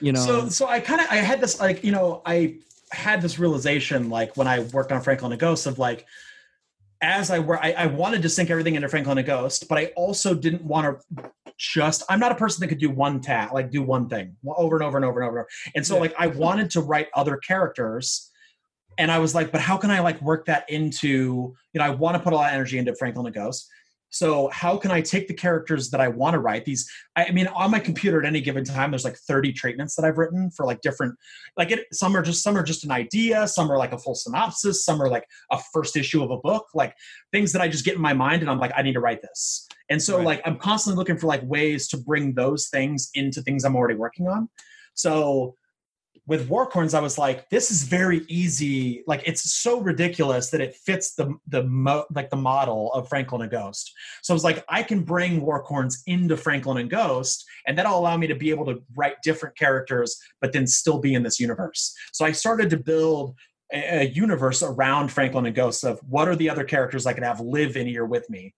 [0.01, 2.59] you know So so I kind of I had this like you know I
[2.90, 6.07] had this realization like when I worked on Franklin and Ghost of like
[7.01, 9.86] as I were I, I wanted to sink everything into Franklin and Ghost, but I
[9.97, 13.70] also didn't want to just I'm not a person that could do one tat like
[13.70, 15.49] do one thing over and over and over and over.
[15.74, 16.01] And so Yeah.
[16.01, 18.31] like I wanted to write other characters
[18.98, 21.09] and I was like, but how can I like work that into,
[21.73, 23.69] you know, I want to put a lot of energy into Franklin and Ghost.
[24.14, 26.66] So how can I take the characters that I want to write?
[26.66, 26.86] These,
[27.16, 30.19] I mean, on my computer at any given time, there's like 30 treatments that I've
[30.19, 31.14] written for like different,
[31.56, 31.86] like it.
[31.94, 35.01] Some are just some are just an idea, some are like a full synopsis, some
[35.01, 36.94] are like a first issue of a book, like
[37.32, 39.23] things that I just get in my mind, and I'm like, I need to write
[39.23, 39.66] this.
[39.89, 40.27] And so Right.
[40.27, 43.94] like I'm constantly looking for like ways to bring those things into things I'm already
[43.94, 44.51] working on.
[44.93, 45.56] So
[46.27, 49.03] with Warcorns, I was like, this is very easy.
[49.07, 53.43] Like it's so ridiculous that it fits the the mo- like the model of Franklin
[53.43, 53.93] and Ghost.
[54.23, 58.16] So I was like, I can bring Warcorns into Franklin and Ghost, and that'll allow
[58.16, 61.93] me to be able to write different characters, but then still be in this universe.
[62.12, 63.35] So I started to build
[63.73, 67.24] a, a universe around Franklin and Ghost of what are the other characters I could
[67.24, 68.55] have live in here with me,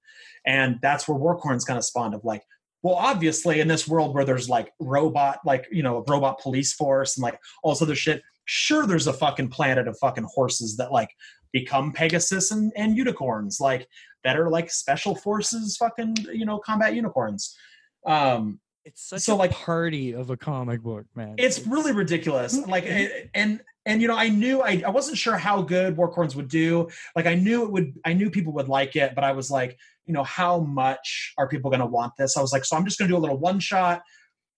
[0.46, 2.42] and that's where Warcorns kind of spawned of like.
[2.84, 6.74] Well, obviously, in this world where there's like robot, like you know, a robot police
[6.74, 10.76] force and like all this other shit, sure, there's a fucking planet of fucking horses
[10.76, 11.08] that like
[11.50, 13.88] become Pegasus and, and unicorns, like
[14.22, 17.56] that are like special forces, fucking you know, combat unicorns.
[18.04, 21.34] Um, It's such So, a like- party of a comic book, man.
[21.38, 22.54] it's really ridiculous.
[22.66, 26.34] Like it- and and you know i knew I, I wasn't sure how good warcorns
[26.36, 26.88] would do.
[27.14, 29.78] Like i knew it would i knew people would like it but i was like
[30.06, 32.36] you know how much are people going to want this?
[32.36, 34.02] I was like so i'm just going to do a little one shot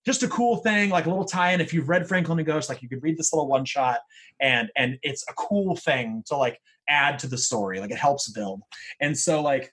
[0.05, 1.61] just a cool thing like a little tie-in.
[1.61, 3.99] If you've read franklin and ghost like you could read this little one shot
[4.41, 7.81] and and it's a cool thing to like add to the story.
[7.81, 8.63] Like it helps build.
[9.01, 9.73] And so like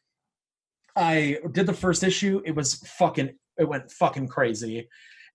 [0.96, 2.42] i did the first issue.
[2.46, 4.88] It was fucking it went fucking crazy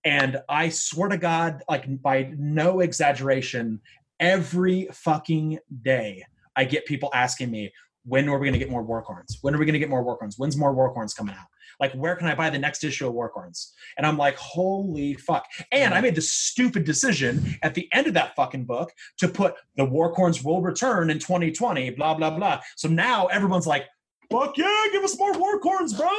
[0.05, 3.81] and I swear to God, like by no exaggeration,
[4.19, 6.23] every fucking day
[6.55, 7.73] I get people asking me,
[8.05, 9.37] when are we going to get more Warcorns?
[9.41, 10.35] When are we going to get more Warcorns?
[10.37, 11.47] When's more Warcorns coming out?
[11.79, 13.71] Like, where can I buy the next issue of Warcorns?
[13.97, 15.45] And I'm like, holy fuck.
[15.71, 19.55] And I made the stupid decision at the end of that fucking book to put
[19.75, 22.61] the Warcorns will return in 2020, blah, blah, blah.
[22.75, 23.85] So now everyone's like,
[24.31, 26.09] fuck yeah, give us more Warcorns, bro.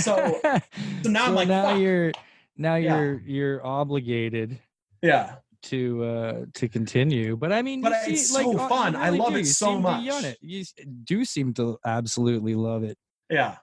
[0.00, 0.40] So-
[1.02, 1.78] So now I'm like, now fuck.
[1.80, 2.12] you're
[2.56, 2.96] now Yeah.
[2.98, 4.58] you're you're obligated
[5.02, 5.36] Yeah.
[5.62, 8.68] to uh to continue but i mean But you it's see, like, so uh, you
[8.68, 8.96] fun.
[8.96, 9.36] I love do.
[9.36, 10.24] it You so seem to be on much.
[10.24, 10.38] it.
[10.40, 10.64] you
[11.04, 12.96] do seem to absolutely love it
[13.30, 13.56] Yeah.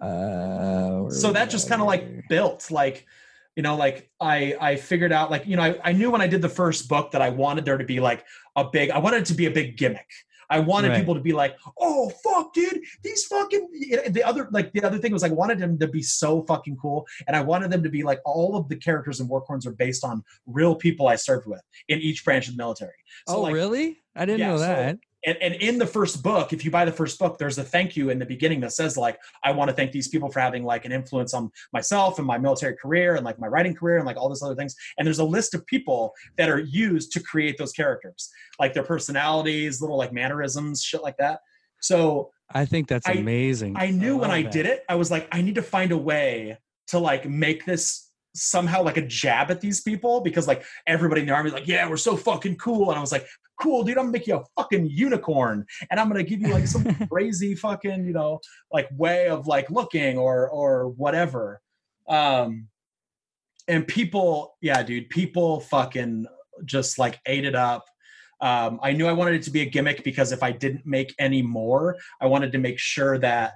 [0.00, 3.06] uh so that just kind of like built like
[3.56, 6.26] you know like i i figured out like you know I, I knew when i
[6.26, 8.24] did the first book that i wanted there to be like
[8.56, 10.08] a big i wanted it to be a big gimmick
[10.56, 10.98] i wanted Right.
[11.00, 11.52] people to be like
[11.86, 13.64] oh fuck dude these fucking
[14.16, 17.06] the other like the other thing was i wanted them to be so fucking cool
[17.26, 20.04] and i wanted them to be like all of the characters in warcorns are based
[20.04, 23.00] on real people i served with in each branch of the military.
[23.28, 23.86] So oh like, really?
[24.14, 26.84] I didn't yeah, know so- that and, and in the first book if you buy
[26.84, 29.68] the first book there's a thank you in the beginning that says like i want
[29.68, 33.16] to thank these people for having like an influence on myself and my military career
[33.16, 34.74] and like my writing career and like all these other things.
[34.98, 38.82] And there's a list of people that are used to create those characters like their
[38.82, 41.40] personalities little like mannerisms shit like that.
[41.80, 43.76] So i think that's I- amazing.
[43.76, 44.52] I knew when i that.
[44.52, 46.58] did it i was like i need to find a way
[46.88, 51.26] to like make this somehow like a jab at these people because like everybody in
[51.26, 52.90] the army like yeah we're so fucking cool.
[52.90, 53.26] And i was like
[53.60, 56.66] cool dude i'm gonna make you a fucking unicorn and i'm gonna give you like
[56.66, 58.40] some crazy fucking you know
[58.72, 61.60] like way of like looking or or whatever.
[62.08, 62.68] Um
[63.68, 66.26] and people yeah dude people fucking
[66.64, 67.84] just like ate it up.
[68.40, 71.14] Um i knew i wanted it to be a gimmick because if i didn't make
[71.18, 73.52] any more i wanted to make sure that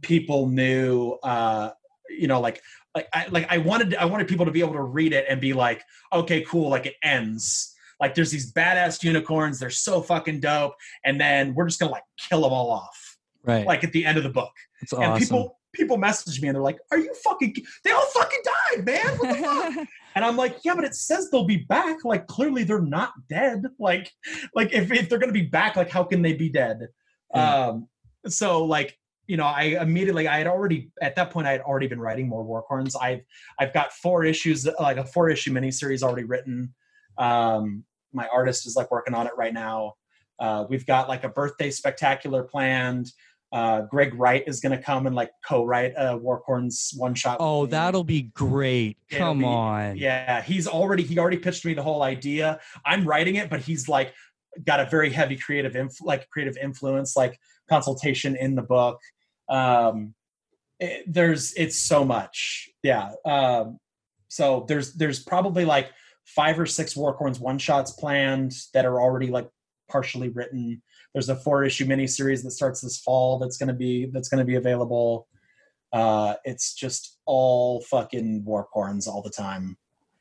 [0.00, 1.70] people knew uh
[2.08, 2.62] you know like
[2.94, 5.40] like I like I wanted I wanted people to be able to read it and
[5.40, 5.82] be like,
[6.12, 7.74] okay, cool, like it ends.
[8.00, 10.74] Like there's these badass unicorns, they're so fucking dope,
[11.04, 14.18] and then we're just gonna like kill them all off, right like at the end
[14.18, 14.52] of the book.
[14.80, 17.54] it's And awesome people people message me and they're like, "Are you fucking?
[17.84, 19.18] They all fucking died, man!
[19.18, 22.04] What the fuck?" And I'm like, "Yeah, but it says they'll be back.
[22.04, 23.64] Like clearly they're not dead.
[23.78, 24.12] Like
[24.54, 26.88] like if if they're gonna be back, like how can they be dead?"
[27.34, 27.68] Yeah.
[27.68, 27.88] Um.
[28.26, 28.98] So like
[29.32, 32.28] you know, I immediately I had already at that point I had already been writing
[32.28, 32.94] more Warcorns.
[33.00, 33.22] I've
[33.58, 36.74] I've got four issues, like a four issue miniseries already written.
[37.16, 39.94] Um, my artist is like working on it right now.
[40.38, 43.10] Uh, we've got like a birthday spectacular planned.
[43.52, 47.38] Uh, Greg Wright is going to come and like co-write a Warcorns one shot.
[47.40, 51.72] oh that'll be great It'll come be- on Yeah, he's already he already pitched me
[51.72, 52.60] the whole idea.
[52.84, 54.12] I'm writing it, but he's like
[54.66, 59.00] got a very heavy creative inf- like creative influence, like consultation in the book.
[59.52, 60.14] Um,
[60.80, 63.12] it- there's it's so much, yeah.
[63.24, 63.78] Um,
[64.28, 65.90] so there's there's probably like
[66.24, 69.48] five or six Warcorns one shots planned that are already like
[69.90, 70.82] partially written.
[71.12, 74.38] There's a four issue miniseries that starts this fall that's going to be that's going
[74.38, 75.28] to be available.
[75.92, 79.76] Uh, it's just all fucking warcorns all the time.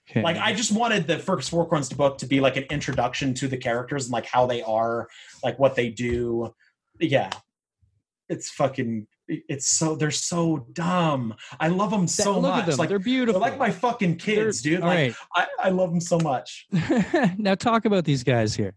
[0.09, 0.21] Okay.
[0.21, 3.55] Like I just wanted the first Warcorns book to be like an introduction to the
[3.55, 5.07] characters and like how they are,
[5.41, 6.53] like what they do.
[6.99, 7.29] Yeah,
[8.27, 9.07] it's fucking.
[9.47, 11.33] It's so they're so dumb.
[11.59, 12.59] I love them so Look much.
[12.61, 12.77] at them.
[12.77, 13.39] Like they're beautiful.
[13.39, 14.81] they're like my fucking kids, They're- dude.
[14.81, 15.47] Like right.
[15.61, 16.67] I, I love them so much.
[17.37, 18.73] now talk about these guys here.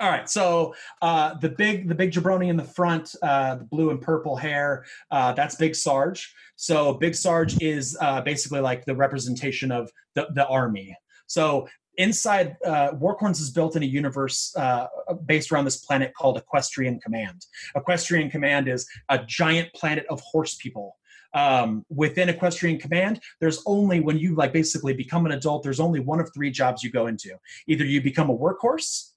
[0.00, 3.90] All right, so uh, the big the big jabroni in the front, uh, the blue
[3.90, 6.34] and purple hair, uh, that's Big Sarge.
[6.56, 10.96] So Big Sarge is uh, basically like the representation of the, the army.
[11.26, 11.68] So
[12.00, 14.86] inside, uh, Warcorns is built in a universe uh,
[15.26, 17.46] based around this planet called Equestrian Command.
[17.76, 20.96] Equestrian Command is a giant planet of horse people.
[21.32, 26.00] Um, within Equestrian Command, there's only when you like basically become an adult, there's only
[26.00, 27.36] one of three jobs you go into.
[27.68, 29.10] Either you become a workhorse,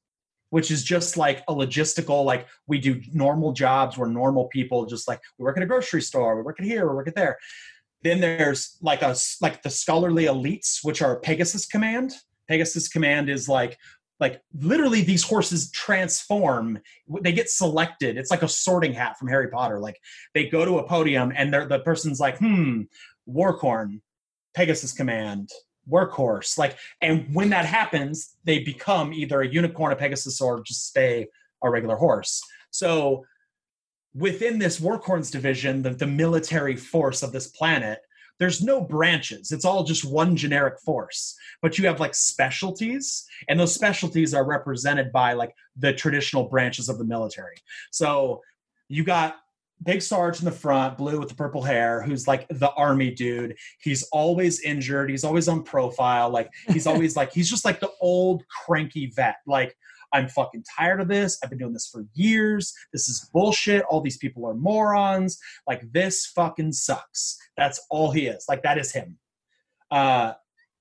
[0.52, 5.08] which is just like a logistical, like we do normal jobs, we're normal people, just
[5.08, 7.40] like we work at a grocery store, we work at here, we work at there.
[8.04, 12.14] Then there's like a like the scholarly elites, which are Pegasus Command.
[12.48, 13.78] Pegasus Command is like
[14.20, 16.80] like literally these horses transform.
[17.22, 18.18] They get selected.
[18.18, 19.80] It's like a sorting hat from harry potter.
[19.80, 20.00] Like
[20.34, 22.84] they go to a podium and the person's like hmm
[23.28, 24.02] warcorn
[24.56, 25.50] pegasus command
[25.90, 26.58] workhorse.
[26.58, 31.28] Like and when that happens they become either a unicorn a pegasus or just stay
[31.62, 32.42] a regular horse.
[32.72, 33.26] So
[34.14, 38.00] within this warcorns division the, the military force of this planet
[38.40, 39.52] there's no branches.
[39.52, 41.36] It's all just one generic force.
[41.62, 46.90] But you have like specialties and those specialties are represented by like the traditional branches
[46.90, 47.56] of the military.
[47.92, 48.42] So
[48.90, 49.38] you got
[49.84, 53.56] big sarge in the front blue with the purple hair who's like the army dude.
[53.82, 55.10] He's always injured.
[55.10, 56.30] He's always on profile.
[56.30, 59.38] Like he's always like he's just like the old cranky vet.
[59.46, 59.76] Like
[60.14, 61.38] i'm fucking tired of this.
[61.44, 62.74] I've been doing this for years.
[62.94, 63.84] This is bullshit.
[63.90, 65.40] All these people are morons.
[65.68, 67.38] Like this fucking sucks.
[67.58, 68.46] That's all he is.
[68.48, 69.18] Like that is him.
[69.92, 70.34] Uh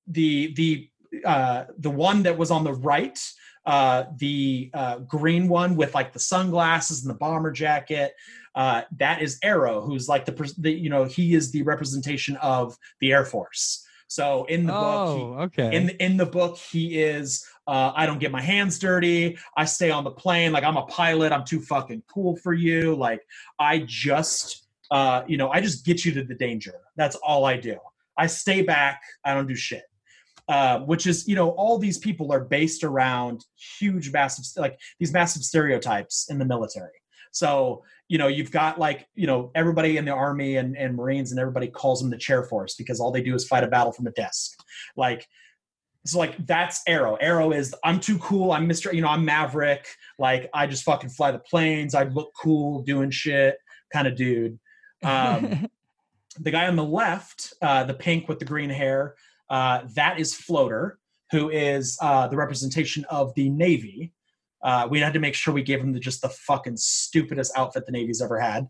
[0.07, 0.89] the the
[1.25, 3.19] uh the one that was on the right
[3.67, 8.13] uh the uh green one with like the sunglasses and the bomber jacket
[8.55, 12.77] uh that is arrow who's like the, the you know he is the representation of
[13.01, 13.87] the air force.
[14.09, 15.77] So in the book he- Oh, okay.
[15.77, 19.39] in in the book he is uh, i don't get my hands dirty.
[19.57, 20.53] I stay on the plane.
[20.53, 21.33] Like i'm a pilot.
[21.33, 22.95] I'm too fucking cool for you.
[22.95, 23.23] Like
[23.59, 26.75] i just uh, you know i just get you to the danger.
[26.97, 27.77] That's all i do.
[28.17, 29.03] I stay back.
[29.25, 29.85] I don't do shit.
[30.49, 33.45] Uh, which is you know all these people are based around
[33.79, 36.91] huge massive like these massive stereotypes in the military.
[37.31, 41.31] So you know you've got like you know everybody in the army and, and marines
[41.31, 43.93] and everybody calls them the chair force because all they do is fight a battle
[43.93, 44.59] from a desk.
[44.97, 45.29] Like
[46.05, 47.17] so like that's arrow.
[47.17, 48.53] Arrow is i'm too cool.
[48.53, 49.87] I'm mr you know i'm maverick.
[50.19, 51.95] Like i just fucking fly the planes.
[51.95, 53.57] I look cool doing shit
[53.93, 54.59] kind of dude.
[55.03, 55.69] Um,
[56.39, 59.15] the guy on the left uh, the pink with the green hair
[59.51, 60.99] uh, that is floater
[61.31, 64.13] who is uh, the representation of the navy.
[64.63, 67.85] Uh, we had to make sure we gave him the, just the fucking stupidest outfit
[67.85, 68.69] the navy's ever had.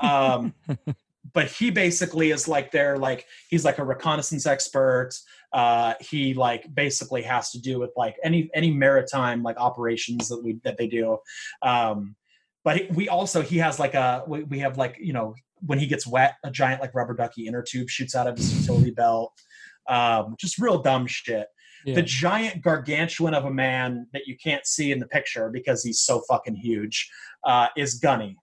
[0.00, 0.52] Um,
[1.32, 5.10] but he basically is like their like he's like a reconnaissance expert
[5.52, 10.42] uh he like basically has to do with like any any maritime like operations that
[10.42, 11.18] we that they do
[11.62, 12.14] um
[12.62, 15.34] but he, we also he has like a we, we have like you know
[15.66, 18.60] when he gets wet a giant like rubber ducky inner tube shoots out of his
[18.60, 19.32] utility belt
[19.88, 21.48] um just real dumb shit
[21.84, 21.94] Yeah.
[21.96, 26.00] the giant gargantuan of a man that you can't see in the picture because he's
[26.00, 27.10] so fucking huge
[27.44, 28.36] uh, is Gunny.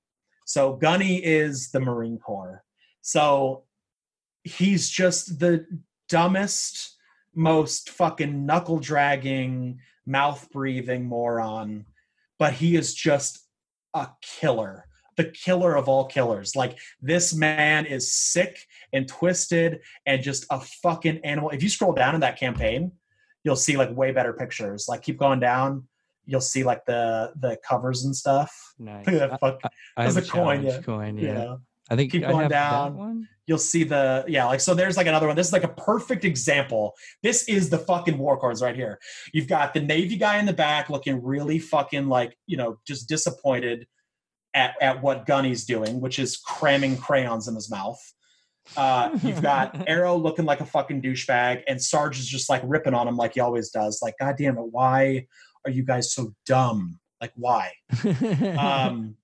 [0.45, 2.63] So Gunny is the Marine Corps.
[3.03, 3.63] So
[4.43, 5.67] he's just the
[6.09, 6.96] dumbest,
[7.37, 11.85] most fucking knuckle dragging, mouth breathing moron,
[12.39, 13.47] but he is just
[13.93, 14.85] a killer.
[15.15, 16.55] The killer of all killers.
[16.55, 18.59] Like this man is sick
[18.93, 21.49] and twisted and just a fucking animal.
[21.51, 22.91] If you scroll down in that campaign,
[23.43, 24.87] you'll see like way better pictures.
[24.87, 25.87] Like keep going down,
[26.25, 28.73] you'll see like the the covers and stuff.
[28.77, 29.07] nice.
[29.07, 29.61] Look at that fuck.
[29.95, 30.81] I There's have a coin, yeah.
[30.81, 31.17] coin.
[31.17, 31.33] Yeah.
[31.33, 31.55] Yeah.
[31.89, 33.27] I think Keep I going down.
[33.47, 35.35] You'll see the yeah, like so there's like another one.
[35.35, 36.93] This is like a perfect example.
[37.23, 38.99] This is the fucking war cards right here.
[39.33, 43.07] You've got the Navy guy in the back looking really fucking like, you know, just
[43.07, 43.87] disappointed
[44.53, 47.99] at, at what Gunny's doing, which is cramming crayons in his mouth.
[48.75, 52.93] Uh, you've got Arrow looking like a fucking douchebag, and Sarge is just like ripping
[52.93, 53.99] on him like he always does.
[54.01, 55.27] Like, God damn it, why
[55.63, 56.99] are you guys so dumb?
[57.21, 57.71] Like, why?
[58.59, 59.15] um,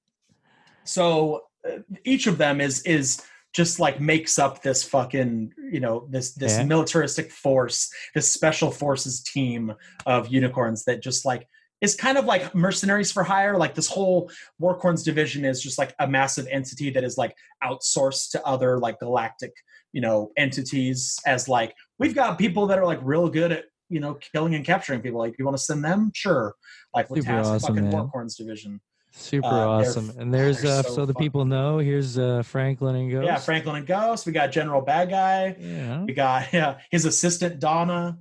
[0.85, 3.21] so uh, each of them is is
[3.53, 6.65] just like makes up this fucking you know this this Yeah.
[6.65, 9.73] militaristic force this special forces team
[10.05, 11.47] of unicorns that just like
[11.81, 13.57] is kind of like mercenaries for hire.
[13.57, 14.31] Like this whole
[14.61, 18.99] Warcorns division is just like a massive entity that is like outsourced to other like
[18.99, 19.51] galactic,
[19.91, 23.99] you know, entities as like we've got people that are like real good at you
[23.99, 25.19] know killing and capturing people.
[25.19, 26.11] Like you want to send them?
[26.15, 26.55] Sure.
[26.95, 28.09] Like with Super task awesome, fucking man.
[28.09, 28.79] Warcorns division.
[29.15, 30.11] Super Uh, awesome.
[30.17, 31.77] And there's uh, so so, the people know.
[31.77, 33.25] Here's uh, Franklin and Ghost.
[33.25, 34.25] Yeah, Franklin and Ghost.
[34.25, 35.55] We got General Bad Guy.
[35.59, 38.17] Yeah, We got yeah, his assistant Donna.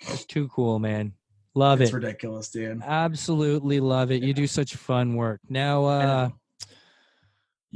[0.00, 1.12] it's too cool, man.
[1.54, 1.96] Love it's it.
[1.96, 2.80] It's ridiculous, dude.
[2.84, 4.22] Absolutely love it.
[4.22, 5.40] You do such fun work.
[5.48, 6.28] Now, uh,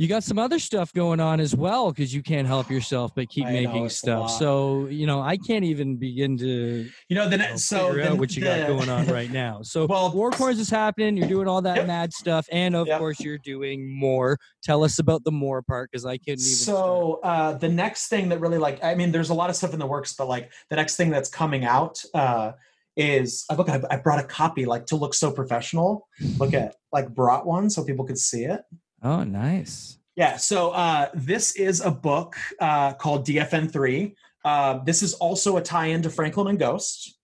[0.00, 3.28] you got some other stuff going on as well because you can't help yourself but
[3.28, 4.30] keep I making a stuff.
[4.30, 8.00] So, you know, I can't even begin to You know, the you know, so figure
[8.00, 9.60] the, out what you got going on right now.
[9.60, 11.18] So, Well, Warcorns is happening.
[11.18, 11.86] You're doing all that Yep.
[11.86, 12.98] mad stuff, and of Yep.
[12.98, 14.38] course, you're doing more.
[14.62, 16.64] Tell us about the more part because I couldn't even.
[16.64, 19.74] So uh, the next thing that really like, I mean, there's a lot of stuff
[19.74, 22.52] in the works, but like the next thing that's coming out uh,
[22.96, 23.68] is I look.
[23.68, 26.08] I, I brought a copy like to look so professional.
[26.38, 28.62] Look at like brought one so people could see it.
[29.02, 29.98] Oh, nice.
[30.16, 30.36] Yeah.
[30.36, 34.14] So uh, this is a book uh, called DFN3.
[34.44, 37.16] Uh, this is also a tie-in to Franklin and Ghost.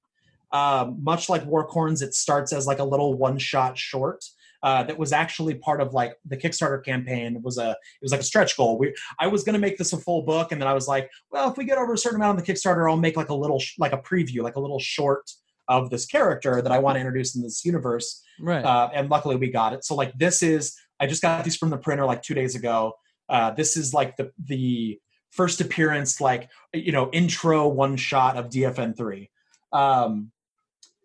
[0.52, 4.24] Um, much like Warcorns, it starts as like a little one-shot short
[4.62, 7.36] uh, that was actually part of like the Kickstarter campaign.
[7.36, 8.78] It was a it was like a stretch goal.
[8.78, 11.10] We I was going to make this a full book, and then I was like,
[11.30, 13.34] well, if we get over a certain amount on the Kickstarter, I'll make like a
[13.34, 15.30] little sh- like a preview, like a little short
[15.68, 18.64] of this character that I want to introduce in this universe Right.
[18.64, 19.84] uh, and luckily we got it.
[19.84, 22.94] So like this is I just got these from the printer like two days ago.
[23.28, 25.00] Uh, this is like the the
[25.30, 29.30] first appearance, like you know, intro one shot of DFN three.
[29.72, 30.32] Um,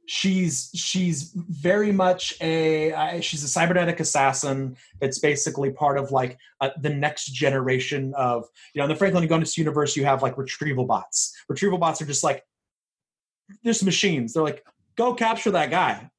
[0.05, 6.37] she's she's very much a uh, she's a cybernetic assassin that's basically part of like
[6.59, 10.37] uh, the next generation of you know in the Franklin and universe you have like
[10.37, 11.33] retrieval bots.
[11.47, 12.43] Retrieval bots are just like
[13.63, 14.33] there's machines.
[14.33, 14.65] They're like
[14.95, 16.09] go capture that guy.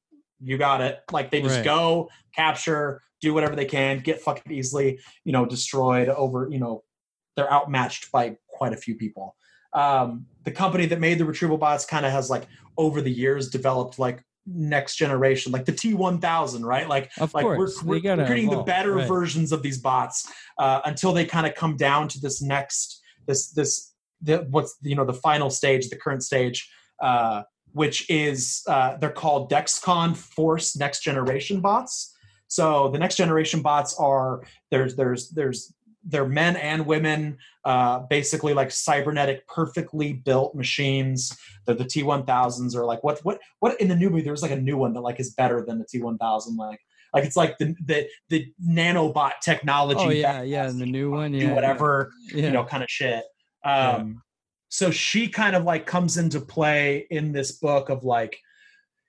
[0.43, 1.01] You got it.
[1.11, 1.65] Like they just Right.
[1.65, 6.83] go capture, do whatever they can, get fucking easily you know destroyed over you know
[7.37, 9.37] they're outmatched by quite a few people.
[9.73, 12.47] Um, the company that made the retrieval bots kind of has like
[12.77, 16.89] over the years developed like next generation, like the T1000, right?
[16.89, 17.83] Like of like course.
[17.83, 19.09] we're, we're, creating the better right.
[19.09, 23.51] versions of these bots uh, until they kind of come down to this next this
[23.53, 26.69] this the, what's you know the final stage the current stage
[27.01, 27.43] uh,
[27.73, 32.15] which is uh, they're called dexcon force next generation bots
[32.49, 35.73] so the next generation bots are there's there's there's
[36.05, 42.85] they're men and women uh, basically like cybernetic perfectly built machines they're the t1000s or
[42.85, 45.21] like what what what in the new movie there's like a new one that like
[45.21, 46.81] is better than the t1000 like
[47.15, 50.67] like it's like the the the nanobot technology Oh yeah, yeah.
[50.69, 51.53] And the new one, yeah.
[51.55, 52.47] whatever Yeah.
[52.47, 53.23] you know kind of shit
[53.65, 54.23] um
[54.75, 58.39] so she kind of like comes into play in this book of like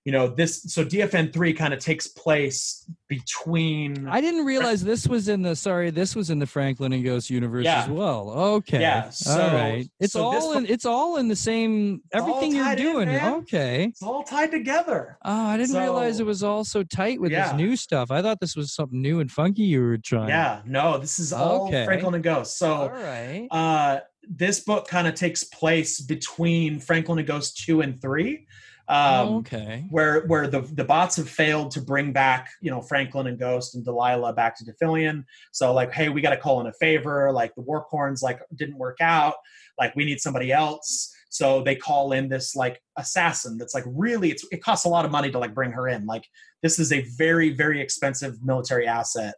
[0.03, 5.30] you know this so dfn3 kind of takes place between I didn't realize this was
[5.30, 7.84] in the sorry, this was in the Franklin and Ghost universe Yeah.
[7.84, 8.30] as well.
[8.31, 8.81] Okay.
[8.81, 9.88] Yeah, so- all right.
[9.99, 13.10] It's so all in it's all in the same everything you're tied in, doing.
[13.10, 13.85] okay.
[13.85, 17.49] it's all tied together Oh, I didn't realize it was all so tight with Yeah.
[17.49, 18.11] this new stuff.
[18.11, 20.30] I thought this was something new and funky you were trying.
[20.30, 21.85] yeah no this is all Okay.
[21.85, 23.48] franklin and ghost so All right.
[23.52, 23.99] uh,
[24.30, 28.48] this book kind of takes place between Franklin and Ghost two and three,
[28.88, 29.86] um, okay.
[29.90, 33.76] where where the the bots have failed to bring back you know Franklin and Ghost
[33.76, 35.26] and Delilah back to Defillion.
[35.52, 37.32] So like, hey, we got to call in a favor.
[37.32, 39.36] Like the Warcorns like didn't work out.
[39.78, 41.14] Like we need somebody else.
[41.30, 45.06] So they call in this like assassin that's like really it's, it costs a lot
[45.06, 46.06] of money to like bring her in.
[46.06, 46.26] Like
[46.62, 49.36] this is a very very expensive military asset,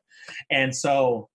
[0.49, 1.29] and so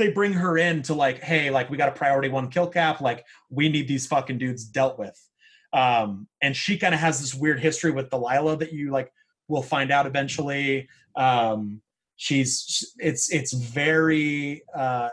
[0.00, 3.00] they bring her in to like, hey, like we got a priority one kill cap.
[3.00, 5.18] Like we need these fucking dudes dealt with.
[5.72, 9.12] Um, and she kind of has this weird history with Delilah that you like
[9.48, 10.88] will find out eventually.
[11.16, 11.82] Um,
[12.16, 15.10] she's it's it's very uh,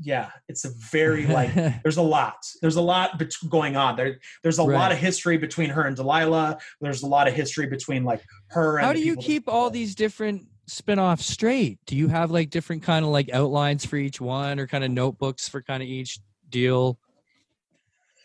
[0.00, 1.52] yeah, it's a very like
[1.82, 5.36] there's a lot there's a lot bet- going on there there's a lot of history
[5.38, 9.00] between her and delilah there's a lot of history between like her and How do
[9.00, 11.78] you keep all these different spin-offs straight?
[11.86, 14.90] Do you have like different kind of like outlines for each one or kind of
[14.90, 16.98] notebooks for kind of each deal?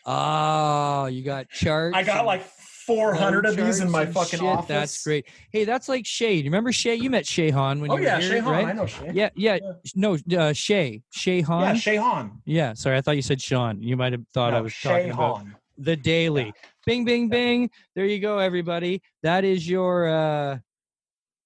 [0.06, 1.96] Oh, you got charts.
[1.96, 4.48] i got like 400 of these in my fucking shit.
[4.48, 5.26] office That's great.
[5.52, 6.34] Hey, that's like Shay.
[6.34, 6.96] You remember Shay?
[6.96, 8.66] You met Shay Han when oh you yeah were here, shay Han, right?
[8.68, 9.60] i know shay Yeah, yeah.
[9.62, 9.72] Yeah.
[9.96, 11.02] No, uh, Shay.
[11.12, 11.62] Shay Han.
[11.62, 12.42] yeah shay Han.
[12.46, 12.74] Yeah.
[12.74, 13.82] Sorry, I thought you said Sean.
[13.82, 15.46] You might have thought I was shay talking about
[15.78, 16.48] the daily.
[16.48, 16.52] Yeah.
[16.86, 17.70] Bing, bing, bing.
[17.96, 19.02] There you go, everybody.
[19.22, 20.08] That is your.
[20.10, 20.58] uh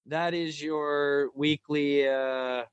[0.08, 2.08] That is your weekly.
[2.08, 2.64] uh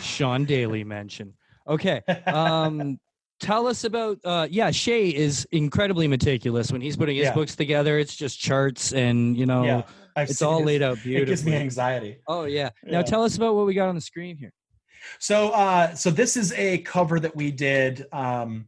[0.00, 1.34] Sean Daly mention.
[1.68, 2.02] Okay.
[2.26, 2.98] Um
[3.40, 7.34] tell us about uh yeah shay is incredibly meticulous when he's putting his Yeah.
[7.34, 9.82] books together it's just charts and you know yeah,
[10.16, 12.16] it's all laid out It gives me beautifully anxiety.
[12.28, 13.02] oh yeah now Yeah.
[13.02, 14.54] tell us about what we got on the screen here
[15.18, 18.06] So, uh, so this is a cover that we did.
[18.10, 18.66] Um,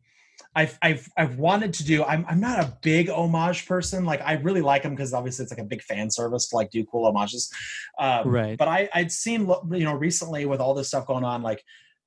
[0.59, 2.03] I've, I've, I've wanted to do.
[2.03, 4.05] I'm, I'm not a big homage person.
[4.05, 6.71] Like, I really like them because obviously it's like a big fan service to like
[6.71, 7.49] do cool homages.
[7.97, 11.43] Um, right but I, I'd seen, you know, recently with all this stuff going on,
[11.43, 11.63] like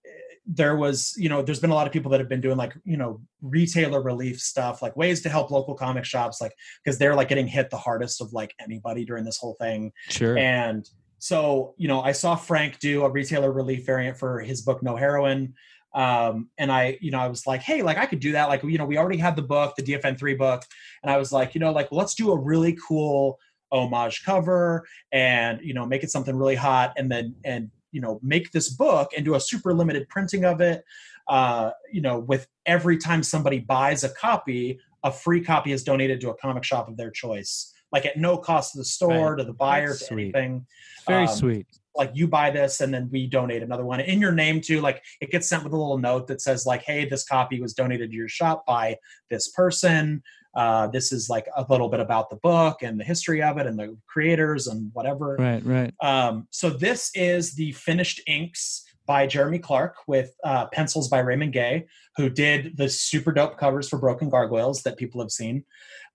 [0.06, 0.10] eh,
[0.46, 2.74] there was, you know, there's been a lot of people that have been doing like,
[2.84, 6.54] you know, retailer relief stuff, like ways to help local comic shops, like
[6.84, 9.94] because they're like getting hit the hardest of like anybody during this whole thing.
[10.10, 10.86] sure And
[11.20, 14.98] so, you know, I saw Frank do a retailer relief variant for his book No
[14.98, 15.54] Heroine.
[15.94, 18.48] Um, and I, you know, I was like, hey, like I could do that.
[18.50, 20.64] Like, you know, we already had the book, the DFN three book,
[21.04, 23.38] and I was like, you know, like let's do a really cool
[23.72, 28.20] homage cover and you know make it something really hot and then and you know
[28.22, 30.84] make this book and do a super limited printing of it
[31.30, 36.20] uh you know with every time somebody buys a copy a free copy is donated
[36.20, 39.38] to a comic shop of their choice like at no cost to the store Right.
[39.38, 40.36] to the buyer That's to sweet.
[40.36, 40.66] anything
[41.08, 44.00] very um, sweet like you buy this and then we donate another one.
[44.00, 46.84] In your name too like it gets sent with a little note that says like
[46.84, 48.98] hey this copy was donated to your shop by
[49.30, 50.24] this person.
[50.54, 53.66] Uh, this is like a little bit about the book and the history of it
[53.66, 55.36] and the creators and whatever.
[55.38, 55.94] Right right.
[56.02, 61.54] Um, so this is the finished inks by jeremy clark with uh, pencils by raymond
[61.54, 61.88] gay
[62.18, 65.64] who did the super dope covers for broken gargoyles that people have seen.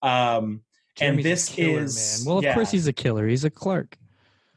[0.02, 0.62] Um,
[0.96, 2.30] Jeremy's a this killer, is- man.
[2.30, 2.54] Well of yeah.
[2.54, 3.26] course he's a killer.
[3.26, 3.96] He's a clark.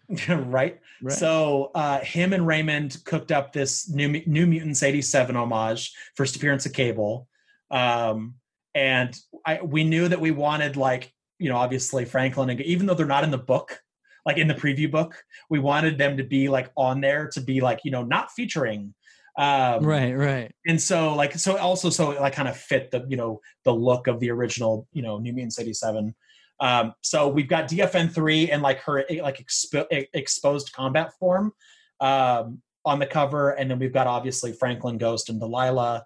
[0.28, 1.18] Right right.
[1.18, 6.66] So uh, him and Raymond cooked up this new New Mutants '87 homage, first appearance
[6.66, 7.28] of Cable,
[7.72, 8.36] um,
[8.76, 9.16] and
[9.46, 13.06] I, we knew that we wanted like you know obviously Franklin and even though they're
[13.06, 13.80] not in the book,
[14.26, 15.16] like in the preview book,
[15.50, 18.94] we wanted them to be like on there to be like you know not featuring.
[19.38, 20.52] Um, right right.
[20.68, 23.74] and so like so also so it like kind of fit the you know the
[23.74, 26.14] look of the original you know new mutants 87
[26.62, 31.14] um so we've got dfn 3 and like her eh, like expo- eh, exposed combat
[31.20, 31.54] form
[32.00, 33.52] um on the cover.
[33.52, 36.04] And then we've got obviously franklin ghost and delilah.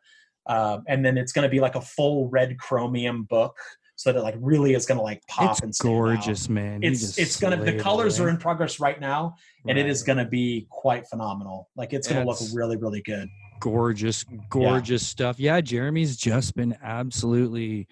[0.48, 3.56] Um and then it's going to be like a full red chromium book
[3.96, 5.88] so that it like really is going to like pop and it's out.
[5.88, 6.82] gorgeous man.
[6.84, 9.36] It's it's gonna the colors are in progress right now
[9.68, 11.70] and it is gonna be quite phenomenal.
[11.76, 13.30] Like it's gonna look really really good.
[13.60, 15.40] gorgeous, gorgeous stuff.
[15.40, 17.88] Yeah, Jeremy's just been absolutely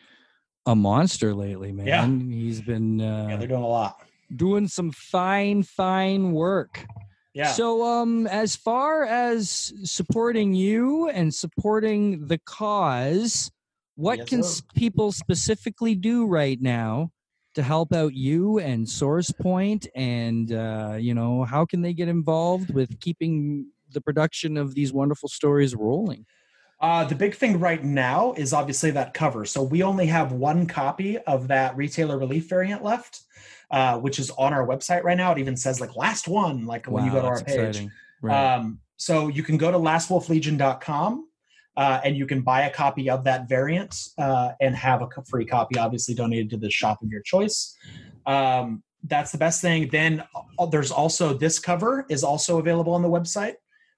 [0.66, 1.88] a monster lately, man.
[1.88, 2.36] Yeah.
[2.36, 4.02] He's been yeah uh, they're doing a lot
[4.36, 6.86] doing some fine, fine work.
[7.34, 13.52] yeah So, um, as far as supporting you and supporting the cause,
[13.96, 14.44] what Yes, can
[14.76, 17.12] people specifically do right now
[17.56, 19.88] to help out you and SourcePoint?
[19.96, 24.94] And uh, you know, how can they get involved with keeping the production of these
[24.94, 26.26] wonderful stories rolling?
[26.82, 29.46] Uh, the big thing right now is obviously that cover.
[29.46, 33.22] So we only have one copy of that retailer relief variant left,
[33.70, 35.32] uh, which is on our website right now.
[35.32, 37.58] It even says like last one, like when you go to our page.
[37.58, 37.92] exciting.
[38.24, 38.56] Right.
[38.56, 41.28] Um, so you can go to lastwolflegion.com
[41.78, 45.46] uh, and you can buy a copy of that variant uh, and have a free
[45.46, 47.76] copy, obviously donated to the shop of your choice.
[48.26, 49.88] Um, that's the best thing.
[49.90, 50.24] Then
[50.60, 53.56] uh, there's also this cover is also available on the website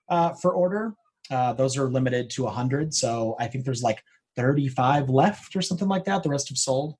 [0.10, 0.96] uh, for order.
[1.34, 2.94] Uh, those are limited to 100.
[2.94, 4.02] So I think there's like
[4.36, 6.22] 35 left or something like that.
[6.24, 6.96] The rest have sold.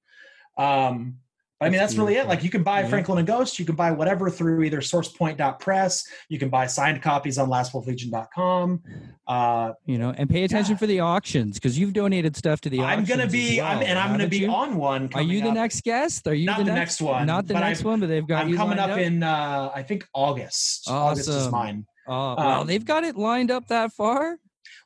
[0.58, 1.18] Um,
[1.60, 2.28] but I mean, That's really it.
[2.28, 2.88] Like you can buy Yeah.
[2.90, 7.38] Franklin and Ghost, you can buy whatever through either sourcepoint.press, you can buy signed copies
[7.38, 8.82] on lastwolflegion.com.
[9.28, 10.78] Uh, you know, and pay attention yeah.
[10.78, 14.12] for the auctions because you've donated stuff to the I'm gonna be, I'm, and I'm
[14.12, 14.52] gonna be you?
[14.52, 15.10] on one.
[15.14, 15.54] Are you the up.
[15.54, 16.28] next guest?
[16.28, 18.28] Are you Not the, the next, next one, Not the next I've- one, but they've
[18.28, 20.90] got I'm coming lined up in, uh, I think August.
[20.90, 21.86] August is mine.
[22.08, 24.38] Oh, wow, um, they've got it lined up that far.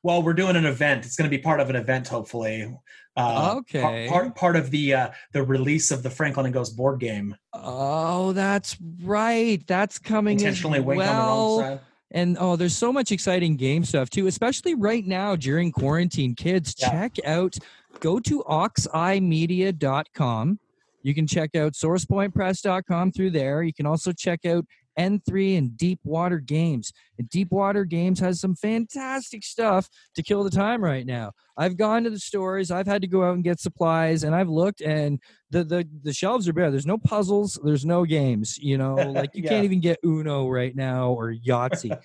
[0.04, 1.06] Well, we're doing an event.
[1.06, 2.74] It's going to be part of an event, hopefully.
[3.16, 4.08] Uh, Okay.
[4.10, 7.36] Part, part of the uh, the release of the Franklin and Ghost board game.
[7.54, 9.66] Oh, that's right.
[9.66, 11.60] That's coming Intentionally wink on the well.
[11.60, 11.80] wrong side.
[12.12, 16.36] And oh, there's so much exciting game stuff too, especially right now during quarantine.
[16.36, 16.92] Kids, Yeah.
[16.92, 17.58] check out,
[18.00, 20.60] go to oximedia.com.
[21.04, 23.64] You can check out sourcepointpress.com through there.
[23.64, 24.66] You can also check out
[24.98, 26.92] N3 and Deepwater Games.
[27.18, 31.32] And Deepwater Games has some fantastic stuff to kill the time right now.
[31.58, 34.50] I've gone to the stores, I've had to go out and get supplies, and I've
[34.50, 35.20] looked and
[35.50, 36.70] the the, the shelves are bare.
[36.72, 39.50] There's no puzzles, there's no games, you know, like you Yeah.
[39.50, 41.98] can't even get Uno right now or Yahtzee.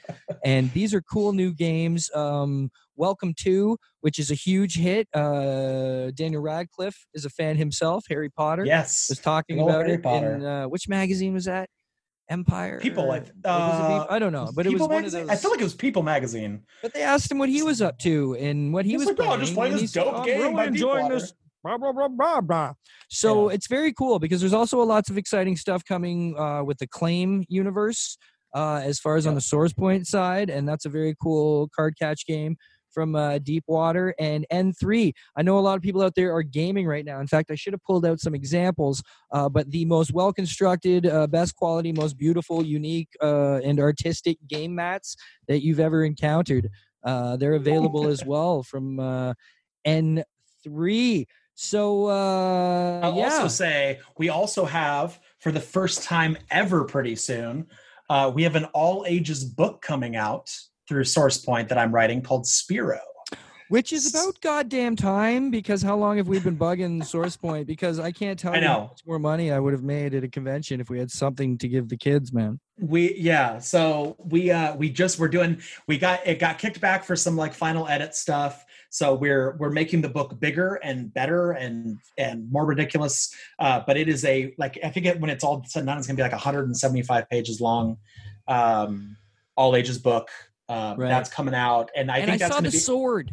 [0.44, 2.10] and these are cool new games.
[2.14, 5.08] Um, Welcome to, which is a huge hit.
[5.14, 8.04] Uh, Daniel Radcliffe is a fan himself.
[8.10, 9.06] Harry Potter Yes.
[9.08, 10.34] was talking about Harry it Potter.
[10.36, 11.68] in uh, which magazine was that?
[12.32, 12.80] Empire.
[12.80, 15.28] People, I, uh, I don't know, but it was one of those.
[15.28, 16.62] I feel like it was People magazine.
[16.82, 19.28] but they asked him what he was up to and what he He's was like,
[19.28, 21.32] "Oh, just playing and he this said, dope "I'm game really by enjoying Deepwater." this
[21.62, 22.72] blah blah blah blah blah.
[23.10, 23.54] So Yeah.
[23.54, 27.44] it's very cool because there's also lots of exciting stuff coming uh, with the Claim
[27.48, 28.16] universe
[28.54, 31.94] uh, as far as on the Source Point side, and that's a very cool card
[32.00, 32.56] catch game
[32.92, 35.12] from uh, Deepwater and N3.
[35.36, 37.20] I know a lot of people out there are gaming right now.
[37.20, 39.02] In fact, I should have pulled out some examples,
[39.32, 44.38] uh, but the most well constructed, uh, best quality, most beautiful, unique, uh, and artistic
[44.48, 45.16] game mats
[45.48, 46.68] that you've ever encountered.
[47.04, 49.34] Uh, they're available as well from uh,
[49.86, 51.26] N3.
[51.54, 57.14] So uh, I'll yeah, also say we also have for the first time ever pretty
[57.14, 57.66] soon,
[58.08, 60.54] uh, we have an all ages book coming out
[60.92, 63.00] through SourcePoint that I'm writing called Spiro.
[63.68, 67.64] which is about goddamn time because how long have we been bugging SourcePoint?
[67.64, 68.82] Because I can't tell I you how know.
[68.88, 71.66] much more money I would have made at a convention if we had something to
[71.66, 72.60] give the kids, man.
[72.78, 77.04] We yeah, so we uh we just we're doing we got it got kicked back
[77.04, 78.66] for some like final edit stuff.
[78.90, 83.34] So we're we're making the book bigger and better and and more ridiculous.
[83.58, 85.96] Uh, but it is a like I think it, when it's all said and done,
[85.96, 87.96] it's gonna be like 175 pages long,
[88.48, 89.16] um,
[89.56, 90.28] all ages book.
[90.68, 91.08] Um, Right.
[91.08, 92.78] That's coming out, and I and think I that's saw the be.
[92.78, 93.32] sword.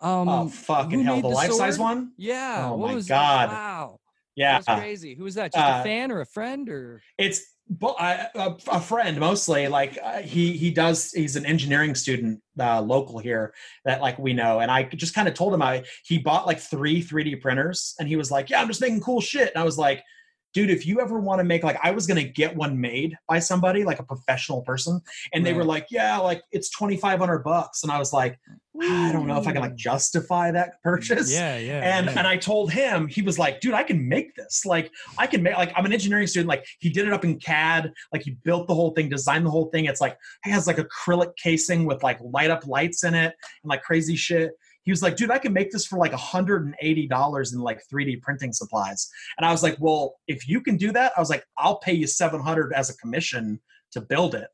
[0.00, 1.16] Um, oh fucking hell!
[1.16, 2.12] The the life size one.
[2.16, 2.68] Yeah.
[2.70, 3.50] Oh what my God.
[3.50, 3.54] That?
[3.54, 4.00] Wow.
[4.36, 5.16] Yeah, That's crazy.
[5.16, 5.52] Who was that?
[5.52, 7.02] Just a uh, fan or a friend or?
[7.18, 11.96] it's bo- I- a, a friend mostly like uh, he he does he's an engineering
[11.96, 13.52] student uh, local here
[13.84, 16.60] that like we know and i just kind of told him i he bought like
[16.60, 19.64] three 3d printers and he was like yeah i'm just making cool shit and i
[19.64, 20.02] was like
[20.54, 23.38] dude if you ever want to make like i was gonna get one made by
[23.38, 25.00] somebody like a professional person
[25.32, 28.38] and they were like yeah like it's 2500 bucks and i was like
[28.80, 31.98] i don't know if i can like justify that purchase Yeah, yeah.
[31.98, 32.14] and yeah.
[32.16, 34.64] and I told him he was like, dude, I can make this.
[34.64, 36.48] Like I can make like I'm an engineering student.
[36.48, 37.92] Like he did it up in CAD.
[38.12, 39.86] Like he built the whole thing, designed the whole thing.
[39.86, 40.16] It's like
[40.46, 44.16] it has like acrylic casing with like light up lights in it and like crazy
[44.16, 44.52] shit.
[44.88, 48.54] He was like, dude, I can make this for like $180 in like 3D printing
[48.54, 49.10] supplies.
[49.36, 51.92] And I was like, well, if you can do that, I was like, I'll pay
[51.92, 53.60] you 700 as a commission
[53.92, 54.48] to build it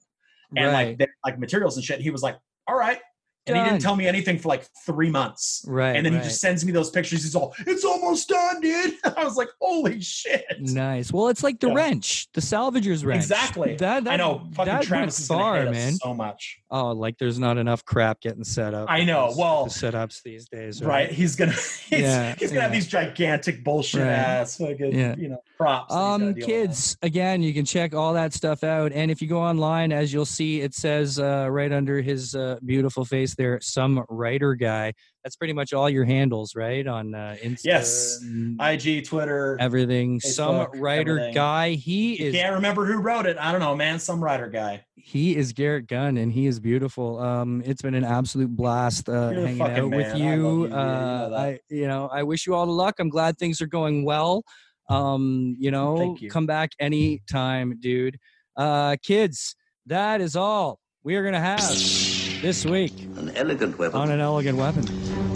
[0.57, 0.99] and right.
[0.99, 2.01] like like materials and shit.
[2.01, 2.37] He was like,
[2.67, 2.99] all right.
[3.47, 5.65] And he didn't tell me anything for like three months.
[5.69, 5.95] right.
[5.97, 6.23] And then right.
[6.23, 7.23] he just sends me those pictures.
[7.25, 8.95] He's all, it's almost done, dude.
[9.17, 10.45] I was like, holy shit.
[10.61, 11.13] Nice.
[11.13, 11.75] Well, it's like the Yeah.
[11.75, 13.23] wrench, the salvager's wrench.
[13.23, 13.77] Exactly.
[13.77, 14.47] That, that I know.
[14.55, 15.93] Fucking that Travis is far, man.
[15.97, 16.59] so much.
[16.71, 18.87] Oh, like there's not enough crap getting set up.
[18.91, 20.89] I know, these- well- the setups these days, Right.
[21.09, 21.11] right?
[21.13, 21.53] He's gonna
[21.91, 24.09] he's, Yeah, he's gonna have these gigantic bullshit Right.
[24.11, 25.17] ass fucking Yeah.
[25.19, 25.93] you know props.
[25.93, 26.45] that he's gotta Um, with.
[26.45, 28.93] kids, again, you can check all that stuff out.
[28.93, 32.59] And if you go online, as you'll see, it says uh, right under his uh,
[32.65, 34.93] beautiful face there, some writer guy.
[35.23, 36.87] That's pretty much all your handles, right?
[36.87, 38.21] On uh, Insta, Yes.
[38.61, 39.57] IG, Twitter.
[39.59, 40.21] everything.
[40.21, 41.35] some writer everything.
[41.35, 41.71] guy.
[41.71, 43.39] He You is can't remember who wrote it.
[43.41, 43.99] I don't know, man.
[43.99, 44.85] Some writer guy.
[44.97, 47.19] he is Garrett Gunn, and he is beautiful.
[47.21, 50.13] Um, it's been an absolute blast uh, hanging out with man.
[50.13, 50.25] I you.
[50.65, 50.67] you.
[50.69, 51.39] You uh, that.
[51.41, 52.97] I, you know, I wish you all the luck.
[52.99, 54.45] I'm glad things are going well.
[54.89, 56.31] Um, you know, you.
[56.31, 58.19] come back anytime, dude.
[58.57, 59.57] Uh, kids,
[59.87, 64.59] that is all we are gonna have this week An elegant weapon on an elegant
[64.59, 64.83] weapon.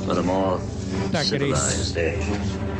[0.05, 0.61] for a more
[1.13, 1.55] Take it easy.
[1.55, 2.78] civilized age.